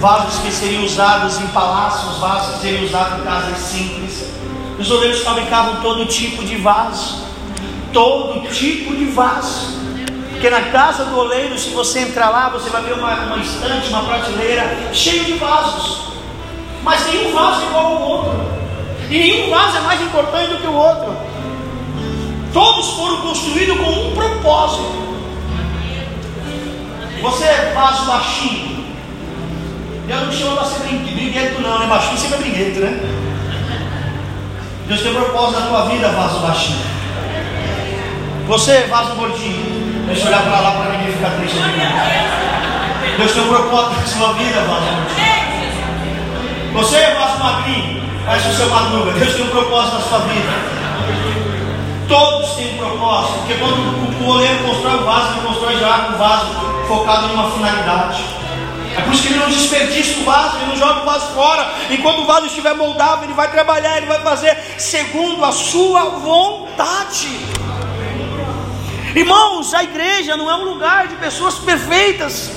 vasos 0.00 0.40
que 0.40 0.50
seriam 0.50 0.82
usados 0.82 1.38
em 1.38 1.46
palácios, 1.48 2.16
vasos 2.16 2.54
que 2.54 2.62
seriam 2.62 2.84
usados 2.84 3.20
em 3.20 3.22
casas 3.22 3.58
simples. 3.58 4.32
Os 4.78 4.90
oleiros 4.90 5.20
fabricavam 5.20 5.82
todo 5.82 6.06
tipo 6.06 6.42
de 6.42 6.56
vaso, 6.56 7.26
todo 7.92 8.48
tipo 8.48 8.96
de 8.96 9.04
vaso. 9.04 9.82
Porque 10.30 10.48
na 10.48 10.62
casa 10.70 11.04
do 11.04 11.18
oleiro, 11.18 11.58
se 11.58 11.68
você 11.68 12.00
entrar 12.00 12.30
lá, 12.30 12.48
você 12.48 12.70
vai 12.70 12.82
ver 12.82 12.94
uma, 12.94 13.12
uma 13.12 13.36
estante, 13.36 13.90
uma 13.90 14.02
prateleira 14.04 14.88
cheia 14.94 15.24
de 15.24 15.34
vasos. 15.34 16.14
Mas 16.82 17.06
nenhum 17.08 17.34
vaso 17.34 17.60
é 17.60 17.66
igual 17.66 17.84
ao 17.84 18.02
outro. 18.02 18.32
E 19.10 19.18
nenhum 19.18 19.50
vaso 19.50 19.76
é 19.76 19.80
mais 19.82 20.00
importante 20.00 20.48
do 20.48 20.60
que 20.62 20.66
o 20.66 20.72
outro. 20.72 21.14
Todos 22.54 22.88
foram 22.94 23.20
construídos 23.20 23.76
com 23.76 23.90
um 23.90 24.14
propósito. 24.14 25.11
Você 27.22 27.44
é 27.44 27.72
vaso 27.72 28.04
baixinho. 28.04 28.84
Deus 30.08 30.22
não 30.22 30.32
chama 30.32 30.56
para 30.56 30.64
ser 30.64 30.80
brinquedo, 30.80 31.62
não, 31.62 31.78
né? 31.78 31.86
Baixinho 31.86 32.18
sempre 32.18 32.34
é 32.34 32.40
brinquedo, 32.40 32.80
né? 32.80 33.00
Deus 34.88 35.00
tem 35.02 35.14
propósito 35.14 35.60
na 35.60 35.66
tua 35.66 35.84
vida, 35.86 36.08
vaso 36.08 36.40
baixinho. 36.40 36.84
Você, 38.48 38.86
vaso 38.90 39.14
gordinho. 39.14 40.04
Deixa 40.06 40.22
eu 40.22 40.26
olhar 40.26 40.42
para 40.42 40.60
lá 40.60 40.70
para 40.72 40.92
ninguém 40.92 41.12
ficar 41.12 41.30
triste 41.30 41.58
aqui. 41.58 43.16
Deus 43.16 43.32
tem 43.32 43.42
um 43.42 43.48
propósito 43.48 44.00
na 44.00 44.06
sua 44.06 44.32
vida, 44.32 44.60
vaso. 44.62 44.86
Você 46.72 46.96
é 46.96 47.14
vaso 47.14 47.38
magrinho, 47.38 48.02
faz 48.26 48.46
o 48.46 48.52
seu 48.52 48.68
madruga. 48.68 49.12
Deus 49.12 49.34
tem 49.34 49.44
um 49.44 49.50
propósito 49.50 49.94
na 49.94 50.00
sua 50.00 50.18
vida. 50.18 50.52
Todos 52.08 52.50
têm 52.56 52.74
um 52.74 52.78
propósito, 52.78 53.38
porque 53.38 53.54
quando 53.54 54.24
o 54.24 54.28
oleiro 54.28 54.64
constrói 54.64 54.96
o 54.96 55.04
vaso, 55.04 55.32
ele 55.32 55.46
constrói 55.46 55.78
já 55.78 55.98
com 55.98 56.14
o 56.14 56.18
vaso 56.18 56.71
focado 56.86 57.28
em 57.28 57.34
uma 57.34 57.50
finalidade. 57.50 58.24
É 58.96 59.00
por 59.00 59.14
isso 59.14 59.22
que 59.22 59.28
ele 59.28 59.38
não 59.38 59.48
desperdiça 59.48 60.20
o 60.20 60.24
vaso, 60.24 60.56
ele 60.58 60.66
não 60.66 60.76
joga 60.76 61.00
o 61.00 61.04
vaso 61.04 61.34
fora. 61.34 61.72
Enquanto 61.90 62.20
o 62.20 62.26
vaso 62.26 62.46
estiver 62.46 62.74
moldável, 62.74 63.24
ele 63.24 63.32
vai 63.32 63.50
trabalhar, 63.50 63.96
ele 63.96 64.06
vai 64.06 64.20
fazer 64.20 64.56
segundo 64.76 65.44
a 65.44 65.52
sua 65.52 66.04
vontade. 66.10 67.28
Irmãos, 69.14 69.72
a 69.74 69.82
igreja 69.82 70.36
não 70.36 70.50
é 70.50 70.54
um 70.56 70.64
lugar 70.64 71.08
de 71.08 71.16
pessoas 71.16 71.54
perfeitas. 71.58 72.50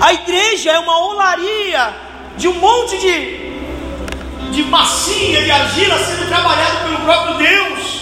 A 0.00 0.12
igreja 0.12 0.70
é 0.72 0.78
uma 0.78 0.98
olaria 1.06 1.94
de 2.36 2.48
um 2.48 2.54
monte 2.54 2.98
de, 2.98 4.52
de 4.52 4.62
massinha, 4.64 5.42
de 5.42 5.50
argila 5.50 5.98
sendo 5.98 6.28
trabalhado 6.28 6.78
pelo 6.84 6.98
próprio 6.98 7.34
Deus. 7.38 8.00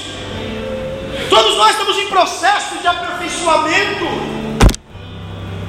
Todos 1.29 1.57
nós 1.57 1.71
estamos 1.71 1.97
em 1.99 2.07
processo 2.09 2.79
de 2.79 2.87
aperfeiçoamento. 2.87 4.36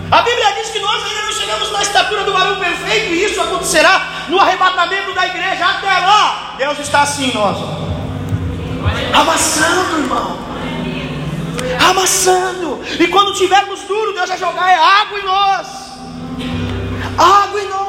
A 0.09 0.21
Bíblia 0.21 0.53
diz 0.53 0.69
que 0.69 0.79
nós 0.79 1.03
ainda 1.03 1.21
não 1.21 1.33
chegamos 1.33 1.71
na 1.71 1.81
estatura 1.81 2.23
do 2.23 2.33
varão 2.33 2.59
perfeito, 2.59 3.13
e 3.13 3.25
isso 3.25 3.41
acontecerá 3.41 4.25
no 4.29 4.39
arrebatamento 4.39 5.13
da 5.13 5.25
igreja. 5.27 5.65
Até 5.65 5.87
lá, 5.87 6.55
Deus 6.57 6.79
está 6.79 7.01
assim, 7.01 7.31
nós, 7.33 7.57
amassando, 9.13 9.99
irmão 9.99 10.47
amassando. 11.89 12.79
E 12.99 13.07
quando 13.07 13.33
tivermos 13.33 13.81
duro, 13.81 14.13
Deus 14.13 14.29
vai 14.29 14.37
jogar 14.37 14.69
água 14.69 15.19
em 15.19 15.25
nós. 15.25 15.67
Água 17.17 17.61
em 17.61 17.69
nós. 17.69 17.87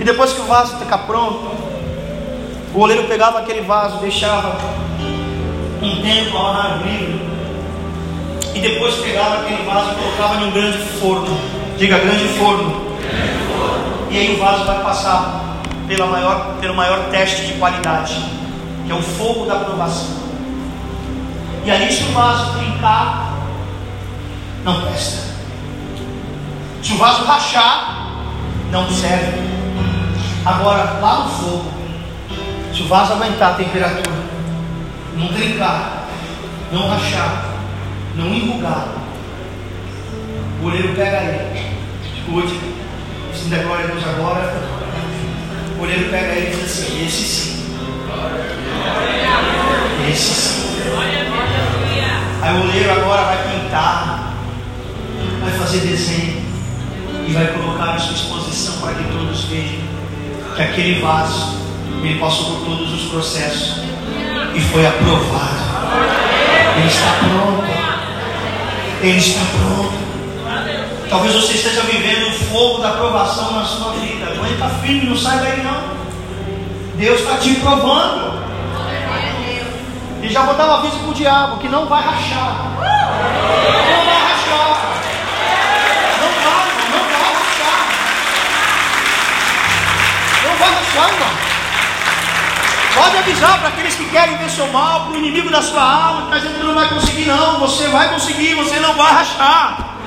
E 0.00 0.04
depois 0.04 0.32
que 0.32 0.40
o 0.40 0.44
vaso 0.44 0.78
ficar 0.78 0.98
pronto, 0.98 1.50
o 2.74 2.80
oleiro 2.80 3.04
pegava 3.04 3.38
aquele 3.38 3.60
vaso, 3.62 3.98
deixava 3.98 4.58
um 5.80 6.02
tempo 6.02 6.36
ao 6.36 6.46
ar 6.46 6.82
livre. 6.82 7.33
E 8.54 8.60
depois 8.60 8.94
pegava 8.96 9.40
aquele 9.42 9.64
vaso 9.64 9.90
e 9.90 9.94
colocava 9.94 10.40
em 10.40 10.48
um 10.48 10.50
grande 10.52 10.78
forno. 10.78 11.36
Diga 11.76 11.98
grande 11.98 12.28
forno. 12.38 12.96
E 14.10 14.16
aí 14.16 14.36
o 14.36 14.38
vaso 14.38 14.64
vai 14.64 14.80
passar 14.82 15.58
pela 15.88 16.06
maior, 16.06 16.56
pelo 16.60 16.74
maior 16.74 17.08
teste 17.10 17.46
de 17.46 17.54
qualidade, 17.54 18.14
que 18.86 18.92
é 18.92 18.94
o 18.94 19.02
fogo 19.02 19.44
da 19.46 19.54
aprovação. 19.54 20.24
E 21.64 21.70
aí, 21.70 21.92
se 21.92 22.04
o 22.04 22.12
vaso 22.12 22.58
trincar, 22.58 23.34
não 24.64 24.82
presta. 24.82 25.34
Se 26.82 26.92
o 26.92 26.96
vaso 26.98 27.24
rachar, 27.24 28.20
não 28.70 28.88
serve. 28.90 29.42
Agora, 30.44 30.98
lá 31.00 31.24
no 31.24 31.28
fogo, 31.30 31.72
se 32.72 32.82
o 32.82 32.88
vaso 32.88 33.14
aguentar 33.14 33.52
a 33.52 33.54
temperatura, 33.54 34.16
não 35.16 35.28
trincar, 35.28 36.04
não 36.70 36.88
rachar, 36.88 37.53
não 38.16 38.32
enrugar, 38.32 38.88
o 40.62 40.66
oleiro 40.66 40.94
pega 40.94 41.16
ele. 41.22 41.74
Escute, 42.16 42.58
se 43.34 43.44
der 43.48 43.64
glória 43.64 43.84
a 43.84 43.88
Deus 43.88 44.04
agora, 44.06 44.54
o 45.78 45.82
oleiro 45.82 46.10
pega 46.10 46.32
ele 46.32 46.46
e 46.46 46.56
diz 46.56 46.64
assim: 46.64 47.06
esse 47.06 47.24
sim. 47.24 47.64
Esse 50.10 50.34
sim. 50.34 50.64
Aí 52.40 52.56
o 52.56 52.62
oleiro 52.62 52.92
agora 52.92 53.24
vai 53.24 53.38
pintar, 53.48 54.34
vai 55.42 55.52
fazer 55.52 55.80
desenho 55.80 56.44
e 57.26 57.32
vai 57.32 57.46
colocar 57.48 57.94
à 57.94 57.98
sua 57.98 58.14
exposição 58.14 58.80
para 58.80 58.94
que 58.94 59.04
todos 59.04 59.44
vejam 59.44 59.80
que 60.54 60.62
aquele 60.62 61.00
vaso 61.00 61.58
ele 62.02 62.18
passou 62.18 62.56
por 62.56 62.66
todos 62.66 62.92
os 62.92 63.10
processos 63.10 63.82
e 64.54 64.60
foi 64.60 64.86
aprovado. 64.86 65.64
Ele 66.76 66.86
está 66.86 67.12
pronto. 67.20 67.83
Ele 69.04 69.18
está 69.18 69.40
pronto. 69.58 69.92
Talvez 71.10 71.34
você 71.34 71.52
esteja 71.52 71.82
vivendo 71.82 72.26
o 72.26 72.32
fogo 72.32 72.78
da 72.78 72.88
aprovação 72.88 73.52
na 73.52 73.62
sua 73.62 73.92
vida. 73.92 74.32
Aguenta 74.32 74.66
firme, 74.80 75.10
não 75.10 75.16
sai 75.16 75.40
daí 75.40 75.62
não. 75.62 75.82
Deus 76.94 77.20
está 77.20 77.36
te 77.36 77.54
provando. 77.56 78.42
E 80.22 80.28
já 80.30 80.44
botava 80.44 80.78
aviso 80.78 80.96
para 81.00 81.08
o 81.10 81.12
diabo 81.12 81.58
que 81.58 81.68
não 81.68 81.84
vai 81.84 82.02
rachar. 82.02 82.64
Não 82.76 84.04
vai 84.06 84.22
rachar. 84.22 84.80
Não 86.22 86.30
vai, 86.42 86.66
não 86.90 87.04
vai 87.10 87.34
rachar. 87.34 87.82
Não 90.44 90.56
vai 90.56 90.70
rachar, 90.70 91.12
irmão. 91.12 91.53
Pode 93.04 93.18
avisar 93.18 93.58
para 93.58 93.68
aqueles 93.68 93.94
que 93.96 94.06
querem 94.06 94.34
ver 94.38 94.48
seu 94.48 94.66
mal, 94.68 95.02
para 95.02 95.12
o 95.12 95.16
inimigo 95.18 95.50
da 95.50 95.60
sua 95.60 95.82
alma, 95.82 96.22
está 96.22 96.38
dizendo 96.38 96.58
que 96.58 96.64
não 96.64 96.74
vai 96.74 96.88
conseguir, 96.88 97.26
não. 97.26 97.60
Você 97.60 97.86
vai 97.88 98.08
conseguir, 98.08 98.54
você 98.54 98.80
não 98.80 98.94
vai 98.94 99.12
rachar. 99.12 99.98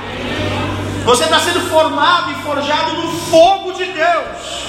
Você 1.04 1.22
está 1.22 1.38
sendo 1.38 1.60
formado 1.70 2.32
e 2.32 2.34
forjado 2.42 2.94
no 2.94 3.08
fogo 3.30 3.72
de 3.74 3.84
Deus. 3.84 4.64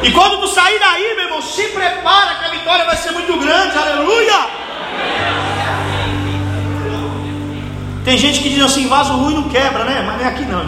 E 0.00 0.12
quando 0.12 0.40
tu 0.40 0.46
sair 0.46 0.78
daí, 0.78 1.16
meu 1.16 1.24
irmão, 1.24 1.42
se 1.42 1.64
prepara 1.70 2.36
que 2.36 2.44
a 2.44 2.50
vitória 2.50 2.84
vai 2.84 2.96
ser 2.96 3.10
muito 3.10 3.36
grande, 3.36 3.76
aleluia. 3.76 4.46
Tem 8.04 8.16
gente 8.16 8.38
que 8.38 8.48
diz 8.48 8.62
assim, 8.62 8.86
vaso 8.86 9.12
ruim 9.12 9.34
não 9.34 9.48
quebra, 9.48 9.82
né? 9.82 10.04
Mas 10.06 10.18
não 10.18 10.24
é 10.24 10.28
aqui 10.28 10.44
não. 10.44 10.64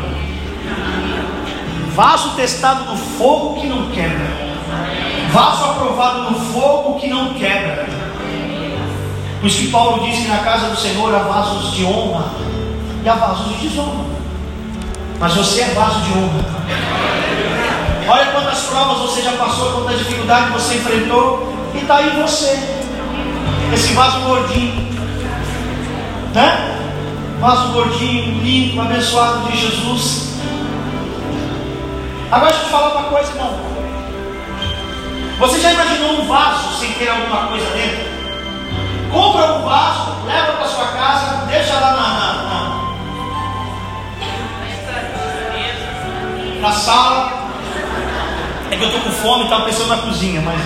Vaso 1.95 2.31
testado 2.31 2.87
no 2.87 2.97
fogo 2.97 3.61
que 3.61 3.69
não 3.69 3.89
quebra. 3.93 4.47
Vaso 5.33 5.64
aprovado 5.64 6.31
no 6.31 6.41
fogo 6.53 6.99
que 6.99 7.09
não 7.09 7.35
quebra. 7.35 7.87
Por 9.41 9.47
isso 9.47 9.59
que 9.59 9.68
Paulo 9.68 10.05
diz 10.05 10.18
que 10.18 10.29
na 10.29 10.39
casa 10.39 10.68
do 10.68 10.76
Senhor 10.76 11.14
há 11.14 11.18
vasos 11.18 11.72
de 11.72 11.85
honra 11.85 12.24
e 13.05 13.09
há 13.09 13.14
vasos 13.14 13.49
de 13.49 13.68
desonra. 13.68 14.05
Mas 15.20 15.35
você 15.35 15.61
é 15.61 15.74
vaso 15.74 16.01
de 16.01 16.12
honra. 16.12 16.59
Olha 18.09 18.26
quantas 18.33 18.61
provas 18.61 18.99
você 18.99 19.22
já 19.22 19.33
passou, 19.33 19.72
quantas 19.72 19.99
dificuldades 19.99 20.51
você 20.51 20.76
enfrentou, 20.76 21.53
e 21.74 21.79
está 21.79 21.97
aí 21.97 22.11
você, 22.22 22.59
esse 23.72 23.93
vaso 23.93 24.20
gordinho, 24.20 24.89
né? 26.35 26.79
Vaso 27.39 27.68
gordinho, 27.72 28.43
limpo, 28.43 28.81
abençoado 28.81 29.51
de 29.51 29.57
Jesus. 29.59 30.33
Agora 32.33 32.51
deixa 32.51 32.64
eu 32.64 32.66
te 32.66 32.72
falar 32.72 32.99
uma 32.99 33.11
coisa, 33.11 33.31
irmão. 33.31 33.78
Você 35.39 35.61
já 35.61 35.72
imaginou 35.72 36.20
um 36.20 36.26
vaso 36.26 36.80
sem 36.80 36.93
ter 36.95 37.09
alguma 37.09 37.47
coisa 37.47 37.70
dentro? 37.70 38.09
Compra 39.12 39.53
um 39.53 39.62
vaso, 39.62 40.16
leva 40.26 40.53
para 40.55 40.66
sua 40.66 40.86
casa, 40.86 41.47
deixa 41.47 41.74
lá 41.74 41.93
na, 41.93 42.09
na, 42.09 42.32
na, 46.61 46.61
na 46.61 46.72
sala. 46.72 47.32
É 48.68 48.76
que 48.76 48.82
eu 48.82 48.89
estou 48.89 49.01
com 49.01 49.11
fome 49.12 49.43
e 49.43 49.45
estava 49.45 49.64
pensando 49.64 49.89
na 49.91 49.99
cozinha, 49.99 50.41
mas 50.41 50.61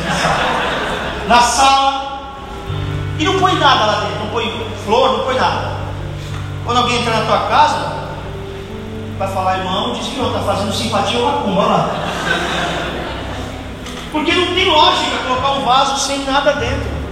na 1.29 1.41
sala. 1.43 2.23
E 3.19 3.25
não 3.25 3.39
põe 3.39 3.55
nada 3.57 3.85
lá 3.85 4.01
dentro, 4.01 4.21
não 4.21 4.29
põe 4.29 4.67
flor, 4.87 5.19
não 5.19 5.25
põe 5.27 5.35
nada. 5.35 5.73
Quando 6.65 6.79
alguém 6.79 6.99
entrar 6.99 7.19
na 7.19 7.27
tua 7.27 7.41
casa, 7.41 7.93
vai 9.19 9.29
falar, 9.29 9.59
irmão, 9.59 9.93
diz 9.93 10.07
que 10.07 10.17
não 10.17 10.29
está 10.29 10.41
fazendo 10.41 10.73
simpatia 10.73 11.19
ou 11.21 11.27
macumba, 11.31 11.63
lá. 11.63 11.91
Porque 14.13 14.33
não 14.33 14.55
tem 14.55 14.67
lógica 14.67 15.17
colocar 15.27 15.53
um 15.53 15.65
vaso 15.65 16.07
sem 16.07 16.19
nada 16.25 16.53
dentro. 16.53 17.03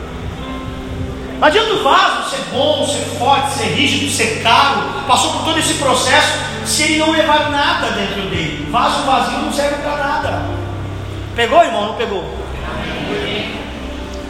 Não 1.40 1.48
adianta 1.48 1.72
o 1.72 1.82
vaso 1.82 2.28
ser 2.28 2.44
bom, 2.52 2.86
ser 2.86 3.02
forte, 3.18 3.54
ser 3.54 3.74
rígido, 3.74 4.10
ser 4.10 4.42
caro, 4.42 4.82
passou 5.08 5.32
por 5.32 5.44
todo 5.44 5.58
esse 5.58 5.74
processo, 5.74 6.38
se 6.66 6.82
ele 6.82 6.98
não 6.98 7.10
levar 7.10 7.50
nada 7.50 7.90
dentro 7.92 8.28
dele. 8.28 8.68
Vaso 8.70 9.04
vazio 9.04 9.38
não 9.38 9.50
serve 9.50 9.76
para 9.76 9.96
nada. 9.96 10.42
Pegou, 11.34 11.64
irmão? 11.64 11.86
Não 11.86 11.94
pegou? 11.94 12.22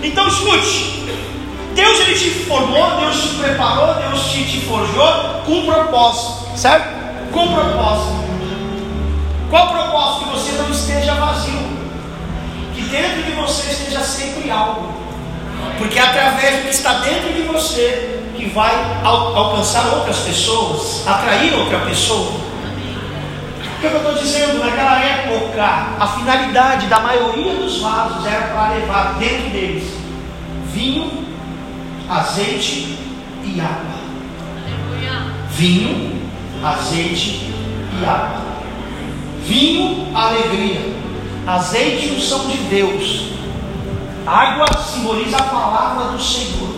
Então 0.03 0.29
escute. 0.29 1.01
Deus 1.75 2.01
ele 2.01 2.15
te 2.15 2.31
formou, 2.45 3.01
Deus 3.01 3.21
te 3.21 3.29
preparou, 3.37 3.95
Deus 3.95 4.31
te, 4.31 4.45
te 4.45 4.61
forjou 4.61 5.43
com 5.45 5.53
um 5.53 5.67
propósito, 5.67 6.57
certo? 6.57 6.89
Com 7.33 7.45
um 7.45 7.55
propósito. 7.55 8.21
Qual 9.51 9.69
propósito? 9.69 10.25
Que 10.25 10.31
você 10.31 10.53
não 10.53 10.71
esteja 10.71 11.15
vazio. 11.15 11.60
Dentro 12.91 13.23
de 13.23 13.33
você 13.33 13.71
esteja 13.71 14.01
sempre 14.01 14.51
algo. 14.51 14.93
Porque 15.79 15.99
é 15.99 16.03
através 16.03 16.57
do 16.57 16.63
que 16.63 16.71
está 16.71 16.95
dentro 16.95 17.33
de 17.33 17.43
você 17.43 18.21
que 18.37 18.47
vai 18.51 18.73
alcançar 19.05 19.87
outras 19.95 20.19
pessoas, 20.21 21.07
atrair 21.07 21.55
outra 21.55 21.79
pessoa. 21.81 22.33
O 23.77 23.81
que 23.81 23.87
eu 23.87 23.97
estou 23.97 24.15
dizendo? 24.15 24.59
Naquela 24.59 24.99
época, 24.99 25.65
a 25.99 26.07
finalidade 26.19 26.87
da 26.87 27.01
maioria 27.01 27.55
dos 27.55 27.81
vasos 27.81 28.27
era 28.27 28.49
para 28.49 28.75
levar 28.75 29.19
dentro 29.19 29.51
deles 29.51 30.01
vinho, 30.73 31.25
azeite 32.09 32.99
e 33.45 33.61
água. 33.61 34.01
Vinho, 35.51 36.21
azeite 36.63 37.53
e 38.01 38.05
água. 38.05 38.41
Vinho, 39.45 40.17
alegria. 40.17 40.95
Azeite, 41.47 42.15
unção 42.17 42.49
de 42.49 42.57
Deus. 42.59 43.31
Água 44.27 44.67
simboliza 44.83 45.37
a 45.39 45.43
palavra 45.43 46.13
do 46.13 46.23
Senhor. 46.23 46.71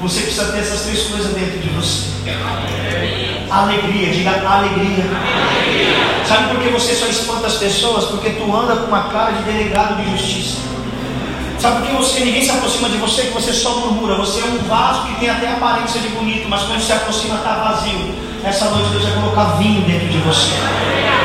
Você 0.00 0.20
precisa 0.22 0.52
ter 0.52 0.60
essas 0.60 0.82
três 0.82 1.02
coisas 1.08 1.34
dentro 1.34 1.58
de 1.58 1.68
você. 1.70 2.08
Alegria, 3.50 4.12
diga 4.12 4.30
alegria. 4.48 5.04
Sabe 6.26 6.54
por 6.54 6.62
que 6.62 6.68
você 6.68 6.94
só 6.94 7.06
espanta 7.06 7.48
as 7.48 7.54
pessoas? 7.54 8.04
Porque 8.06 8.30
tu 8.30 8.54
anda 8.56 8.76
com 8.76 8.86
uma 8.86 9.02
cara 9.08 9.32
de 9.32 9.42
delegado 9.42 10.02
de 10.02 10.10
justiça. 10.12 10.58
Sabe 11.58 11.80
por 11.80 11.88
que 11.88 11.96
você, 11.96 12.20
ninguém 12.24 12.42
se 12.42 12.50
aproxima 12.50 12.88
de 12.88 12.96
você, 12.96 13.22
que 13.22 13.34
você 13.34 13.52
só 13.52 13.76
murmura? 13.80 14.14
Você 14.16 14.40
é 14.40 14.44
um 14.44 14.58
vaso 14.66 15.02
que 15.08 15.20
tem 15.20 15.28
até 15.28 15.48
aparência 15.48 16.00
de 16.00 16.08
bonito, 16.08 16.48
mas 16.48 16.62
quando 16.62 16.80
se 16.80 16.92
aproxima 16.92 17.34
está 17.34 17.54
vazio. 17.56 18.14
Essa 18.42 18.70
noite 18.70 18.88
Deus 18.90 19.04
vai 19.04 19.12
colocar 19.12 19.44
vinho 19.58 19.82
dentro 19.82 20.08
de 20.08 20.18
você. 20.18 21.19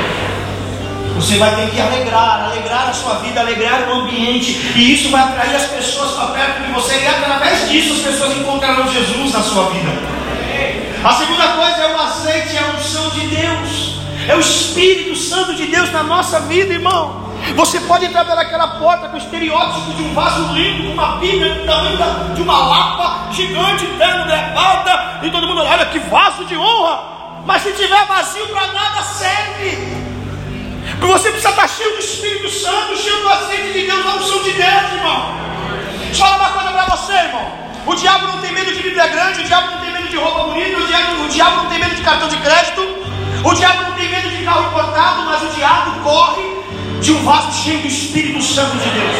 Você 1.15 1.37
vai 1.37 1.55
ter 1.55 1.71
que 1.71 1.79
alegrar, 1.79 2.51
alegrar 2.51 2.89
a 2.89 2.93
sua 2.93 3.15
vida, 3.15 3.39
alegrar 3.39 3.87
o 3.87 4.01
ambiente, 4.01 4.51
e 4.75 4.93
isso 4.93 5.09
vai 5.09 5.23
atrair 5.23 5.55
as 5.55 5.65
pessoas 5.65 6.11
para 6.11 6.27
perto 6.27 6.63
de 6.63 6.73
você, 6.73 6.99
e 6.99 7.07
através 7.07 7.69
disso 7.69 7.93
as 7.93 7.99
pessoas 7.99 8.37
encontrarão 8.37 8.91
Jesus 8.91 9.33
na 9.33 9.41
sua 9.41 9.69
vida. 9.71 9.91
A 11.03 11.13
segunda 11.13 11.47
coisa 11.49 11.77
é 11.83 11.95
o 11.95 12.01
azeite, 12.01 12.57
é 12.57 12.59
a 12.59 12.77
unção 12.77 13.09
de 13.11 13.27
Deus, 13.27 13.99
é 14.27 14.35
o 14.35 14.39
Espírito 14.39 15.15
Santo 15.15 15.55
de 15.55 15.67
Deus 15.67 15.91
na 15.91 16.03
nossa 16.03 16.41
vida, 16.41 16.73
irmão. 16.73 17.23
Você 17.55 17.79
pode 17.81 18.05
entrar 18.05 18.25
pelaquela 18.25 18.67
porta 18.79 19.07
com 19.07 19.15
o 19.15 19.19
estereótipo 19.19 19.93
de 19.93 20.01
um 20.01 20.13
vaso 20.13 20.51
lindo, 20.53 20.87
com 20.87 20.93
uma 20.93 21.17
Bíblia 21.17 21.53
do 21.53 21.65
tamanho 21.65 22.33
de 22.33 22.41
uma 22.41 22.57
lapa 22.57 23.31
gigante, 23.31 23.85
terno, 23.97 24.25
gravata, 24.25 25.19
e 25.23 25.29
todo 25.29 25.47
mundo 25.47 25.61
olha 25.61 25.85
que 25.85 25.99
vaso 25.99 26.43
de 26.45 26.57
honra. 26.57 27.43
Mas 27.45 27.61
se 27.61 27.71
tiver 27.73 28.05
vazio 28.07 28.47
para 28.47 28.67
nada 28.73 29.01
serve. 29.03 30.04
Você 30.99 31.29
precisa 31.29 31.49
estar 31.49 31.67
cheio 31.67 31.93
do 31.93 31.99
Espírito 31.99 32.49
Santo, 32.49 32.97
cheio 32.97 33.21
do 33.21 33.29
azeite 33.29 33.73
de 33.73 33.85
Deus, 33.85 34.03
da 34.03 34.15
unção 34.15 34.43
de 34.43 34.51
Deus, 34.51 34.93
irmão. 34.93 35.37
Falar 36.17 36.37
uma 36.37 36.49
coisa 36.49 36.71
para 36.71 36.95
você, 36.95 37.13
irmão. 37.13 37.51
O 37.85 37.95
diabo 37.95 38.27
não 38.27 38.39
tem 38.39 38.51
medo 38.51 38.73
de 38.73 38.81
Bíblia 38.81 39.07
grande, 39.07 39.41
o 39.41 39.43
diabo 39.43 39.71
não 39.71 39.79
tem 39.81 39.91
medo 39.91 40.07
de 40.07 40.17
roupa 40.17 40.43
bonita, 40.45 40.77
o 40.79 40.87
diabo, 40.87 41.23
o 41.23 41.29
diabo 41.29 41.55
não 41.57 41.69
tem 41.69 41.79
medo 41.79 41.95
de 41.95 42.01
cartão 42.01 42.27
de 42.27 42.37
crédito, 42.37 42.81
o 43.43 43.53
diabo 43.53 43.83
não 43.83 43.91
tem 43.91 44.09
medo 44.09 44.29
de 44.29 44.43
carro 44.43 44.67
importado, 44.67 45.23
mas 45.23 45.43
o 45.43 45.47
diabo 45.55 46.01
corre 46.01 46.43
de 46.99 47.11
um 47.11 47.23
vaso 47.23 47.63
cheio 47.63 47.79
do 47.79 47.87
Espírito 47.87 48.41
Santo 48.41 48.77
de 48.77 48.89
Deus. 48.89 49.15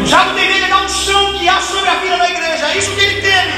O 0.00 0.04
diabo 0.04 0.34
tem 0.34 0.48
medo 0.48 0.68
da 0.68 0.82
unção 0.82 1.32
que 1.34 1.48
há 1.48 1.60
sobre 1.60 1.88
a 1.88 1.94
vida 1.94 2.16
da 2.18 2.30
igreja, 2.30 2.66
é 2.66 2.76
isso 2.76 2.90
que 2.90 3.00
ele 3.00 3.22
teme. 3.22 3.52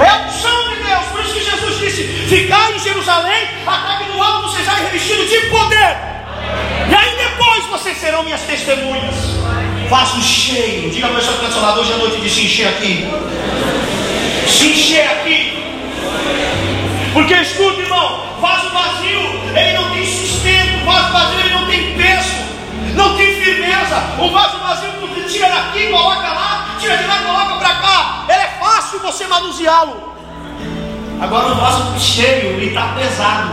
É 0.00 0.08
a 0.08 0.26
unção 0.26 0.68
de 0.70 0.77
Deus, 0.88 1.06
por 1.12 1.20
isso 1.20 1.34
que 1.34 1.44
Jesus 1.44 1.78
disse: 1.78 2.02
Ficar 2.28 2.72
em 2.72 2.78
Jerusalém, 2.78 3.48
até 3.66 4.04
que 4.04 4.10
no 4.10 4.22
alto 4.22 4.48
sejais 4.56 4.78
revestido 4.78 5.26
de 5.26 5.38
poder. 5.48 5.96
E 6.90 6.94
aí 6.94 7.16
depois 7.16 7.66
vocês 7.66 7.98
serão 7.98 8.22
minhas 8.22 8.40
testemunhas. 8.42 9.14
Vaso 9.90 10.20
cheio. 10.22 10.90
Diga 10.90 11.08
para 11.08 11.18
o 11.18 11.22
seu 11.22 11.34
cancelador 11.34 11.82
hoje 11.82 11.92
à 11.92 11.96
noite 11.96 12.20
de 12.20 12.30
se 12.30 12.42
encher 12.46 12.68
aqui. 12.68 13.06
Se 14.46 14.68
encher 14.68 15.06
aqui. 15.12 15.64
Porque 17.12 17.34
escuta, 17.34 17.80
irmão, 17.80 18.38
vaso 18.40 18.68
vazio, 18.70 19.20
ele 19.56 19.72
não 19.78 19.90
tem 19.90 20.06
sustento, 20.06 20.84
vaso 20.84 21.12
vazio 21.12 21.40
ele 21.40 21.54
não 21.54 21.66
tem 21.66 21.96
peso, 21.96 22.36
não 22.94 23.16
tem 23.16 23.34
firmeza. 23.42 23.96
O 24.18 24.30
vaso 24.30 24.58
vazio 24.58 24.90
tu 25.00 25.28
tira 25.28 25.48
daqui, 25.48 25.88
coloca 25.88 26.28
lá, 26.28 26.76
tira 26.78 26.96
de 26.96 27.06
lá, 27.06 27.18
coloca 27.18 27.58
para 27.58 27.74
cá. 27.76 28.24
Ele 28.28 28.42
é 28.42 28.58
fácil 28.60 29.00
você 29.00 29.26
manuseá-lo. 29.26 30.17
Agora 31.20 31.48
o 31.48 31.54
vaso 31.56 31.98
cheio, 31.98 32.52
ele 32.52 32.68
está 32.68 32.94
pesado. 32.94 33.50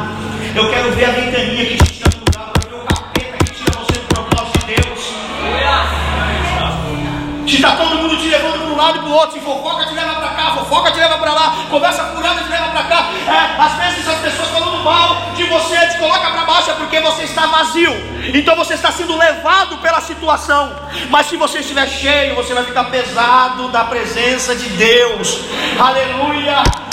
Eu 0.56 0.70
quero 0.70 0.92
ver 0.92 1.06
a 1.06 1.10
ventania 1.10 1.66
que 1.66 1.78
te 1.78 1.94
tira 1.94 2.10
do 2.12 2.20
lugar, 2.20 2.52
para 2.54 2.70
ver 2.70 2.76
o 2.76 2.86
capeta 2.86 3.38
que 3.44 3.52
tira 3.54 3.72
você 3.80 3.94
do 3.94 4.06
propósito 4.08 4.60
de 4.60 4.76
Deus. 4.76 5.00
Se 7.48 7.56
está 7.56 7.76
todo 7.76 7.96
mundo 7.98 8.18
te 8.18 8.28
levando 8.28 8.60
para 8.60 8.68
um 8.68 8.78
lado 8.78 8.98
e 8.98 9.02
para 9.02 9.10
o 9.10 9.14
outro, 9.14 9.40
se 9.40 9.40
fofoca 9.40 9.86
te 9.88 9.94
leva 9.96 10.14
para 10.14 10.30
cá, 10.30 10.52
fofoca 10.56 10.92
te 10.92 11.00
leva 11.00 11.18
para 11.18 11.32
lá, 11.32 11.56
conversa 11.70 12.04
furada 12.06 12.44
te 12.44 12.50
leva 12.50 12.68
para 12.70 12.84
cá. 12.84 13.10
É, 13.28 13.62
às 13.62 13.74
vezes 13.74 14.08
as 14.08 14.20
pessoas 14.20 14.50
falando 14.50 14.84
mal 14.84 15.32
de 15.36 15.44
você 15.46 15.88
te 15.88 15.98
coloca 15.98 16.30
para 16.30 16.46
baixo 16.46 16.70
é 16.70 16.74
porque 16.76 17.00
você 17.00 17.24
está 17.24 17.48
vazio. 17.48 17.94
Então 18.34 18.56
você 18.56 18.76
está 18.76 18.92
sendo 18.92 19.18
levado 19.18 19.78
pela 19.78 20.02
situação. 20.02 20.72
Mas 21.10 21.26
se 21.26 21.36
você 21.36 21.60
estiver 21.60 21.88
cheio, 21.88 22.36
você 22.36 22.54
vai 22.54 22.64
ficar 22.64 22.86
pesado 22.86 23.70
da 23.70 23.86
presença 23.86 24.56
de 24.56 24.70
Deus. 24.70 25.40
Aleluia! 25.80 26.85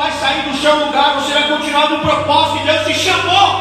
Vai 0.00 0.12
sair 0.12 0.48
do 0.48 0.56
seu 0.56 0.86
lugar, 0.86 1.16
você 1.16 1.34
vai 1.34 1.46
continuar 1.46 1.90
no 1.90 1.98
propósito 1.98 2.60
que 2.60 2.64
Deus 2.64 2.86
te 2.86 2.94
chamou. 2.94 3.60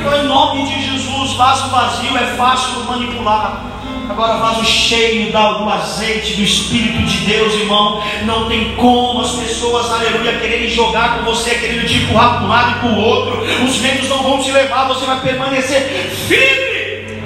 Então, 0.00 0.18
em 0.18 0.26
nome 0.26 0.66
de 0.66 0.82
Jesus, 0.82 1.34
vaso 1.34 1.70
vazio 1.70 2.16
é 2.16 2.26
fácil 2.36 2.80
manipular. 2.80 3.66
Agora, 4.10 4.38
vaso 4.38 4.64
cheio 4.64 5.30
do 5.30 5.70
azeite, 5.70 6.34
do 6.34 6.42
Espírito 6.42 7.04
de 7.04 7.18
Deus, 7.18 7.54
irmão. 7.54 8.02
Não 8.24 8.48
tem 8.48 8.74
como 8.74 9.20
as 9.20 9.30
pessoas, 9.30 9.92
aleluia, 9.92 10.40
quererem 10.40 10.68
jogar 10.68 11.18
com 11.18 11.24
você, 11.24 11.54
querendo 11.54 11.86
te 11.86 11.98
empurrar 11.98 12.38
para 12.38 12.44
um 12.44 12.48
lado 12.48 12.70
e 12.72 12.80
para 12.80 12.88
o 12.88 13.00
outro. 13.00 13.42
Os 13.64 13.76
ventos 13.76 14.08
não 14.08 14.24
vão 14.24 14.42
te 14.42 14.50
levar, 14.50 14.88
você 14.88 15.06
vai 15.06 15.20
permanecer 15.20 15.82
firme. 16.26 17.22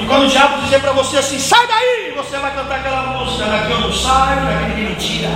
E 0.00 0.06
quando 0.08 0.24
o 0.24 0.28
diabo 0.28 0.60
dizer 0.62 0.80
para 0.80 0.90
você 0.90 1.18
assim, 1.18 1.38
sai 1.38 1.64
daí, 1.68 2.05
você 2.36 2.38
vai 2.38 2.54
cantar 2.54 2.76
aquela 2.76 3.02
música, 3.02 3.46
daqui 3.46 3.70
eu 3.70 3.80
não 3.80 3.92
saio, 3.92 4.44
daqui 4.44 4.64
ninguém 4.68 4.90
me 4.90 4.96
tira. 4.96 5.30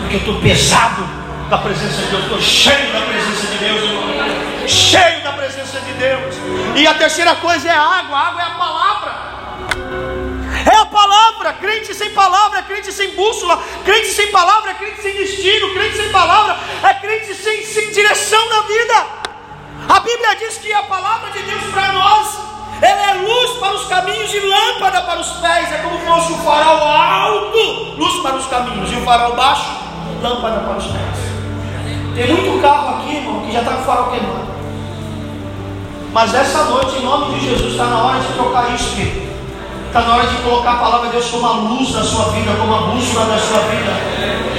Porque 0.00 0.16
eu 0.16 0.20
estou 0.20 0.40
pesado. 0.40 1.18
da 1.48 1.56
presença 1.56 2.02
de 2.02 2.10
Deus. 2.10 2.22
Estou 2.24 2.40
cheio 2.40 2.92
da 2.92 3.00
presença 3.00 3.46
de 3.46 3.58
Deus. 3.58 4.70
Cheio 4.70 5.22
da 5.22 5.32
presença 5.32 5.80
de 5.80 5.92
Deus. 5.94 6.34
E 6.76 6.86
a 6.86 6.94
terceira 6.94 7.34
coisa 7.36 7.66
é 7.66 7.72
a 7.72 7.80
água. 7.80 8.18
A 8.18 8.28
água 8.28 8.42
é 8.42 8.44
a 8.44 8.50
palavra. 8.50 9.28
É 10.70 10.76
a 10.76 10.86
palavra, 10.86 11.52
crente 11.54 11.94
sem 11.94 12.10
palavra, 12.10 12.58
é 12.58 12.62
crente 12.62 12.92
sem 12.92 13.14
bússola, 13.14 13.58
crente 13.86 14.08
sem 14.08 14.30
palavra, 14.30 14.72
é 14.72 14.74
crente 14.74 15.00
sem 15.00 15.14
destino, 15.14 15.72
crente 15.72 15.96
sem 15.96 16.10
palavra, 16.10 16.58
é 16.82 16.94
crente 16.94 17.34
sem, 17.34 17.64
sem 17.64 17.90
direção 17.92 18.48
na 18.50 18.60
vida. 18.62 19.06
A 19.88 20.00
Bíblia 20.00 20.36
diz 20.36 20.58
que 20.58 20.70
a 20.74 20.82
palavra 20.82 21.30
de 21.30 21.42
Deus 21.42 21.64
para 21.72 21.92
nós 21.92 22.47
ela 22.80 23.10
é 23.10 23.14
luz 23.14 23.50
para 23.58 23.74
os 23.74 23.84
caminhos 23.86 24.32
e 24.32 24.40
lâmpada 24.40 25.02
para 25.02 25.20
os 25.20 25.30
pés. 25.32 25.72
É 25.72 25.78
como 25.78 25.98
fosse 25.98 26.32
o 26.32 26.36
farol 26.38 26.82
alto, 26.82 27.94
luz 27.96 28.22
para 28.22 28.36
os 28.36 28.46
caminhos, 28.46 28.92
e 28.92 28.96
o 28.96 29.02
farol 29.02 29.34
baixo, 29.36 29.70
lâmpada 30.22 30.60
para 30.60 30.76
os 30.76 30.86
pés. 30.86 31.28
Tem 32.14 32.26
muito 32.32 32.60
carro 32.62 32.96
aqui, 32.96 33.16
irmão, 33.16 33.42
que 33.42 33.52
já 33.52 33.60
está 33.60 33.72
com 33.72 33.82
o 33.82 33.84
farol 33.84 34.10
queimado. 34.10 34.48
Mas 36.12 36.34
essa 36.34 36.64
noite, 36.64 36.96
em 36.96 37.04
nome 37.04 37.34
de 37.34 37.44
Jesus, 37.44 37.72
está 37.72 37.84
na 37.84 38.02
hora 38.02 38.20
de 38.20 38.32
trocar 38.32 38.74
isso, 38.74 38.96
querido. 38.96 39.27
Está 39.88 40.02
na 40.02 40.16
hora 40.16 40.26
de 40.26 40.36
colocar 40.42 40.72
a 40.72 40.76
palavra 40.76 41.06
de 41.06 41.12
Deus 41.14 41.30
como 41.30 41.46
a 41.46 41.52
luz 41.52 41.94
da 41.94 42.04
sua 42.04 42.26
vida, 42.26 42.52
como 42.60 42.74
a 42.74 42.80
bússola 42.88 43.24
da 43.24 43.38
sua 43.38 43.60
vida. 43.60 43.90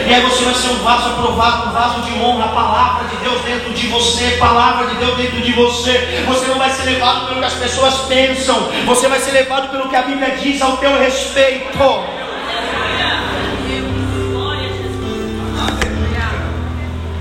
E 0.08 0.12
aí 0.12 0.22
você 0.24 0.44
vai 0.44 0.56
ser 0.56 0.70
um 0.70 0.80
vaso 0.80 1.10
aprovado, 1.10 1.70
um 1.70 1.72
vaso 1.72 2.02
de 2.02 2.20
honra, 2.20 2.46
a 2.46 2.48
palavra 2.48 3.08
de 3.10 3.16
Deus 3.18 3.40
dentro 3.44 3.72
de 3.72 3.88
você, 3.90 4.38
palavra 4.40 4.88
de 4.88 4.96
Deus 4.96 5.16
dentro 5.18 5.40
de 5.40 5.52
você. 5.52 6.24
Você 6.28 6.48
não 6.48 6.58
vai 6.58 6.72
ser 6.72 6.84
levado 6.86 7.28
pelo 7.28 7.42
que 7.42 7.46
as 7.46 7.54
pessoas 7.54 7.94
pensam, 8.08 8.58
você 8.88 9.08
vai 9.08 9.20
ser 9.20 9.32
levado 9.32 9.70
pelo 9.70 9.88
que 9.88 9.96
a 9.96 10.02
Bíblia 10.02 10.36
diz 10.36 10.60
ao 10.64 10.78
teu 10.78 10.98
respeito. 10.98 11.78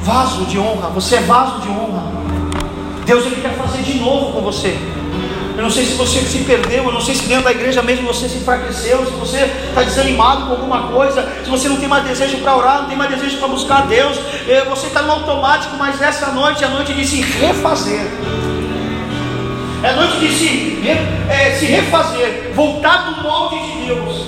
Vaso 0.00 0.46
de 0.46 0.58
honra, 0.58 0.88
você 0.88 1.16
é 1.16 1.20
vaso 1.20 1.60
de 1.60 1.68
honra. 1.68 2.04
Deus 3.04 3.26
ele 3.26 3.42
quer 3.42 3.52
fazer 3.52 3.82
de 3.82 3.98
novo 3.98 4.32
com 4.32 4.40
você. 4.40 4.97
Eu 5.58 5.64
não 5.64 5.70
sei 5.72 5.84
se 5.84 5.94
você 5.94 6.20
se 6.20 6.44
perdeu, 6.44 6.84
eu 6.84 6.92
não 6.92 7.00
sei 7.00 7.16
se 7.16 7.26
dentro 7.26 7.42
da 7.42 7.50
igreja 7.50 7.82
mesmo 7.82 8.06
você 8.06 8.28
se 8.28 8.38
enfraqueceu, 8.38 9.04
se 9.04 9.10
você 9.10 9.38
está 9.38 9.82
desanimado 9.82 10.46
com 10.46 10.52
alguma 10.52 10.86
coisa, 10.86 11.28
se 11.42 11.50
você 11.50 11.68
não 11.68 11.78
tem 11.78 11.88
mais 11.88 12.04
desejo 12.04 12.38
para 12.38 12.56
orar, 12.56 12.82
não 12.82 12.88
tem 12.88 12.96
mais 12.96 13.10
desejo 13.10 13.38
para 13.38 13.48
buscar 13.48 13.88
Deus, 13.88 14.16
eh, 14.46 14.64
você 14.68 14.86
está 14.86 15.02
no 15.02 15.10
automático, 15.10 15.74
mas 15.76 16.00
essa 16.00 16.30
noite 16.30 16.62
é 16.62 16.68
a 16.68 16.70
noite 16.70 16.94
de 16.94 17.04
se 17.04 17.22
refazer. 17.22 18.06
É 19.82 19.92
noite 19.96 20.20
de 20.20 20.32
se, 20.32 20.80
é, 21.28 21.56
se 21.58 21.66
refazer, 21.66 22.52
voltar 22.54 23.10
do 23.10 23.20
molde 23.20 23.58
de 23.58 23.86
Deus, 23.86 24.26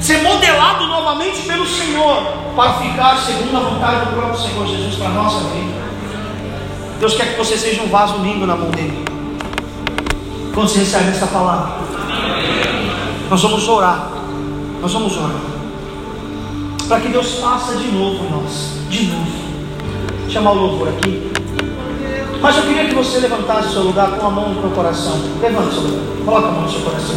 ser 0.00 0.24
modelado 0.24 0.88
novamente 0.88 1.40
pelo 1.42 1.68
Senhor, 1.68 2.32
para 2.56 2.72
ficar 2.72 3.16
segundo 3.18 3.56
a 3.56 3.60
vontade 3.60 4.06
do 4.06 4.16
próprio 4.16 4.40
Senhor 4.40 4.66
Jesus 4.66 4.96
para 4.96 5.06
a 5.06 5.10
nossa 5.10 5.38
vida. 5.50 5.88
Deus 6.98 7.14
quer 7.14 7.28
que 7.28 7.38
você 7.38 7.56
seja 7.56 7.80
um 7.80 7.88
vaso 7.88 8.18
lindo 8.18 8.44
na 8.44 8.56
mão 8.56 8.70
dele. 8.72 9.17
Quando 10.58 10.70
você 10.70 10.80
recebe 10.80 11.10
essa 11.10 11.28
palavra, 11.28 11.70
nós 13.30 13.40
vamos 13.40 13.68
orar. 13.68 14.10
Nós 14.82 14.92
vamos 14.92 15.16
orar. 15.16 15.36
Para 16.88 16.98
que 16.98 17.10
Deus 17.10 17.34
faça 17.34 17.76
de 17.76 17.86
novo 17.92 18.24
em 18.24 18.30
nós. 18.32 18.72
De 18.90 19.06
novo. 19.06 19.30
Chamar 20.28 20.50
o 20.50 20.54
louvor 20.54 20.88
aqui. 20.88 21.30
Mas 22.42 22.56
eu 22.56 22.64
queria 22.64 22.88
que 22.88 22.94
você 22.96 23.20
levantasse 23.20 23.68
o 23.68 23.72
seu 23.72 23.82
lugar 23.84 24.10
com 24.18 24.26
a 24.26 24.30
mão 24.30 24.48
no 24.48 24.60
seu 24.60 24.70
coração. 24.70 25.20
Levante 25.40 25.74
seu 25.74 25.82
lugar. 25.84 26.24
Coloque 26.24 26.48
a 26.48 26.50
mão 26.50 26.62
no 26.62 26.70
seu 26.72 26.80
coração. 26.80 27.16